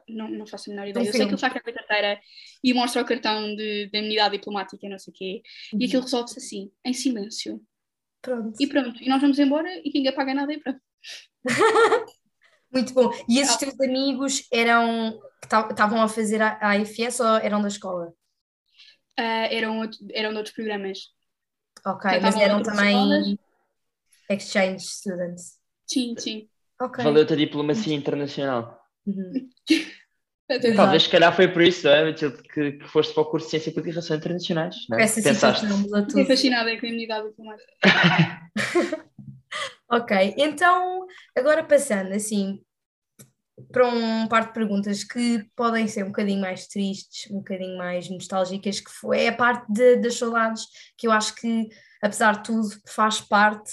não, 0.09 0.30
não 0.30 0.45
faço 0.47 0.69
a 0.69 0.73
menor 0.73 0.88
ideia. 0.88 1.03
Um 1.03 1.07
eu 1.07 1.11
sei 1.13 1.21
que 1.25 1.25
filme. 1.28 1.34
ele 1.34 1.39
saca 1.41 1.59
a 1.59 1.73
carteira 1.73 2.19
e 2.63 2.73
mostra 2.73 3.01
o 3.01 3.05
cartão 3.05 3.55
de, 3.55 3.88
de 3.88 3.97
imunidade 3.97 4.38
diplomática, 4.38 4.88
não 4.89 4.99
sei 4.99 5.11
o 5.11 5.15
quê, 5.15 5.41
e 5.80 5.86
aquilo 5.86 6.03
resolve-se 6.03 6.39
assim, 6.39 6.71
em 6.86 6.93
silêncio. 6.93 7.61
Pronto. 8.21 8.57
E 8.59 8.67
pronto, 8.67 9.01
e 9.01 9.09
nós 9.09 9.21
vamos 9.21 9.39
embora 9.39 9.69
e 9.84 9.91
ninguém 9.93 10.13
paga 10.13 10.34
nada 10.34 10.53
e 10.53 10.59
pronto. 10.59 10.80
Muito 12.71 12.93
bom. 12.93 13.11
E 13.30 13.39
esses 13.39 13.55
teus 13.57 13.80
amigos 13.80 14.45
eram 14.51 15.19
que 15.41 15.47
estavam 15.71 16.01
a 16.01 16.07
fazer 16.07 16.41
a 16.41 16.57
AFS 16.71 17.21
ou 17.23 17.38
eram 17.38 17.61
da 17.61 17.67
escola? 17.69 18.13
Ah, 19.17 19.47
eram, 19.51 19.80
outro- 19.80 19.99
eram 20.13 20.32
de 20.32 20.38
outros 20.38 20.55
programas. 20.55 20.99
Ok, 21.86 22.05
mas 22.21 22.36
eram 22.36 22.61
também 22.61 23.39
exchange 24.30 24.86
students. 24.86 25.59
Sim, 25.86 26.15
sim. 26.17 26.49
Ok. 26.80 27.03
Valeu-te 27.03 27.34
a 27.34 27.36
diplomacia 27.36 27.95
internacional. 27.95 28.80
Uhum. 29.05 29.49
Talvez, 30.78 31.03
se 31.03 31.09
calhar, 31.09 31.36
foi 31.36 31.49
por 31.49 31.61
isso, 31.61 31.86
não 31.86 31.93
é, 31.93 32.05
Matilde, 32.05 32.41
que, 32.43 32.71
que 32.73 32.88
foste 32.88 33.13
para 33.13 33.23
o 33.23 33.25
curso 33.25 33.47
de 33.47 33.51
Ciência 33.51 33.71
Política 33.71 33.89
e 33.89 33.93
Relações 33.93 34.19
Internacionais. 34.19 34.75
Não 34.89 34.97
é? 34.97 35.03
Essa 35.03 35.15
Fiquei 35.15 35.32
Pensaste. 35.34 35.65
tudo. 35.67 36.25
fascinada 36.25 36.80
com 36.80 36.86
a 36.86 36.89
imunidade 36.89 37.28
diplomática. 37.28 37.73
Ok, 39.89 40.36
então 40.38 41.07
agora 41.38 41.63
passando 41.63 42.11
assim 42.11 42.59
para 43.71 43.88
um 43.88 44.28
par 44.28 44.47
de 44.47 44.53
perguntas 44.53 45.03
que 45.03 45.45
podem 45.55 45.88
ser 45.88 46.03
um 46.03 46.07
bocadinho 46.07 46.41
mais 46.41 46.67
tristes, 46.67 47.32
um 47.32 47.38
bocadinho 47.38 47.78
mais 47.78 48.09
nostálgicas, 48.09 48.82
que 48.82 48.91
foi 48.91 49.28
a 49.28 49.34
parte 49.34 49.65
de- 49.71 49.95
das 49.97 50.15
saudades, 50.15 50.63
que 50.97 51.07
eu 51.07 51.11
acho 51.11 51.34
que, 51.36 51.69
apesar 52.03 52.34
de 52.34 52.43
tudo, 52.43 52.67
faz 52.88 53.21
parte, 53.21 53.71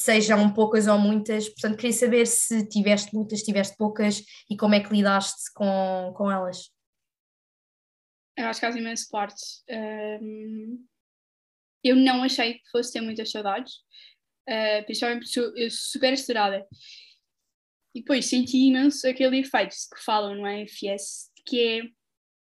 sejam 0.00 0.52
poucas 0.52 0.86
ou 0.86 0.98
muitas. 0.98 1.48
Portanto, 1.48 1.76
queria 1.76 1.92
saber 1.92 2.26
se 2.26 2.66
tiveste 2.68 3.14
muitas, 3.14 3.42
tiveste 3.42 3.76
poucas 3.76 4.22
e 4.50 4.56
como 4.56 4.74
é 4.74 4.80
que 4.80 4.92
lidaste 4.92 5.52
com, 5.54 6.12
com 6.16 6.30
elas. 6.30 6.70
Eu 8.36 8.46
acho 8.46 8.60
que 8.60 8.66
faz 8.66 8.76
imenso 8.76 9.08
parte. 9.10 9.42
Ahm, 9.70 10.84
eu 11.82 11.96
não 11.96 12.22
achei 12.22 12.54
que 12.54 12.70
fosse 12.70 12.92
ter 12.92 13.00
muitas 13.00 13.30
saudades, 13.30 13.74
ah, 14.48 14.82
principalmente 14.84 15.24
porque 15.24 15.64
eu 15.64 15.70
sou 15.70 15.90
super 15.92 16.12
estudada. 16.12 16.66
E 17.94 18.00
depois 18.00 18.26
senti 18.26 18.58
imenso 18.58 19.08
aquele 19.08 19.38
efeito 19.38 19.74
que 19.94 20.04
falam 20.04 20.34
no 20.34 20.44
AFS, 20.44 21.30
que 21.46 21.60
é 21.60 21.82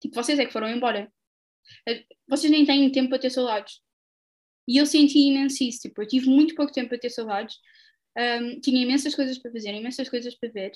tipo, 0.01 0.15
vocês 0.15 0.39
é 0.39 0.47
que 0.47 0.53
foram 0.53 0.69
embora. 0.69 1.13
Ah, 1.89 1.93
Vocês 2.29 2.51
nem 2.51 2.65
têm 2.65 2.91
tempo 2.91 3.11
para 3.11 3.19
ter 3.19 3.31
saudades. 3.31 3.81
E 4.69 4.77
eu 4.79 4.87
senti 4.87 5.19
imenso 5.19 5.63
isso, 5.65 5.81
tipo, 5.81 6.03
eu 6.03 6.07
tive 6.09 6.29
muito 6.29 6.55
pouco 6.55 6.73
tempo 6.73 6.89
para 6.89 6.99
ter 6.99 7.11
saudades, 7.11 7.57
ahm, 8.17 8.61
tinha 8.61 8.83
imensas 8.83 9.15
coisas 9.15 9.39
para 9.39 9.53
fazer, 9.53 9.75
imensas 9.75 10.09
coisas 10.09 10.35
para 10.37 10.51
ver. 10.51 10.73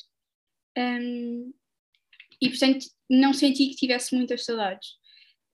Ahm, 0.76 1.52
e 2.40 2.48
portanto 2.50 2.86
não 3.08 3.32
senti 3.32 3.68
que 3.68 3.76
tivesse 3.76 4.14
muitas 4.14 4.44
saudades. 4.44 4.88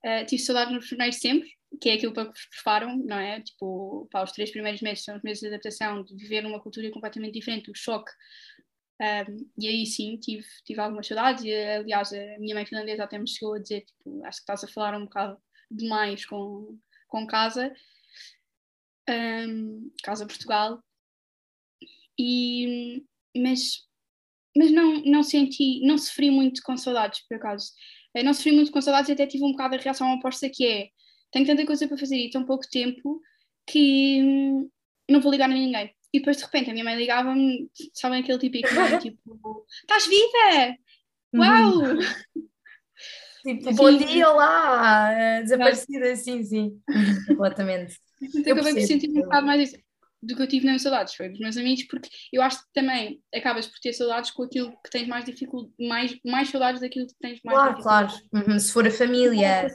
Uh, 0.04 0.26
tive 0.26 0.42
saudades 0.42 0.74
nos 0.74 0.88
primeiros 0.88 1.18
tempos, 1.20 1.48
que 1.80 1.88
é 1.90 1.94
aquilo 1.94 2.12
para 2.12 2.26
que 2.32 2.40
preparam, 2.50 2.96
não 2.98 3.18
é? 3.18 3.40
Tipo, 3.40 4.08
os 4.12 4.32
três 4.32 4.50
primeiros 4.50 4.80
meses 4.80 5.04
são 5.04 5.16
os 5.16 5.22
meses 5.22 5.40
de 5.40 5.46
adaptação, 5.48 6.02
de 6.02 6.16
viver 6.16 6.42
numa 6.42 6.60
cultura 6.60 6.90
completamente 6.90 7.34
diferente, 7.34 7.70
o 7.70 7.74
choque 7.74 8.10
Um, 9.00 9.50
e 9.58 9.66
aí 9.66 9.84
sim, 9.86 10.16
tive, 10.16 10.46
tive 10.64 10.80
algumas 10.80 11.08
saudades, 11.08 11.44
e 11.44 11.52
aliás, 11.52 12.12
a 12.12 12.38
minha 12.38 12.54
mãe 12.54 12.64
finlandesa 12.64 13.02
até 13.02 13.18
me 13.18 13.28
chegou 13.28 13.54
a 13.54 13.58
dizer, 13.58 13.80
tipo, 13.80 14.24
acho 14.24 14.38
que 14.38 14.42
estás 14.42 14.62
a 14.62 14.68
falar 14.68 14.96
um 14.96 15.04
bocado 15.04 15.38
demais 15.68 16.24
com, 16.24 16.78
com 17.08 17.26
casa, 17.26 17.74
um, 19.08 19.90
Casa 20.02 20.26
Portugal, 20.26 20.82
e, 22.18 23.04
mas, 23.36 23.86
mas 24.56 24.70
não, 24.70 25.02
não 25.02 25.22
senti, 25.22 25.80
não 25.84 25.98
sofri 25.98 26.30
muito 26.30 26.62
com 26.62 26.76
saudades, 26.76 27.26
por 27.26 27.36
acaso. 27.36 27.72
Eh, 28.14 28.22
não 28.22 28.34
sofri 28.34 28.52
muito 28.52 28.70
com 28.70 28.80
saudades 28.80 29.08
e 29.08 29.12
até 29.12 29.26
tive 29.26 29.44
um 29.44 29.52
bocado 29.52 29.74
a 29.74 29.78
reação 29.78 30.12
oposta 30.14 30.48
que 30.48 30.66
é, 30.66 30.88
tenho 31.30 31.46
tanta 31.46 31.66
coisa 31.66 31.88
para 31.88 31.96
fazer 31.96 32.16
e 32.16 32.30
tão 32.30 32.44
pouco 32.44 32.68
tempo 32.68 33.20
que 33.66 34.22
hum, 34.22 34.70
não 35.08 35.20
vou 35.20 35.32
ligar 35.32 35.50
a 35.50 35.54
ninguém. 35.54 35.94
E 36.12 36.18
depois 36.18 36.36
de 36.36 36.44
repente 36.44 36.70
a 36.70 36.72
minha 36.72 36.84
mãe 36.84 36.96
ligava-me, 36.96 37.70
sabem 37.94 38.20
aquele 38.20 38.38
típico, 38.38 38.68
é? 38.68 38.98
tipo, 39.00 39.66
estás 39.82 40.06
viva? 40.06 40.76
Uau! 41.34 41.78
Uhum. 41.78 41.98
Tipo, 43.42 43.74
bom 43.74 43.96
dia, 43.96 44.30
olá, 44.30 45.12
eh, 45.12 45.42
desaparecida, 45.42 46.14
sim, 46.14 46.44
sim, 46.44 46.80
completamente. 47.26 47.98
Eu 48.46 48.54
acabei 48.54 48.74
por 48.74 48.82
sentir 48.82 49.10
um 49.10 49.22
bocado 49.22 49.46
mais 49.46 49.68
isso 49.68 49.82
do 50.22 50.36
que 50.36 50.42
eu 50.42 50.46
tive 50.46 50.66
nas 50.66 50.82
saudades, 50.82 51.14
foi 51.14 51.28
dos 51.28 51.40
meus 51.40 51.56
amigos, 51.56 51.82
porque 51.84 52.08
eu 52.32 52.40
acho 52.40 52.58
que 52.58 52.72
também 52.72 53.20
acabas 53.34 53.66
por 53.66 53.80
ter 53.80 53.92
saudades 53.92 54.30
com 54.30 54.44
aquilo 54.44 54.70
que 54.84 54.90
tens 54.90 55.08
mais 55.08 55.24
dificuldade, 55.24 55.74
mais, 55.80 56.16
mais 56.24 56.48
saudades 56.48 56.80
daquilo 56.80 57.08
que 57.08 57.14
tens 57.20 57.40
mais 57.44 57.58
Claro, 57.58 57.82
claro. 57.82 58.12
Uhum. 58.32 58.58
Se 58.60 58.72
for 58.72 58.86
a 58.86 58.90
família, 58.90 59.66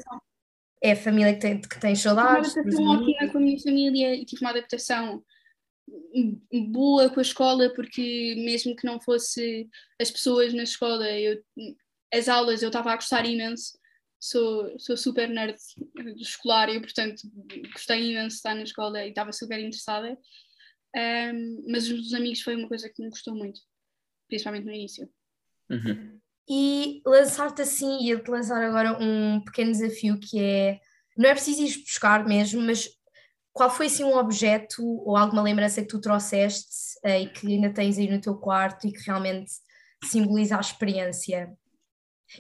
é 0.81 0.91
a 0.93 0.95
família 0.95 1.33
que, 1.33 1.41
tem, 1.41 1.59
que 1.59 1.79
tens 1.79 1.99
saudades. 1.99 2.53
Tive 2.53 2.77
uma 2.77 2.93
adaptação 2.93 3.11
ótima 3.11 3.31
com 3.31 3.37
a 3.37 3.41
minha 3.41 3.59
família 3.59 4.15
e 4.15 4.25
tive 4.25 4.41
uma 4.41 4.51
adaptação 4.51 5.23
boa 6.71 7.09
com 7.09 7.19
a 7.19 7.23
escola, 7.23 7.73
porque 7.73 8.35
mesmo 8.37 8.75
que 8.75 8.85
não 8.85 9.01
fosse 9.01 9.67
as 9.99 10.09
pessoas 10.09 10.53
na 10.53 10.63
escola, 10.63 11.09
eu, 11.11 11.41
as 12.13 12.27
aulas 12.27 12.61
eu 12.61 12.69
estava 12.69 12.91
a 12.91 12.95
gostar 12.95 13.25
imenso. 13.25 13.77
Sou, 14.19 14.79
sou 14.79 14.97
super 14.97 15.29
nerd 15.29 15.55
escolar 16.17 16.69
e, 16.69 16.79
portanto, 16.79 17.21
gostei 17.71 18.11
imenso 18.11 18.29
de 18.29 18.33
estar 18.35 18.55
na 18.55 18.63
escola 18.63 19.05
e 19.05 19.09
estava 19.09 19.31
super 19.31 19.59
interessada. 19.59 20.17
Um, 20.95 21.65
mas 21.71 21.87
os 21.89 22.13
amigos 22.13 22.41
foi 22.41 22.55
uma 22.55 22.67
coisa 22.67 22.89
que 22.89 23.03
me 23.03 23.09
gostou 23.09 23.35
muito, 23.35 23.59
principalmente 24.27 24.65
no 24.65 24.71
início. 24.71 25.07
Uhum. 25.69 26.19
E 26.49 27.01
lançar-te 27.05 27.61
assim, 27.61 28.09
e 28.09 28.17
te 28.17 28.31
lançar 28.31 28.63
agora 28.63 28.97
um 28.99 29.41
pequeno 29.41 29.71
desafio 29.71 30.19
que 30.19 30.39
é: 30.39 30.79
não 31.15 31.29
é 31.29 31.33
preciso 31.33 31.61
ir 31.61 31.83
buscar 31.83 32.25
mesmo, 32.25 32.61
mas 32.61 32.89
qual 33.53 33.69
foi 33.69 33.87
assim 33.87 34.03
um 34.03 34.15
objeto 34.15 34.83
ou 34.83 35.17
alguma 35.17 35.41
lembrança 35.41 35.81
que 35.81 35.87
tu 35.87 35.99
trouxeste 35.99 36.97
eh, 37.03 37.23
e 37.23 37.29
que 37.29 37.47
ainda 37.47 37.73
tens 37.73 37.97
aí 37.97 38.09
no 38.09 38.21
teu 38.21 38.35
quarto 38.35 38.87
e 38.87 38.91
que 38.91 39.03
realmente 39.05 39.51
simboliza 40.05 40.57
a 40.57 40.61
experiência? 40.61 41.51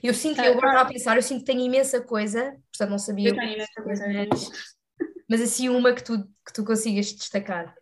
Eu 0.03 0.13
sinto 0.13 0.35
que 0.35 0.47
eu 0.47 0.51
agora 0.53 0.67
estava 0.67 0.89
a 0.89 0.91
pensar, 0.91 1.15
eu 1.15 1.21
sinto 1.21 1.39
que 1.39 1.45
tenho 1.45 1.61
imensa 1.61 2.01
coisa, 2.01 2.57
portanto 2.71 2.89
não 2.89 2.99
sabia. 2.99 3.29
Eu 3.29 3.35
tenho 3.35 3.53
imensa 3.53 3.81
coisa. 3.81 4.05
Mas, 4.07 4.49
mas 5.29 5.41
assim 5.41 5.69
uma 5.69 5.93
que 5.93 6.03
tu, 6.03 6.23
que 6.45 6.53
tu 6.53 6.63
consigas 6.63 7.13
destacar. 7.13 7.75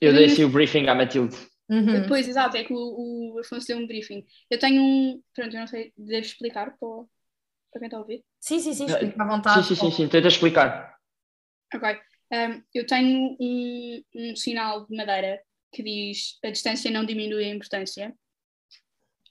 Eu 0.00 0.12
dei 0.12 0.26
assim 0.26 0.44
o 0.44 0.48
briefing 0.48 0.86
à 0.86 0.94
Matilde. 0.94 1.36
Uhum. 1.68 2.06
Pois, 2.06 2.26
exato, 2.26 2.56
é 2.56 2.64
que 2.64 2.72
o, 2.72 3.34
o 3.34 3.38
Afonso 3.40 3.66
deu 3.66 3.76
um 3.76 3.86
briefing. 3.86 4.24
Eu 4.50 4.58
tenho 4.58 4.82
um. 4.82 5.22
Pronto, 5.34 5.54
eu 5.54 5.60
não 5.60 5.66
sei, 5.66 5.92
devo 5.96 6.24
explicar 6.24 6.76
para, 6.78 6.88
para 7.70 7.80
quem 7.80 7.86
está 7.86 7.96
a 7.96 8.00
ouvir? 8.00 8.24
Sim, 8.40 8.58
sim, 8.58 8.72
sim, 8.72 8.86
explica 8.86 9.22
à 9.22 9.26
vontade. 9.26 9.66
Sim, 9.66 9.74
sim, 9.74 9.80
sim, 9.80 9.96
sim, 9.96 10.08
tenta 10.08 10.28
explicar. 10.28 10.96
Ok. 11.74 11.98
Um, 12.32 12.62
eu 12.74 12.86
tenho 12.86 13.36
um, 13.40 14.02
um 14.14 14.36
sinal 14.36 14.86
de 14.86 14.96
madeira 14.96 15.40
que 15.72 15.82
diz 15.82 16.38
a 16.44 16.50
distância 16.50 16.90
não 16.90 17.04
diminui 17.04 17.44
a 17.44 17.54
importância, 17.54 18.14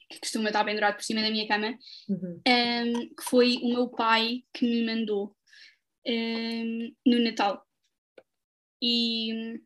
que 0.10 0.20
costuma 0.20 0.49
estar 0.49 0.64
pendurado 0.64 0.95
por 0.95 1.03
cima 1.03 1.22
da 1.22 1.30
minha 1.30 1.47
cama, 1.47 1.78
uhum. 2.08 2.41
um, 2.47 3.16
que 3.16 3.24
foi 3.24 3.58
o 3.62 3.70
meu 3.70 3.89
pai 3.89 4.43
que 4.53 4.66
me 4.66 4.86
mandou 4.86 5.36
no 7.05 7.20
Natal. 7.20 7.62
E, 8.82 9.60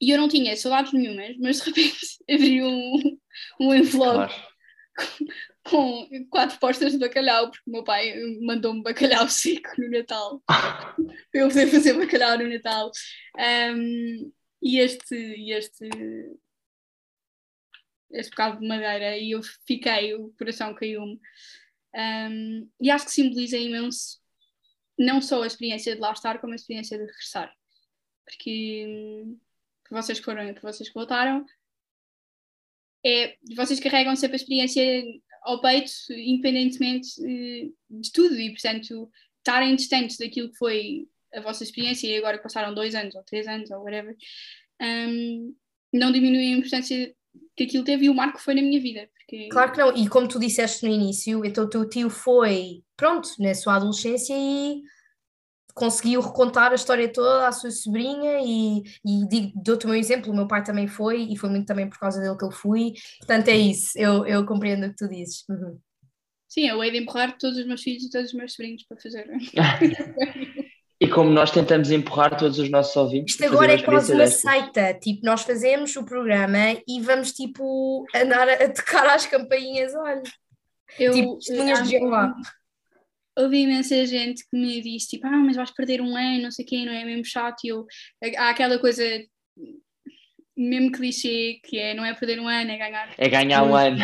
e 0.00 0.10
eu 0.10 0.16
não 0.16 0.28
tinha 0.28 0.56
saudades 0.56 0.92
nenhumas, 0.92 1.36
mas 1.38 1.58
de 1.58 1.64
repente 1.64 1.98
abri 2.30 2.62
um, 2.62 3.18
um 3.60 3.74
envelope 3.74 4.32
claro 4.32 4.56
com 5.68 6.08
quatro 6.30 6.58
postas 6.58 6.92
de 6.92 6.98
bacalhau, 6.98 7.50
porque 7.50 7.68
o 7.68 7.72
meu 7.72 7.84
pai 7.84 8.14
mandou-me 8.42 8.82
bacalhau 8.82 9.28
seco 9.30 9.70
no 9.78 9.90
Natal. 9.90 10.42
para 10.46 10.96
eu 11.32 11.48
poder 11.48 11.66
fazer 11.68 11.94
bacalhau 11.94 12.38
no 12.38 12.48
Natal. 12.48 12.90
Um, 13.36 14.32
e 14.62 14.78
este, 14.78 15.14
este, 15.50 15.88
este 18.18 18.30
bocado 18.30 18.60
de 18.60 18.66
madeira, 18.66 19.16
e 19.16 19.32
eu 19.32 19.42
fiquei, 19.66 20.14
o 20.14 20.32
coração 20.38 20.74
caiu-me. 20.74 21.20
Um, 21.94 22.70
e 22.80 22.90
acho 22.90 23.06
que 23.06 23.12
simboliza 23.12 23.56
imenso 23.56 24.20
não 24.98 25.20
só 25.20 25.42
a 25.42 25.46
experiência 25.46 25.94
de 25.94 26.00
lá 26.00 26.12
estar, 26.12 26.40
como 26.40 26.52
a 26.52 26.56
experiência 26.56 26.98
de 26.98 27.04
regressar. 27.04 27.54
Porque 28.24 29.24
vocês 29.90 30.18
que 30.18 30.24
foram 30.24 30.48
e 30.48 30.52
para 30.52 30.72
vocês 30.72 30.88
que 30.88 30.94
voltaram, 30.94 31.44
é, 33.04 33.36
vocês 33.54 33.78
carregam 33.78 34.16
sempre 34.16 34.36
a 34.36 34.40
experiência 34.40 35.04
ao 35.42 35.60
peito, 35.60 35.92
independentemente 36.10 37.08
eh, 37.24 37.70
de 37.88 38.12
tudo, 38.12 38.34
e 38.34 38.50
portanto 38.50 39.08
estarem 39.38 39.76
distantes 39.76 40.16
daquilo 40.18 40.50
que 40.50 40.56
foi 40.56 41.08
a 41.32 41.40
vossa 41.40 41.62
experiência 41.62 42.08
e 42.08 42.16
agora 42.16 42.38
passaram 42.38 42.74
dois 42.74 42.96
anos 42.96 43.14
ou 43.14 43.22
três 43.22 43.46
anos 43.46 43.70
ou 43.70 43.82
whatever, 43.84 44.16
um, 44.82 45.54
não 45.92 46.10
diminui 46.10 46.52
a 46.52 46.56
importância 46.56 47.14
que 47.56 47.64
aquilo 47.64 47.84
teve 47.84 48.06
e 48.06 48.10
o 48.10 48.14
marco 48.14 48.40
foi 48.40 48.54
na 48.54 48.62
minha 48.62 48.80
vida. 48.80 49.08
Porque... 49.14 49.48
Claro 49.48 49.72
que 49.72 49.78
não, 49.78 49.96
e 49.96 50.08
como 50.08 50.28
tu 50.28 50.38
disseste 50.38 50.86
no 50.86 50.92
início, 50.92 51.44
então 51.44 51.64
o 51.64 51.68
teu 51.68 51.88
tio 51.88 52.10
foi, 52.10 52.82
pronto, 52.96 53.28
na 53.38 53.54
sua 53.54 53.76
adolescência 53.76 54.34
e 54.36 54.82
conseguiu 55.74 56.22
recontar 56.22 56.72
a 56.72 56.74
história 56.74 57.12
toda 57.12 57.46
à 57.46 57.52
sua 57.52 57.70
sobrinha 57.70 58.40
e, 58.42 58.82
e 59.04 59.52
dou-te 59.54 59.84
o 59.84 59.90
meu 59.90 59.98
exemplo, 59.98 60.32
o 60.32 60.34
meu 60.34 60.48
pai 60.48 60.64
também 60.64 60.88
foi 60.88 61.22
e 61.24 61.36
foi 61.36 61.50
muito 61.50 61.66
também 61.66 61.88
por 61.88 61.98
causa 61.98 62.18
dele 62.18 62.36
que 62.36 62.44
eu 62.44 62.50
fui, 62.50 62.94
portanto 63.18 63.48
é 63.48 63.56
isso, 63.56 63.92
eu, 63.98 64.26
eu 64.26 64.46
compreendo 64.46 64.86
o 64.86 64.90
que 64.90 64.96
tu 64.96 65.06
dizes. 65.06 65.44
Uhum. 65.50 65.78
Sim, 66.48 66.68
eu 66.68 66.82
hei 66.82 66.90
de 66.90 66.98
empurrar 66.98 67.36
todos 67.36 67.58
os 67.58 67.66
meus 67.66 67.82
filhos 67.82 68.04
e 68.04 68.10
todos 68.10 68.28
os 68.28 68.34
meus 68.34 68.54
sobrinhos 68.54 68.84
para 68.84 68.96
fazer. 68.96 69.28
como 71.16 71.30
nós 71.30 71.50
tentamos 71.50 71.90
empurrar 71.90 72.36
todos 72.36 72.58
os 72.58 72.68
nossos 72.68 72.94
ouvintes. 72.94 73.36
Isto 73.36 73.46
agora 73.46 73.72
é 73.72 73.82
quase 73.82 74.12
uma 74.12 74.26
seita, 74.26 74.92
tipo, 74.92 75.24
nós 75.24 75.40
fazemos 75.40 75.96
o 75.96 76.04
programa 76.04 76.76
e 76.86 77.00
vamos 77.00 77.32
tipo 77.32 78.04
andar 78.14 78.46
a 78.46 78.68
tocar 78.68 79.06
às 79.06 79.24
campainhas, 79.24 79.94
olha. 79.94 80.22
Eu, 80.98 81.14
tipo, 81.14 81.38
testemunhas 81.38 81.82
de 81.84 81.88
Jeová 81.88 82.34
ouvi 83.38 83.62
imensa 83.62 84.04
gente 84.04 84.46
que 84.46 84.58
me 84.58 84.80
disse 84.82 85.08
tipo, 85.08 85.26
ah, 85.26 85.30
mas 85.30 85.56
vais 85.56 85.70
perder 85.70 86.02
um 86.02 86.14
ano, 86.14 86.42
não 86.42 86.50
sei 86.50 86.66
o 86.66 86.68
quê, 86.68 86.84
não 86.84 86.92
é 86.92 87.02
mesmo 87.02 87.24
chato. 87.24 87.64
E 87.64 87.68
eu, 87.68 87.86
há 88.36 88.50
aquela 88.50 88.78
coisa 88.78 89.02
mesmo 90.54 90.92
clichê 90.92 91.60
que 91.64 91.78
é 91.78 91.94
não 91.94 92.04
é 92.04 92.12
perder 92.12 92.40
um 92.40 92.48
ano, 92.48 92.70
é 92.70 92.76
ganhar. 92.76 93.14
É 93.16 93.28
ganhar 93.28 93.62
um 93.64 93.74
ano. 93.74 93.96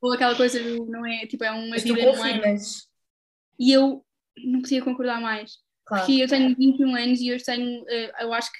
Ou 0.00 0.12
aquela 0.12 0.36
coisa 0.36 0.62
do 0.62 0.86
não 0.86 1.04
é 1.04 1.26
tipo, 1.26 1.42
é 1.42 1.50
uma 1.50 1.76
vida 1.76 2.00
num 2.00 2.22
ano. 2.22 2.42
E 3.58 3.72
eu 3.72 4.04
não 4.44 4.60
podia 4.60 4.82
concordar 4.82 5.20
mais. 5.20 5.65
Claro. 5.86 6.04
Porque 6.04 6.22
eu 6.22 6.28
tenho 6.28 6.54
21 6.56 6.96
anos 6.96 7.20
e 7.20 7.32
hoje 7.32 7.44
tenho, 7.44 7.84
eh, 7.88 8.24
eu 8.24 8.32
acho 8.32 8.50
que 8.52 8.58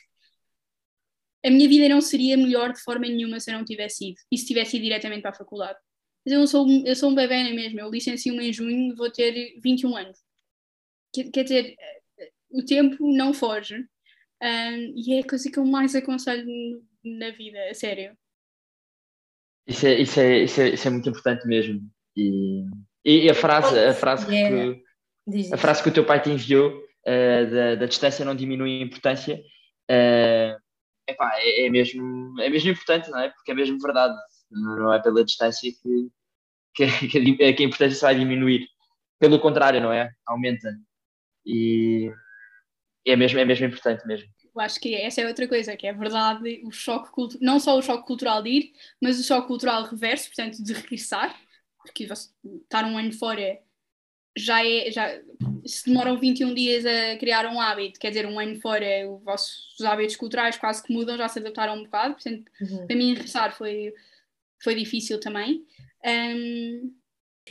a 1.47 1.51
minha 1.51 1.69
vida 1.69 1.89
não 1.89 2.01
seria 2.01 2.37
melhor 2.37 2.73
de 2.73 2.81
forma 2.81 3.07
nenhuma 3.07 3.41
se 3.41 3.51
eu 3.51 3.59
não 3.59 3.65
tivesse 3.65 4.11
ido. 4.11 4.21
E 4.31 4.39
se 4.39 4.47
tivesse 4.47 4.77
ido 4.77 4.85
diretamente 4.85 5.23
para 5.23 5.31
a 5.31 5.35
faculdade. 5.35 5.79
Mas 6.25 6.33
eu, 6.33 6.41
não 6.41 6.47
sou, 6.47 6.67
eu 6.85 6.97
sou 6.97 7.11
um 7.11 7.15
bebê 7.15 7.43
não 7.43 7.51
é 7.51 7.53
mesmo, 7.53 7.81
eu 7.81 7.91
licencio-me 7.91 8.49
em 8.49 8.53
junho, 8.53 8.97
vou 8.97 9.11
ter 9.11 9.55
21 9.61 9.97
anos. 9.97 10.19
Quer, 11.13 11.31
quer 11.31 11.43
dizer, 11.45 11.77
o 12.51 12.65
tempo 12.65 13.13
não 13.13 13.33
foge. 13.33 13.77
Um, 14.43 14.93
e 14.97 15.15
é 15.15 15.21
a 15.21 15.27
coisa 15.27 15.51
que 15.51 15.59
eu 15.59 15.65
mais 15.65 15.95
aconselho 15.95 16.85
na 17.05 17.31
vida, 17.31 17.59
a 17.71 17.75
sério. 17.75 18.17
Isso 19.67 19.87
é, 19.87 20.01
isso 20.01 20.21
é, 20.21 20.39
isso 20.45 20.61
é, 20.61 20.69
isso 20.71 20.87
é 20.87 20.91
muito 20.91 21.09
importante 21.09 21.47
mesmo. 21.47 21.81
E, 22.17 22.65
e 23.05 23.31
a 23.31 23.35
frase, 23.35 23.79
a 23.79 23.95
frase 23.95 24.27
que, 24.27 25.53
a 25.53 25.57
frase 25.57 25.83
que 25.83 25.89
o 25.89 25.93
teu 25.93 26.05
pai 26.05 26.21
te 26.23 26.31
enviou 26.31 26.86
uh, 27.07 27.51
da, 27.51 27.75
da 27.77 27.87
distância 27.87 28.25
não 28.25 28.35
diminui 28.35 28.81
a 28.81 28.85
importância 28.85 29.43
uh, 29.91 30.67
epá, 31.07 31.33
é, 31.39 31.67
é, 31.67 31.71
mesmo, 31.71 32.41
é 32.41 32.51
mesmo 32.51 32.71
importante, 32.71 33.11
não 33.11 33.21
é? 33.21 33.31
Porque 33.31 33.53
é 33.53 33.55
mesmo 33.55 33.79
verdade. 33.79 34.17
Não 34.51 34.93
é 34.93 35.01
pela 35.01 35.25
distância 35.25 35.71
que, 35.71 36.09
que, 36.75 36.87
que, 37.09 37.45
a, 37.45 37.55
que 37.55 37.63
a 37.63 37.67
importância 37.67 38.01
vai 38.01 38.15
diminuir. 38.15 38.69
Pelo 39.19 39.41
contrário, 39.41 39.81
não 39.81 39.93
é? 39.93 40.11
Aumenta. 40.27 40.77
E 41.45 42.13
é 43.07 43.17
mesmo, 43.17 43.39
é 43.39 43.45
mesmo 43.45 43.67
importante 43.67 44.07
mesmo. 44.07 44.29
Eu 44.55 44.61
acho 44.61 44.81
que 44.81 44.95
essa 44.95 45.21
é 45.21 45.27
outra 45.27 45.47
coisa, 45.47 45.77
que 45.77 45.87
é 45.87 45.93
verdade, 45.93 46.63
o 46.65 46.73
choque 46.73 47.11
cultural, 47.11 47.45
não 47.45 47.61
só 47.61 47.77
o 47.79 47.83
choque 47.83 48.07
cultural 48.07 48.43
de 48.43 48.51
ir, 48.51 48.73
mas 49.03 49.21
o 49.21 49.23
choque 49.23 49.47
cultural 49.47 49.85
reverso, 49.85 50.29
portanto, 50.29 50.63
de 50.63 50.73
regressar, 50.73 51.39
porque 51.79 52.05
estar 52.05 52.85
um 52.85 52.99
ano 52.99 53.13
fora 53.13 53.59
já 54.37 54.65
é, 54.65 54.91
já, 54.91 55.19
se 55.65 55.87
demoram 55.87 56.19
21 56.19 56.55
dias 56.55 56.85
a 56.85 57.17
criar 57.19 57.47
um 57.47 57.61
hábito, 57.61 57.99
quer 57.99 58.11
dizer, 58.11 58.27
um 58.27 58.39
ano 58.39 58.61
fora, 58.61 58.87
os 59.09 59.23
vossos 59.23 59.81
hábitos 59.81 60.17
culturais 60.17 60.57
quase 60.57 60.83
que 60.83 60.93
mudam, 60.93 61.17
já 61.17 61.29
se 61.29 61.39
adaptaram 61.39 61.77
um 61.77 61.85
bocado, 61.85 62.15
portanto, 62.15 62.51
uhum. 62.61 62.87
para 62.87 62.97
mim 62.97 63.15
regressar 63.15 63.57
foi, 63.57 63.93
foi 64.63 64.75
difícil 64.75 65.19
também. 65.19 65.65
Um... 66.05 66.95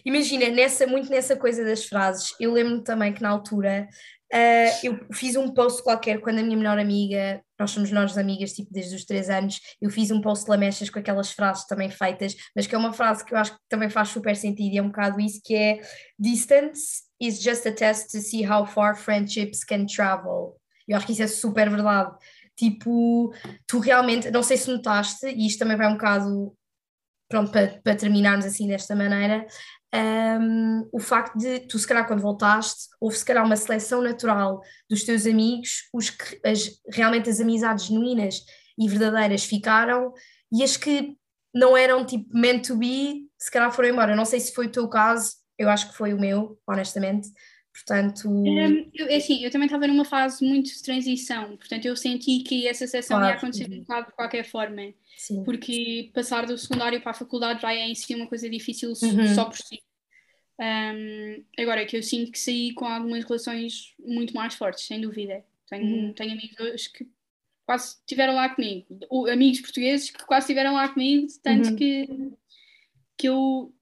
Imagina, 0.04 0.50
nessa, 0.50 0.86
muito 0.88 1.10
nessa 1.10 1.36
coisa 1.36 1.64
das 1.64 1.86
frases, 1.86 2.34
eu 2.40 2.52
lembro-me 2.52 2.84
também 2.84 3.14
que 3.14 3.22
na 3.22 3.30
altura 3.30 3.88
Uh, 4.34 4.74
eu 4.84 5.00
fiz 5.14 5.36
um 5.36 5.54
post 5.54 5.84
qualquer 5.84 6.20
quando 6.20 6.40
a 6.40 6.44
minha 6.44 6.58
melhor 6.58 6.80
amiga, 6.80 7.42
nós 7.60 7.70
somos 7.72 7.92
melhores 7.92 8.18
amigas 8.18 8.54
tipo 8.54 8.74
desde 8.74 8.96
os 8.96 9.06
três 9.06 9.30
anos, 9.30 9.62
eu 9.80 9.90
fiz 9.90 10.10
um 10.10 10.20
post 10.20 10.50
lamechas 10.50 10.90
com 10.90 10.98
aquelas 10.98 11.32
frases 11.32 11.66
também 11.68 11.90
feitas, 11.92 12.36
mas 12.56 12.66
que 12.66 12.74
é 12.74 12.78
uma 12.78 12.92
frase 12.92 13.24
que 13.24 13.34
eu 13.34 13.38
acho 13.38 13.54
que 13.54 13.60
também 13.70 13.90
faz 13.90 14.10
super 14.10 14.36
sentido 14.36 14.74
e 14.74 14.78
é 14.80 14.82
um 14.82 14.88
bocado 14.88 15.22
isso 15.22 15.40
que 15.44 15.56
é 15.56 15.80
distance 16.20 17.04
is 17.22 17.42
just 17.42 17.66
a 17.68 17.72
test 17.72 18.12
to 18.12 18.20
see 18.20 18.44
how 18.46 18.66
far 18.66 18.98
friendships 18.98 19.64
can 19.64 19.86
travel. 19.86 20.60
Eu 20.88 20.98
acho 20.98 21.06
que 21.06 21.14
isso 21.14 21.24
é 21.24 21.28
super 21.28 21.70
verdade. 21.70 22.14
Tipo, 22.58 23.34
tu 23.68 23.80
realmente, 23.80 24.32
não 24.32 24.44
sei 24.44 24.58
se 24.58 24.70
notaste, 24.70 25.28
e 25.28 25.46
isto 25.46 25.60
também 25.60 25.78
vai 25.78 25.88
um 25.88 25.94
bocado 25.94 26.54
pronto, 27.30 27.52
para, 27.52 27.80
para 27.84 27.96
terminarmos 27.96 28.46
assim 28.46 28.68
desta 28.68 28.96
maneira, 28.96 29.46
um, 29.96 30.90
o 30.92 31.00
facto 31.00 31.38
de 31.38 31.60
tu, 31.62 31.78
se 31.78 31.88
calhar, 31.88 32.08
quando 32.08 32.22
voltaste, 32.22 32.88
houve 33.00 33.18
se 33.18 33.26
calhar 33.26 33.46
uma 33.46 33.56
seleção 33.56 34.02
natural 34.02 34.62
dos 34.90 35.04
teus 35.04 35.26
amigos, 35.26 35.90
os 35.94 36.10
que 36.10 36.40
as, 36.46 36.80
realmente 36.92 37.30
as 37.30 37.40
amizades 37.40 37.86
genuínas 37.86 38.42
e 38.78 38.88
verdadeiras 38.88 39.44
ficaram, 39.44 40.14
e 40.52 40.64
as 40.64 40.78
que 40.78 41.16
não 41.54 41.78
eram 41.78 42.06
tipo 42.06 42.26
meant 42.38 42.68
to 42.68 42.76
be, 42.76 43.28
se 43.38 43.50
calhar 43.52 43.72
foram 43.72 43.90
embora. 43.90 44.16
Não 44.16 44.26
sei 44.26 44.40
se 44.40 44.54
foi 44.54 44.68
o 44.68 44.72
teu 44.72 44.88
caso, 44.88 45.34
eu 45.58 45.70
acho 45.70 45.90
que 45.90 45.98
foi 45.98 46.14
o 46.14 46.20
meu, 46.20 46.60
honestamente. 46.68 47.30
Portanto. 47.76 48.30
Um, 48.30 48.90
eu, 48.94 49.08
é 49.08 49.18
assim, 49.18 49.44
eu 49.44 49.52
também 49.52 49.66
estava 49.66 49.86
numa 49.86 50.06
fase 50.06 50.46
muito 50.46 50.72
de 50.72 50.82
transição, 50.82 51.58
portanto, 51.58 51.86
eu 51.86 51.96
senti 51.96 52.40
que 52.40 52.66
essa 52.68 52.88
seleção 52.88 53.18
claro. 53.18 53.34
ia 53.34 53.38
acontecer 53.38 53.68
de 53.68 53.86
qualquer 54.16 54.46
forma. 54.46 54.82
Sim. 55.18 55.44
Porque 55.44 56.10
passar 56.14 56.46
do 56.46 56.58
secundário 56.58 57.02
para 57.02 57.12
a 57.12 57.16
faculdade 57.16 57.62
já 57.62 57.74
é 57.74 57.88
em 57.88 57.96
si 57.96 58.16
uma 58.16 58.28
coisa 58.28 58.50
difícil 58.50 58.90
uhum. 58.90 59.36
só 59.36 59.46
por 59.46 59.58
si. 59.58 59.82
Um, 60.60 61.44
agora 61.58 61.82
é 61.82 61.86
que 61.86 61.98
eu 61.98 62.04
sinto 62.04 62.32
que 62.32 62.40
saí 62.40 62.74
com 62.74 62.86
algumas 62.86 63.24
relações 63.26 63.94
muito 64.00 64.34
mais 64.34 64.54
fortes, 64.54 64.86
sem 64.86 65.02
dúvida. 65.02 65.44
Tenho, 65.70 65.86
uhum. 65.86 66.14
tenho 66.14 66.32
amigos 66.32 66.88
que 66.88 67.08
quase 67.66 67.98
estiveram 67.98 68.36
lá 68.36 68.50
comigo, 68.50 68.86
ou 69.10 69.30
amigos 69.30 69.60
portugueses 69.60 70.12
que 70.12 70.24
quase 70.26 70.46
estiveram 70.46 70.76
lá 70.76 70.88
comigo, 70.88 71.28
tanto 71.42 71.70
uhum. 71.70 71.76
que, 71.76 72.08
que, 73.18 73.28
eu, 73.28 73.74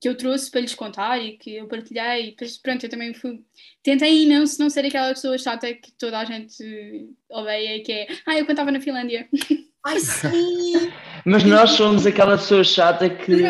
que 0.00 0.08
eu 0.08 0.16
trouxe 0.16 0.50
para 0.50 0.62
lhes 0.62 0.74
contar 0.74 1.18
e 1.18 1.36
que 1.36 1.56
eu 1.56 1.68
partilhei. 1.68 2.30
Depois, 2.30 2.56
pronto, 2.58 2.84
eu 2.84 2.90
também 2.90 3.14
fui. 3.14 3.44
Tentei 3.82 4.26
não, 4.26 4.44
não 4.58 4.70
ser 4.70 4.86
aquela 4.86 5.10
pessoa 5.10 5.38
chata 5.38 5.72
que 5.74 5.92
toda 5.92 6.18
a 6.18 6.24
gente 6.24 7.10
odeia, 7.28 7.82
que 7.84 7.92
é 7.92 8.06
ah, 8.26 8.38
eu 8.38 8.46
cantava 8.46 8.72
na 8.72 8.80
Finlândia. 8.80 9.28
Ai, 9.86 10.00
sim! 10.00 10.92
Mas 11.24 11.44
nós 11.44 11.70
somos 11.70 12.06
aquela 12.06 12.38
pessoa 12.38 12.64
chata 12.64 13.10
que 13.10 13.42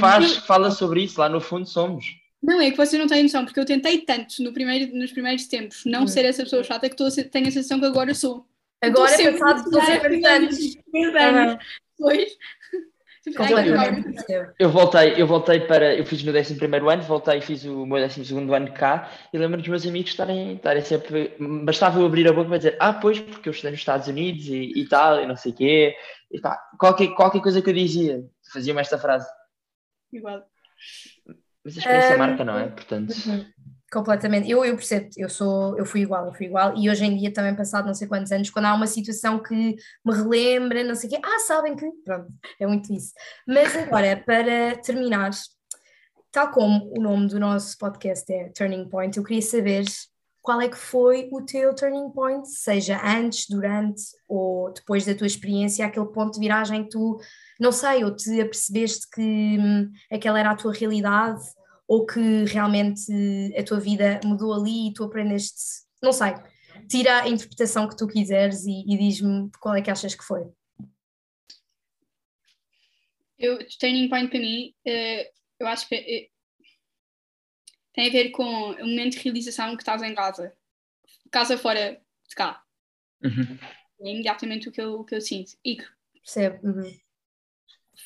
faz, 0.00 0.36
fala 0.38 0.70
sobre 0.70 1.02
isso, 1.02 1.20
lá 1.20 1.28
no 1.28 1.40
fundo 1.40 1.66
somos. 1.66 2.04
Não, 2.42 2.60
é 2.60 2.70
que 2.70 2.76
vocês 2.76 3.00
não 3.00 3.08
têm 3.08 3.22
noção, 3.22 3.44
porque 3.44 3.58
eu 3.58 3.64
tentei 3.64 3.98
tanto 3.98 4.42
no 4.42 4.52
primeiro, 4.52 4.94
nos 4.94 5.12
primeiros 5.12 5.46
tempos 5.46 5.82
não 5.86 6.04
hum. 6.04 6.06
ser 6.06 6.24
essa 6.24 6.42
pessoa 6.42 6.62
chata 6.62 6.88
que 6.88 6.96
tô, 6.96 7.10
tenho 7.10 7.48
a 7.48 7.50
sensação 7.50 7.80
que 7.80 7.86
agora 7.86 8.14
sou. 8.14 8.46
Agora 8.82 9.10
é 9.12 9.32
passado 9.32 9.70
por 9.70 9.82
50 9.82 10.28
anos. 10.28 10.76
anos. 10.94 11.64
Pois. 11.98 12.32
Eu 14.58 14.68
voltei, 14.70 15.14
eu 15.16 15.26
voltei 15.26 15.60
para. 15.60 15.94
Eu 15.94 16.04
fiz 16.04 16.22
o 16.22 16.26
meu 16.26 16.34
11 16.34 16.62
ano, 16.92 17.02
voltei 17.02 17.38
e 17.38 17.40
fiz 17.40 17.64
o 17.64 17.86
meu 17.86 18.06
12 18.06 18.34
ano 18.54 18.72
cá 18.72 19.10
e 19.32 19.38
lembro 19.38 19.58
dos 19.58 19.68
meus 19.68 19.86
amigos 19.86 20.10
estarem, 20.10 20.56
estarem 20.56 20.82
sempre. 20.82 21.34
Bastava 21.64 21.98
eu 21.98 22.06
abrir 22.06 22.28
a 22.28 22.32
boca 22.32 22.48
para 22.48 22.58
dizer, 22.58 22.76
ah, 22.78 22.92
pois, 22.92 23.18
porque 23.20 23.48
eu 23.48 23.52
estudei 23.52 23.70
nos 23.70 23.80
Estados 23.80 24.08
Unidos 24.08 24.46
e, 24.48 24.72
e 24.76 24.88
tal, 24.88 25.22
e 25.22 25.26
não 25.26 25.36
sei 25.36 25.52
o 25.52 25.54
quê. 25.54 25.96
E 26.30 26.38
pá, 26.38 26.58
qualquer, 26.78 27.14
qualquer 27.14 27.40
coisa 27.40 27.62
que 27.62 27.70
eu 27.70 27.74
dizia, 27.74 28.22
fazia-me 28.52 28.80
esta 28.80 28.98
frase. 28.98 29.28
Igual. 30.12 30.42
Mas 31.64 31.76
a 31.76 31.80
experiência 31.80 32.16
um, 32.16 32.18
marca, 32.18 32.44
não 32.44 32.58
é? 32.58 32.68
Portanto. 32.68 33.14
Completamente. 33.94 34.50
Eu, 34.50 34.64
eu 34.64 34.74
percebo, 34.74 35.08
eu 35.16 35.28
sou, 35.28 35.78
eu 35.78 35.86
fui 35.86 36.00
igual, 36.00 36.26
eu 36.26 36.34
fui 36.34 36.46
igual, 36.46 36.76
e 36.76 36.90
hoje 36.90 37.04
em 37.04 37.16
dia 37.16 37.32
também 37.32 37.54
passado 37.54 37.86
não 37.86 37.94
sei 37.94 38.08
quantos 38.08 38.32
anos, 38.32 38.50
quando 38.50 38.64
há 38.64 38.74
uma 38.74 38.88
situação 38.88 39.40
que 39.40 39.54
me 39.54 40.12
relembra, 40.12 40.82
não 40.82 40.96
sei 40.96 41.08
o 41.08 41.12
quê, 41.12 41.20
ah, 41.24 41.38
sabem 41.38 41.76
que, 41.76 41.88
pronto, 42.04 42.26
é 42.60 42.66
muito 42.66 42.92
isso. 42.92 43.12
Mas 43.46 43.76
agora, 43.76 44.20
para 44.26 44.76
terminar, 44.78 45.30
tal 46.32 46.50
como 46.50 46.92
o 46.92 47.00
nome 47.00 47.28
do 47.28 47.38
nosso 47.38 47.78
podcast 47.78 48.32
é 48.32 48.48
Turning 48.48 48.88
Point, 48.88 49.16
eu 49.16 49.22
queria 49.22 49.42
saber 49.42 49.84
qual 50.42 50.60
é 50.60 50.68
que 50.68 50.76
foi 50.76 51.28
o 51.32 51.40
teu 51.42 51.72
turning 51.72 52.10
point, 52.10 52.48
seja 52.48 53.00
antes, 53.02 53.46
durante 53.48 54.02
ou 54.28 54.72
depois 54.72 55.06
da 55.06 55.14
tua 55.14 55.28
experiência, 55.28 55.86
aquele 55.86 56.06
ponto 56.06 56.34
de 56.34 56.40
viragem 56.40 56.82
que 56.82 56.90
tu, 56.90 57.20
não 57.60 57.70
sei, 57.70 58.02
ou 58.02 58.14
te 58.14 58.40
apercebeste 58.40 59.08
que 59.08 59.22
hum, 59.22 59.92
aquela 60.12 60.40
era 60.40 60.50
a 60.50 60.56
tua 60.56 60.72
realidade, 60.72 61.40
ou 61.86 62.06
que 62.06 62.44
realmente 62.44 63.12
a 63.56 63.62
tua 63.62 63.80
vida 63.80 64.20
mudou 64.24 64.54
ali 64.54 64.88
e 64.88 64.94
tu 64.94 65.04
aprendeste, 65.04 65.84
não 66.02 66.12
sei, 66.12 66.34
tira 66.88 67.22
a 67.22 67.28
interpretação 67.28 67.88
que 67.88 67.96
tu 67.96 68.06
quiseres 68.06 68.64
e, 68.64 68.84
e 68.86 68.96
diz-me 68.96 69.50
qual 69.60 69.74
é 69.74 69.82
que 69.82 69.90
achas 69.90 70.14
que 70.14 70.24
foi. 70.24 70.46
Eu, 73.38 73.58
turning 73.78 74.08
point 74.08 74.28
para 74.30 74.40
mim, 74.40 74.74
uh, 74.86 75.32
eu 75.60 75.66
acho 75.66 75.88
que 75.88 75.96
uh, 75.96 76.34
tem 77.92 78.08
a 78.08 78.12
ver 78.12 78.30
com 78.30 78.44
o 78.44 78.86
momento 78.86 79.12
de 79.12 79.18
realização 79.18 79.76
que 79.76 79.82
estás 79.82 80.02
em 80.02 80.14
casa, 80.14 80.52
casa 81.30 81.58
fora 81.58 82.00
de 82.28 82.34
cá. 82.34 82.62
Uhum. 83.22 83.58
É 84.00 84.10
imediatamente 84.10 84.68
o 84.68 84.72
que 84.72 84.80
eu, 84.80 85.00
o 85.00 85.04
que 85.04 85.14
eu 85.14 85.20
sinto. 85.20 85.52
E 85.64 85.76
Percebo. 86.24 86.66
Uhum. 86.66 87.03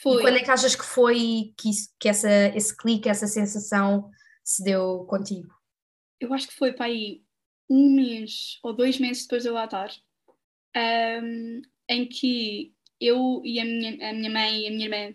Foi. 0.03 0.20
E 0.20 0.22
quando 0.22 0.36
é 0.36 0.43
que 0.43 0.51
achas 0.51 0.76
que 0.76 0.84
foi 0.84 1.53
que, 1.57 1.70
isso, 1.70 1.95
que 1.99 2.09
essa, 2.09 2.30
esse 2.55 2.76
clique, 2.76 3.09
essa 3.09 3.26
sensação 3.26 4.11
se 4.45 4.62
deu 4.62 5.05
contigo? 5.09 5.55
Eu 6.20 6.32
acho 6.32 6.49
que 6.49 6.55
foi 6.55 6.72
para 6.72 6.86
aí 6.86 7.22
um 7.70 7.95
mês 7.95 8.59
ou 8.62 8.72
dois 8.72 8.99
meses 8.99 9.22
depois 9.22 9.43
de 9.43 9.49
eu 9.49 9.55
lá 9.55 9.64
estar, 9.64 9.91
um, 11.22 11.62
em 11.89 12.07
que 12.07 12.74
eu 13.01 13.43
e 13.45 13.61
a 13.61 13.64
minha, 13.64 14.11
a 14.11 14.12
minha 14.12 14.30
mãe 14.30 14.62
e 14.62 14.66
a 14.68 14.70
minha 14.70 14.86
irmã 14.86 15.14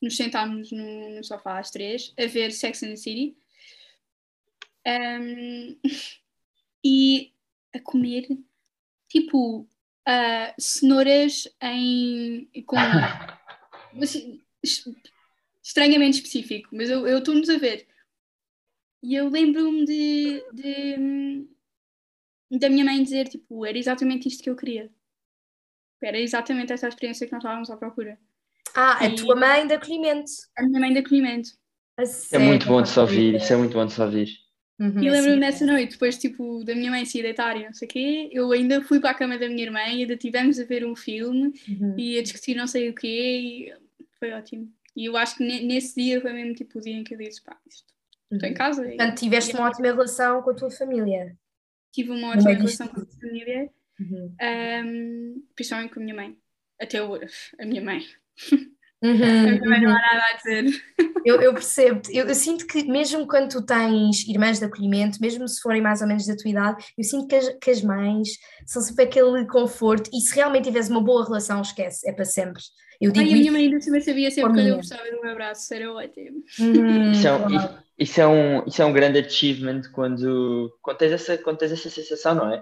nos 0.00 0.16
sentámos 0.16 0.70
no, 0.70 1.16
no 1.16 1.24
sofá 1.24 1.58
às 1.58 1.70
três 1.70 2.14
a 2.18 2.26
ver 2.26 2.52
Sex 2.52 2.82
and 2.82 2.90
the 2.90 2.96
City 2.96 3.36
um, 4.86 5.78
e 6.84 7.32
a 7.74 7.80
comer 7.80 8.26
tipo 9.08 9.60
uh, 10.08 10.54
cenouras 10.58 11.48
em, 11.60 12.48
com 12.64 12.76
estranhamente 15.62 16.18
específico, 16.18 16.68
mas 16.72 16.90
eu 16.90 17.18
estou-nos 17.18 17.48
a 17.48 17.58
ver. 17.58 17.86
E 19.02 19.14
eu 19.14 19.28
lembro-me 19.28 19.84
de, 19.84 20.44
de, 20.52 21.48
da 22.58 22.68
minha 22.68 22.84
mãe 22.84 23.02
dizer, 23.02 23.28
tipo, 23.28 23.64
era 23.64 23.78
exatamente 23.78 24.26
isto 24.28 24.42
que 24.42 24.50
eu 24.50 24.56
queria. 24.56 24.90
Era 26.02 26.18
exatamente 26.18 26.72
essa 26.72 26.88
experiência 26.88 27.26
que 27.26 27.32
nós 27.32 27.42
estávamos 27.42 27.70
à 27.70 27.76
procura. 27.76 28.18
Ah, 28.74 28.98
e 29.02 29.06
a 29.06 29.14
tua 29.14 29.36
mãe 29.36 29.66
de 29.66 29.74
acolhimento. 29.74 30.30
A 30.56 30.62
minha 30.62 30.80
mãe 30.80 30.92
de 30.92 30.98
acolhimento. 30.98 31.50
É 32.32 32.38
muito 32.38 32.66
bom 32.66 32.80
de 32.80 32.88
se 32.88 33.00
ouvir, 33.00 33.34
isso 33.34 33.52
é 33.52 33.56
muito 33.56 33.72
bom 33.72 33.84
de 33.84 33.92
se 33.92 34.00
ouvir. 34.00 34.28
Uhum, 34.78 35.02
e 35.02 35.10
lembro-me 35.10 35.40
nessa 35.40 35.66
noite, 35.66 35.92
depois 35.92 36.16
tipo, 36.16 36.62
da 36.62 36.72
minha 36.72 36.90
mãe 36.90 37.04
se 37.04 37.18
ir 37.18 37.22
deitar 37.22 37.56
e 37.56 37.64
não 37.64 37.74
sei 37.74 37.86
o 37.86 37.90
quê, 37.90 38.30
eu 38.32 38.52
ainda 38.52 38.80
fui 38.82 39.00
para 39.00 39.10
a 39.10 39.14
cama 39.14 39.36
da 39.36 39.48
minha 39.48 39.64
irmã 39.64 39.80
e 39.80 40.02
ainda 40.02 40.16
tivemos 40.16 40.58
a 40.60 40.64
ver 40.64 40.86
um 40.86 40.94
filme 40.94 41.52
uhum. 41.68 41.98
e 41.98 42.16
a 42.16 42.22
discutir 42.22 42.54
não 42.54 42.66
sei 42.66 42.88
o 42.88 42.94
quê 42.94 43.08
e 43.08 43.74
foi 44.20 44.32
ótimo. 44.32 44.72
E 44.94 45.06
eu 45.06 45.16
acho 45.16 45.36
que 45.36 45.44
nesse 45.44 46.00
dia 46.00 46.20
foi 46.20 46.32
mesmo 46.32 46.54
tipo 46.54 46.78
o 46.78 46.82
dia 46.82 46.94
em 46.94 47.02
que 47.02 47.14
eu 47.14 47.18
disse, 47.18 47.42
pá, 47.42 47.56
isto, 47.68 47.84
estou 48.30 48.48
em 48.48 48.52
uhum. 48.52 48.56
casa. 48.56 48.84
Portanto, 48.84 49.18
tiveste 49.18 49.54
uma 49.54 49.66
ótima 49.66 49.88
relação 49.88 50.42
com 50.42 50.50
a 50.50 50.54
tua 50.54 50.70
família. 50.70 51.36
Tive 51.92 52.10
uma 52.10 52.30
ótima 52.30 52.52
relação 52.52 52.86
com 52.86 53.00
a 53.00 53.04
minha 53.04 53.20
família, 53.20 53.70
uhum. 53.98 54.34
um, 54.84 55.44
principalmente 55.56 55.94
com 55.94 56.00
a 56.00 56.02
minha 56.02 56.14
mãe. 56.14 56.38
Até 56.80 57.02
hoje, 57.02 57.34
a 57.58 57.66
minha 57.66 57.82
mãe. 57.82 58.04
Uhum, 59.02 59.60
também 59.60 59.82
não 59.82 59.90
há 59.90 60.00
nada 60.00 60.24
a 60.32 60.36
dizer. 60.36 60.64
Eu, 61.24 61.40
eu 61.40 61.52
percebo, 61.52 62.00
eu, 62.10 62.26
eu, 62.26 62.34
sinto 62.34 62.66
que 62.66 62.84
mesmo 62.84 63.26
quando 63.28 63.50
tu 63.50 63.64
tens 63.64 64.26
irmãs 64.26 64.58
de 64.58 64.64
acolhimento, 64.64 65.20
mesmo 65.20 65.46
se 65.46 65.60
forem 65.60 65.80
mais 65.80 66.00
ou 66.00 66.08
menos 66.08 66.26
da 66.26 66.36
tua 66.36 66.50
idade, 66.50 66.84
eu 66.96 67.04
sinto 67.04 67.28
que 67.28 67.36
as, 67.36 67.48
que 67.60 67.70
as 67.70 67.82
mães 67.82 68.30
são 68.66 68.82
sempre 68.82 69.04
aquele 69.04 69.46
conforto 69.46 70.10
e 70.12 70.20
se 70.20 70.34
realmente 70.34 70.64
tiveres 70.64 70.88
uma 70.88 71.00
boa 71.00 71.24
relação, 71.24 71.60
esquece, 71.60 72.08
é 72.08 72.12
para 72.12 72.24
sempre. 72.24 72.62
Eu 73.00 73.12
digo 73.12 73.28
Ai, 73.28 73.34
a 73.34 73.36
minha 73.36 73.52
mãe 73.52 73.64
ainda 73.66 73.80
sabia 73.80 74.30
sempre 74.30 74.50
quando 74.50 74.66
eu 74.66 74.76
gostava 74.76 75.04
de 75.04 75.14
um 75.14 75.28
abraço, 75.28 75.72
era 75.72 75.92
ótimo. 75.92 76.42
Uhum, 76.58 77.12
isso, 77.12 77.28
é 77.28 77.32
um, 77.32 77.46
isso, 77.96 78.20
é 78.20 78.26
um, 78.26 78.64
isso 78.66 78.82
é 78.82 78.84
um 78.84 78.92
grande 78.92 79.20
achievement 79.20 79.82
quando, 79.92 80.76
quando, 80.82 80.98
tens, 80.98 81.12
essa, 81.12 81.38
quando 81.38 81.58
tens 81.58 81.70
essa 81.70 81.88
sensação, 81.88 82.34
não 82.34 82.52
é? 82.52 82.58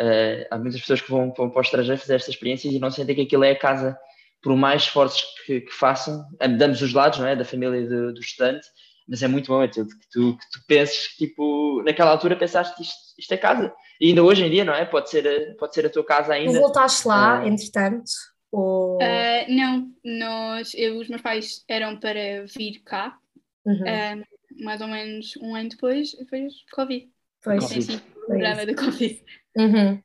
Uh, 0.00 0.46
há 0.50 0.58
muitas 0.58 0.80
pessoas 0.80 1.00
que 1.00 1.10
vão, 1.10 1.32
vão 1.36 1.50
para 1.50 1.58
o 1.58 1.62
estrangeiro 1.62 2.00
fazer 2.00 2.14
estas 2.14 2.34
experiências 2.34 2.72
e 2.72 2.78
não 2.78 2.90
sentem 2.90 3.14
que 3.16 3.22
aquilo 3.22 3.44
é 3.44 3.50
a 3.50 3.58
casa 3.58 3.98
por 4.42 4.56
mais 4.56 4.82
esforços 4.82 5.24
que, 5.46 5.60
que 5.60 5.72
façam, 5.72 6.24
damos 6.58 6.82
os 6.82 6.92
lados, 6.92 7.18
não 7.18 7.26
é, 7.26 7.36
da 7.36 7.44
família 7.44 7.86
do, 7.86 8.12
do 8.12 8.20
estudante, 8.20 8.66
mas 9.08 9.22
é 9.22 9.28
muito 9.28 9.48
bom, 9.48 9.58
Matilde, 9.58 9.96
que 9.96 10.08
tu, 10.10 10.36
que 10.36 10.50
tu 10.50 10.66
penses, 10.66 11.16
tipo, 11.16 11.82
naquela 11.84 12.10
altura 12.10 12.36
pensaste 12.36 12.82
isto, 12.82 12.94
isto 13.18 13.32
é 13.32 13.36
casa. 13.36 13.72
E 14.00 14.08
ainda 14.08 14.22
hoje 14.22 14.44
em 14.44 14.50
dia, 14.50 14.64
não 14.64 14.74
é? 14.74 14.84
Pode 14.84 15.10
ser, 15.10 15.56
pode 15.56 15.74
ser 15.74 15.86
a 15.86 15.90
tua 15.90 16.04
casa 16.04 16.32
ainda. 16.32 16.52
Tu 16.52 16.60
voltaste 16.60 17.06
lá, 17.06 17.42
uh, 17.42 17.46
entretanto? 17.46 18.10
Ou... 18.50 18.96
Uh, 18.96 19.46
não, 19.48 19.88
nós, 20.04 20.72
eu, 20.74 20.98
os 20.98 21.08
meus 21.08 21.22
pais 21.22 21.64
eram 21.68 21.98
para 21.98 22.44
vir 22.46 22.80
cá, 22.84 23.16
uhum. 23.64 23.74
uh, 23.82 24.64
mais 24.64 24.80
ou 24.80 24.88
menos 24.88 25.36
um 25.40 25.54
ano 25.54 25.68
depois, 25.68 26.12
depois 26.12 26.52
Covid. 26.72 27.08
Pois. 27.42 27.64
Sim, 27.64 27.80
sim, 27.80 28.00
o 28.16 28.26
programa 28.26 28.66
do 28.66 28.74
Covid. 28.74 29.22
Uhum. 29.56 30.02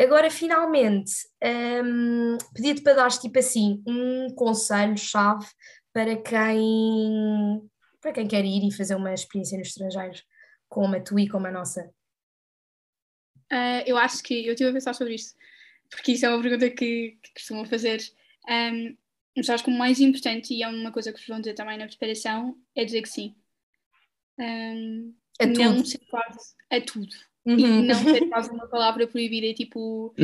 Agora, 0.00 0.30
finalmente, 0.30 1.12
um, 1.84 2.38
pedi-te 2.54 2.82
para 2.82 2.94
dar 2.94 3.10
tipo 3.10 3.36
assim, 3.38 3.82
um 3.84 4.32
conselho-chave 4.34 5.46
para 5.92 6.16
quem, 6.16 7.68
para 8.00 8.12
quem 8.12 8.28
quer 8.28 8.44
ir 8.44 8.68
e 8.68 8.72
fazer 8.72 8.94
uma 8.94 9.12
experiência 9.12 9.56
no 9.56 9.62
estrangeiro, 9.62 10.20
como 10.68 10.94
a 10.94 11.00
tua 11.00 11.20
e 11.20 11.28
como 11.28 11.48
a 11.48 11.50
nossa. 11.50 11.90
Uh, 13.50 13.82
eu 13.86 13.96
acho 13.96 14.22
que 14.22 14.46
eu 14.46 14.52
estive 14.52 14.70
a 14.70 14.72
pensar 14.72 14.94
sobre 14.94 15.14
isto, 15.14 15.36
porque 15.90 16.12
isso 16.12 16.26
é 16.26 16.28
uma 16.28 16.40
pergunta 16.40 16.70
que, 16.70 17.18
que 17.20 17.34
costumam 17.34 17.64
fazer. 17.64 18.00
Um, 18.48 18.96
mas 19.36 19.50
acho 19.50 19.64
que 19.64 19.70
o 19.70 19.76
mais 19.76 19.98
importante, 19.98 20.54
e 20.54 20.62
é 20.62 20.68
uma 20.68 20.92
coisa 20.92 21.12
que 21.12 21.18
vos 21.18 21.26
vão 21.26 21.40
dizer 21.40 21.54
também 21.54 21.76
na 21.76 21.86
preparação, 21.86 22.56
é 22.76 22.84
dizer 22.84 23.02
que 23.02 23.08
sim. 23.08 23.34
Um, 24.38 25.14
a 25.40 25.46
não 25.46 25.76
tudo. 25.76 25.88
ser 25.88 26.00
quase 26.08 26.54
a 26.70 26.80
tudo. 26.80 27.16
Uhum. 27.48 27.58
E 27.58 27.82
não 27.82 27.94
ser 27.94 28.28
quase 28.28 28.50
uma 28.52 28.66
palavra 28.66 29.06
proibida, 29.06 29.46
é 29.46 29.54
tipo, 29.54 30.14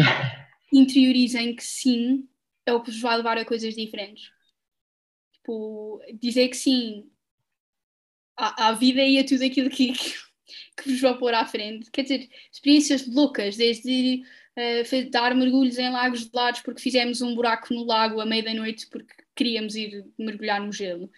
interiorizem 0.71 1.57
que 1.57 1.65
sim 1.65 2.29
é 2.67 2.73
o 2.73 2.83
que 2.83 2.91
vos 2.91 3.01
vai 3.01 3.17
levar 3.17 3.39
a 3.39 3.45
coisas 3.45 3.75
diferentes. 3.75 4.31
Tipo, 5.33 6.03
dizer 6.21 6.49
que 6.49 6.57
sim 6.57 7.11
à, 8.37 8.69
à 8.69 8.73
vida 8.73 9.03
e 9.03 9.19
a 9.19 9.25
tudo 9.25 9.43
aquilo 9.43 9.71
que, 9.71 9.93
que, 9.93 10.15
que 10.77 10.91
vos 10.91 11.01
vai 11.01 11.17
pôr 11.17 11.33
à 11.33 11.47
frente. 11.47 11.91
Quer 11.91 12.03
dizer, 12.03 12.29
experiências 12.53 13.07
loucas, 13.07 13.57
desde 13.57 14.23
uh, 14.59 15.11
dar 15.11 15.35
mergulhos 15.35 15.79
em 15.79 15.91
lagos 15.91 16.29
gelados 16.31 16.61
porque 16.61 16.83
fizemos 16.83 17.23
um 17.23 17.35
buraco 17.35 17.73
no 17.73 17.85
lago 17.85 18.21
à 18.21 18.27
meia 18.27 18.43
da 18.43 18.55
noite 18.55 18.87
porque 18.89 19.15
queríamos 19.35 19.75
ir 19.77 20.05
mergulhar 20.19 20.61
no 20.61 20.73
gelo. 20.73 21.11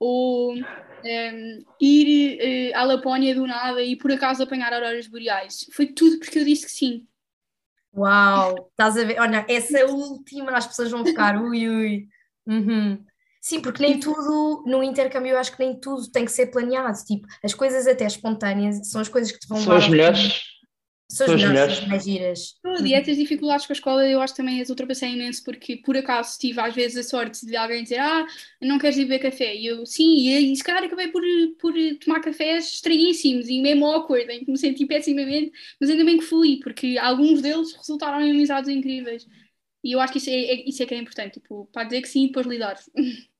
Ou 0.00 0.54
um, 0.54 1.64
ir 1.80 2.72
uh, 2.72 2.78
à 2.78 2.84
Lapónia 2.84 3.34
do 3.34 3.46
nada 3.46 3.82
e 3.82 3.96
por 3.96 4.10
acaso 4.10 4.42
apanhar 4.42 4.72
auroras 4.72 5.06
boreais. 5.06 5.66
Foi 5.72 5.86
tudo 5.86 6.18
porque 6.18 6.38
eu 6.38 6.44
disse 6.44 6.66
que 6.66 6.72
sim. 6.72 7.06
Uau, 7.94 8.68
estás 8.70 8.96
a 8.96 9.04
ver? 9.04 9.20
Olha, 9.20 9.44
essa 9.48 9.86
última 9.86 10.52
as 10.52 10.66
pessoas 10.66 10.90
vão 10.90 11.04
ficar 11.04 11.40
ui 11.40 11.68
ui. 11.68 12.08
Uhum. 12.46 13.04
Sim, 13.40 13.60
porque 13.60 13.82
nem 13.82 13.98
tudo 13.98 14.64
no 14.66 14.82
intercâmbio 14.82 15.30
eu 15.30 15.38
acho 15.38 15.56
que 15.56 15.64
nem 15.64 15.78
tudo 15.78 16.10
tem 16.10 16.24
que 16.24 16.32
ser 16.32 16.46
planeado. 16.48 16.96
Tipo, 17.04 17.26
as 17.42 17.54
coisas 17.54 17.86
até 17.86 18.06
espontâneas 18.06 18.88
são 18.88 19.00
as 19.00 19.08
coisas 19.08 19.32
que 19.32 19.38
te 19.38 19.48
vão 19.48 19.58
São 19.58 19.76
as 19.76 19.88
melhores. 19.88 20.42
São 21.10 21.34
as 21.34 21.42
melhores, 21.42 21.84
mais 21.86 22.04
giras. 22.04 22.54
E 22.84 22.94
essas 22.94 23.16
dificuldades 23.16 23.66
com 23.66 23.72
a 23.72 23.74
escola 23.74 24.08
eu 24.08 24.20
acho 24.20 24.32
que 24.32 24.36
também 24.36 24.60
as 24.60 24.70
ultrapassei 24.70 25.10
imenso 25.10 25.42
porque 25.42 25.76
por 25.78 25.96
acaso 25.96 26.38
tive 26.38 26.60
às 26.60 26.72
vezes 26.72 26.96
a 26.96 27.02
sorte 27.02 27.44
de 27.44 27.56
alguém 27.56 27.82
dizer 27.82 27.98
ah, 27.98 28.24
não 28.62 28.78
queres 28.78 28.96
ir 28.96 29.06
beber 29.06 29.30
café? 29.30 29.56
E 29.56 29.66
eu 29.66 29.84
sim, 29.84 30.28
e, 30.28 30.52
e 30.52 30.56
se 30.56 30.62
calhar 30.62 30.84
acabei 30.84 31.08
por, 31.08 31.22
por 31.60 31.74
tomar 32.00 32.20
cafés 32.20 32.74
estranhíssimos 32.74 33.48
e 33.48 33.60
mesmo 33.60 33.86
awkward, 33.86 34.30
em 34.32 34.44
que 34.44 34.50
me 34.52 34.56
senti 34.56 34.86
pessimamente, 34.86 35.50
mas 35.80 35.90
ainda 35.90 36.04
bem 36.04 36.16
que 36.18 36.24
fui, 36.24 36.60
porque 36.62 36.96
alguns 37.00 37.42
deles 37.42 37.74
resultaram 37.74 38.20
em 38.20 38.30
amizades 38.30 38.70
incríveis. 38.70 39.26
E 39.82 39.92
eu 39.92 40.00
acho 40.00 40.12
que 40.12 40.18
isso 40.18 40.30
é, 40.30 40.34
é 40.34 40.68
isso 40.68 40.82
é 40.82 40.86
que 40.86 40.94
é 40.94 40.98
importante, 40.98 41.40
tipo, 41.40 41.68
para 41.72 41.84
dizer 41.84 42.02
que 42.02 42.08
sim 42.08 42.24
e 42.24 42.26
depois 42.28 42.46
lidar. 42.46 42.76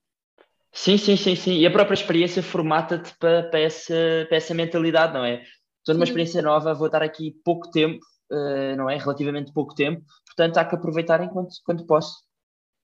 Sim, 0.72 0.96
sim, 0.96 1.16
sim, 1.16 1.34
sim. 1.34 1.58
E 1.58 1.66
a 1.66 1.70
própria 1.70 1.94
experiência 1.94 2.44
formata-te 2.44 3.12
para, 3.18 3.42
para, 3.42 3.58
essa, 3.58 4.24
para 4.28 4.36
essa 4.36 4.54
mentalidade, 4.54 5.12
não 5.12 5.24
é? 5.24 5.44
Estou 5.80 5.94
numa 5.94 6.04
experiência 6.04 6.42
nova, 6.42 6.74
vou 6.74 6.86
estar 6.86 7.02
aqui 7.02 7.34
pouco 7.44 7.70
tempo, 7.70 8.04
uh, 8.30 8.76
não 8.76 8.88
é? 8.88 8.96
Relativamente 8.96 9.52
pouco 9.52 9.74
tempo, 9.74 10.04
portanto 10.26 10.58
há 10.58 10.64
que 10.64 10.74
aproveitar 10.74 11.22
enquanto 11.22 11.54
quando 11.64 11.86
posso. 11.86 12.22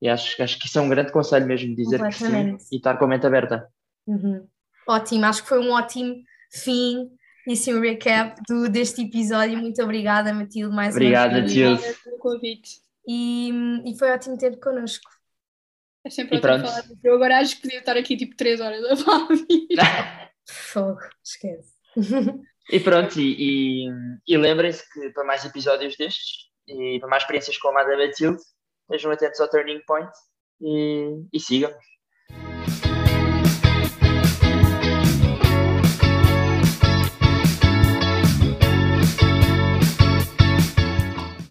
E 0.00 0.08
acho, 0.08 0.42
acho 0.42 0.58
que 0.58 0.66
isso 0.66 0.78
é 0.78 0.82
um 0.82 0.88
grande 0.88 1.12
conselho 1.12 1.46
mesmo, 1.46 1.74
dizer 1.74 2.02
que 2.02 2.12
sim 2.12 2.56
e 2.70 2.76
estar 2.76 2.98
com 2.98 3.04
a 3.04 3.08
mente 3.08 3.26
aberta. 3.26 3.66
Uhum. 4.06 4.46
Ótimo, 4.88 5.24
acho 5.26 5.42
que 5.42 5.48
foi 5.48 5.58
um 5.58 5.72
ótimo 5.72 6.16
fim 6.52 7.10
e 7.46 7.56
sim 7.56 7.74
um 7.74 7.80
recap 7.80 8.40
do, 8.48 8.68
deste 8.68 9.02
episódio. 9.02 9.58
Muito 9.58 9.82
obrigada, 9.82 10.32
Matilde, 10.34 10.74
mais 10.74 10.94
Obrigada, 10.94 11.38
uma 11.38 11.46
vez. 11.46 11.56
Obrigada 11.56 11.98
pelo 12.04 12.18
convite. 12.18 12.80
E, 13.06 13.50
e 13.84 13.98
foi 13.98 14.10
ótimo 14.10 14.36
ter 14.36 14.58
connosco. 14.58 15.10
É 16.04 16.10
sempre 16.10 16.36
ótimo 16.38 16.66
falar 16.66 16.84
Eu 17.02 17.14
agora 17.14 17.38
acho 17.38 17.56
que 17.56 17.62
podia 17.62 17.78
estar 17.78 17.96
aqui 17.96 18.16
tipo 18.16 18.36
3 18.36 18.60
horas 18.60 18.84
a 18.84 18.96
falar 18.96 19.28
Fogo, 20.48 21.00
esquece. 21.24 21.74
E 22.70 22.80
pronto, 22.80 23.20
e, 23.20 23.86
e, 23.86 23.90
e 24.26 24.36
lembrem-se 24.36 24.82
que 24.92 25.10
para 25.10 25.24
mais 25.24 25.44
episódios 25.44 25.96
destes 25.96 26.46
e 26.66 26.98
para 26.98 27.08
mais 27.08 27.22
experiências 27.22 27.56
como 27.58 27.78
a 27.78 27.84
da 27.84 27.96
Matilde, 27.96 28.42
estejam 28.82 29.12
atentos 29.12 29.40
ao 29.40 29.48
Turning 29.48 29.80
Point 29.86 30.10
e, 30.60 31.22
e 31.32 31.40
sigam. 31.40 31.72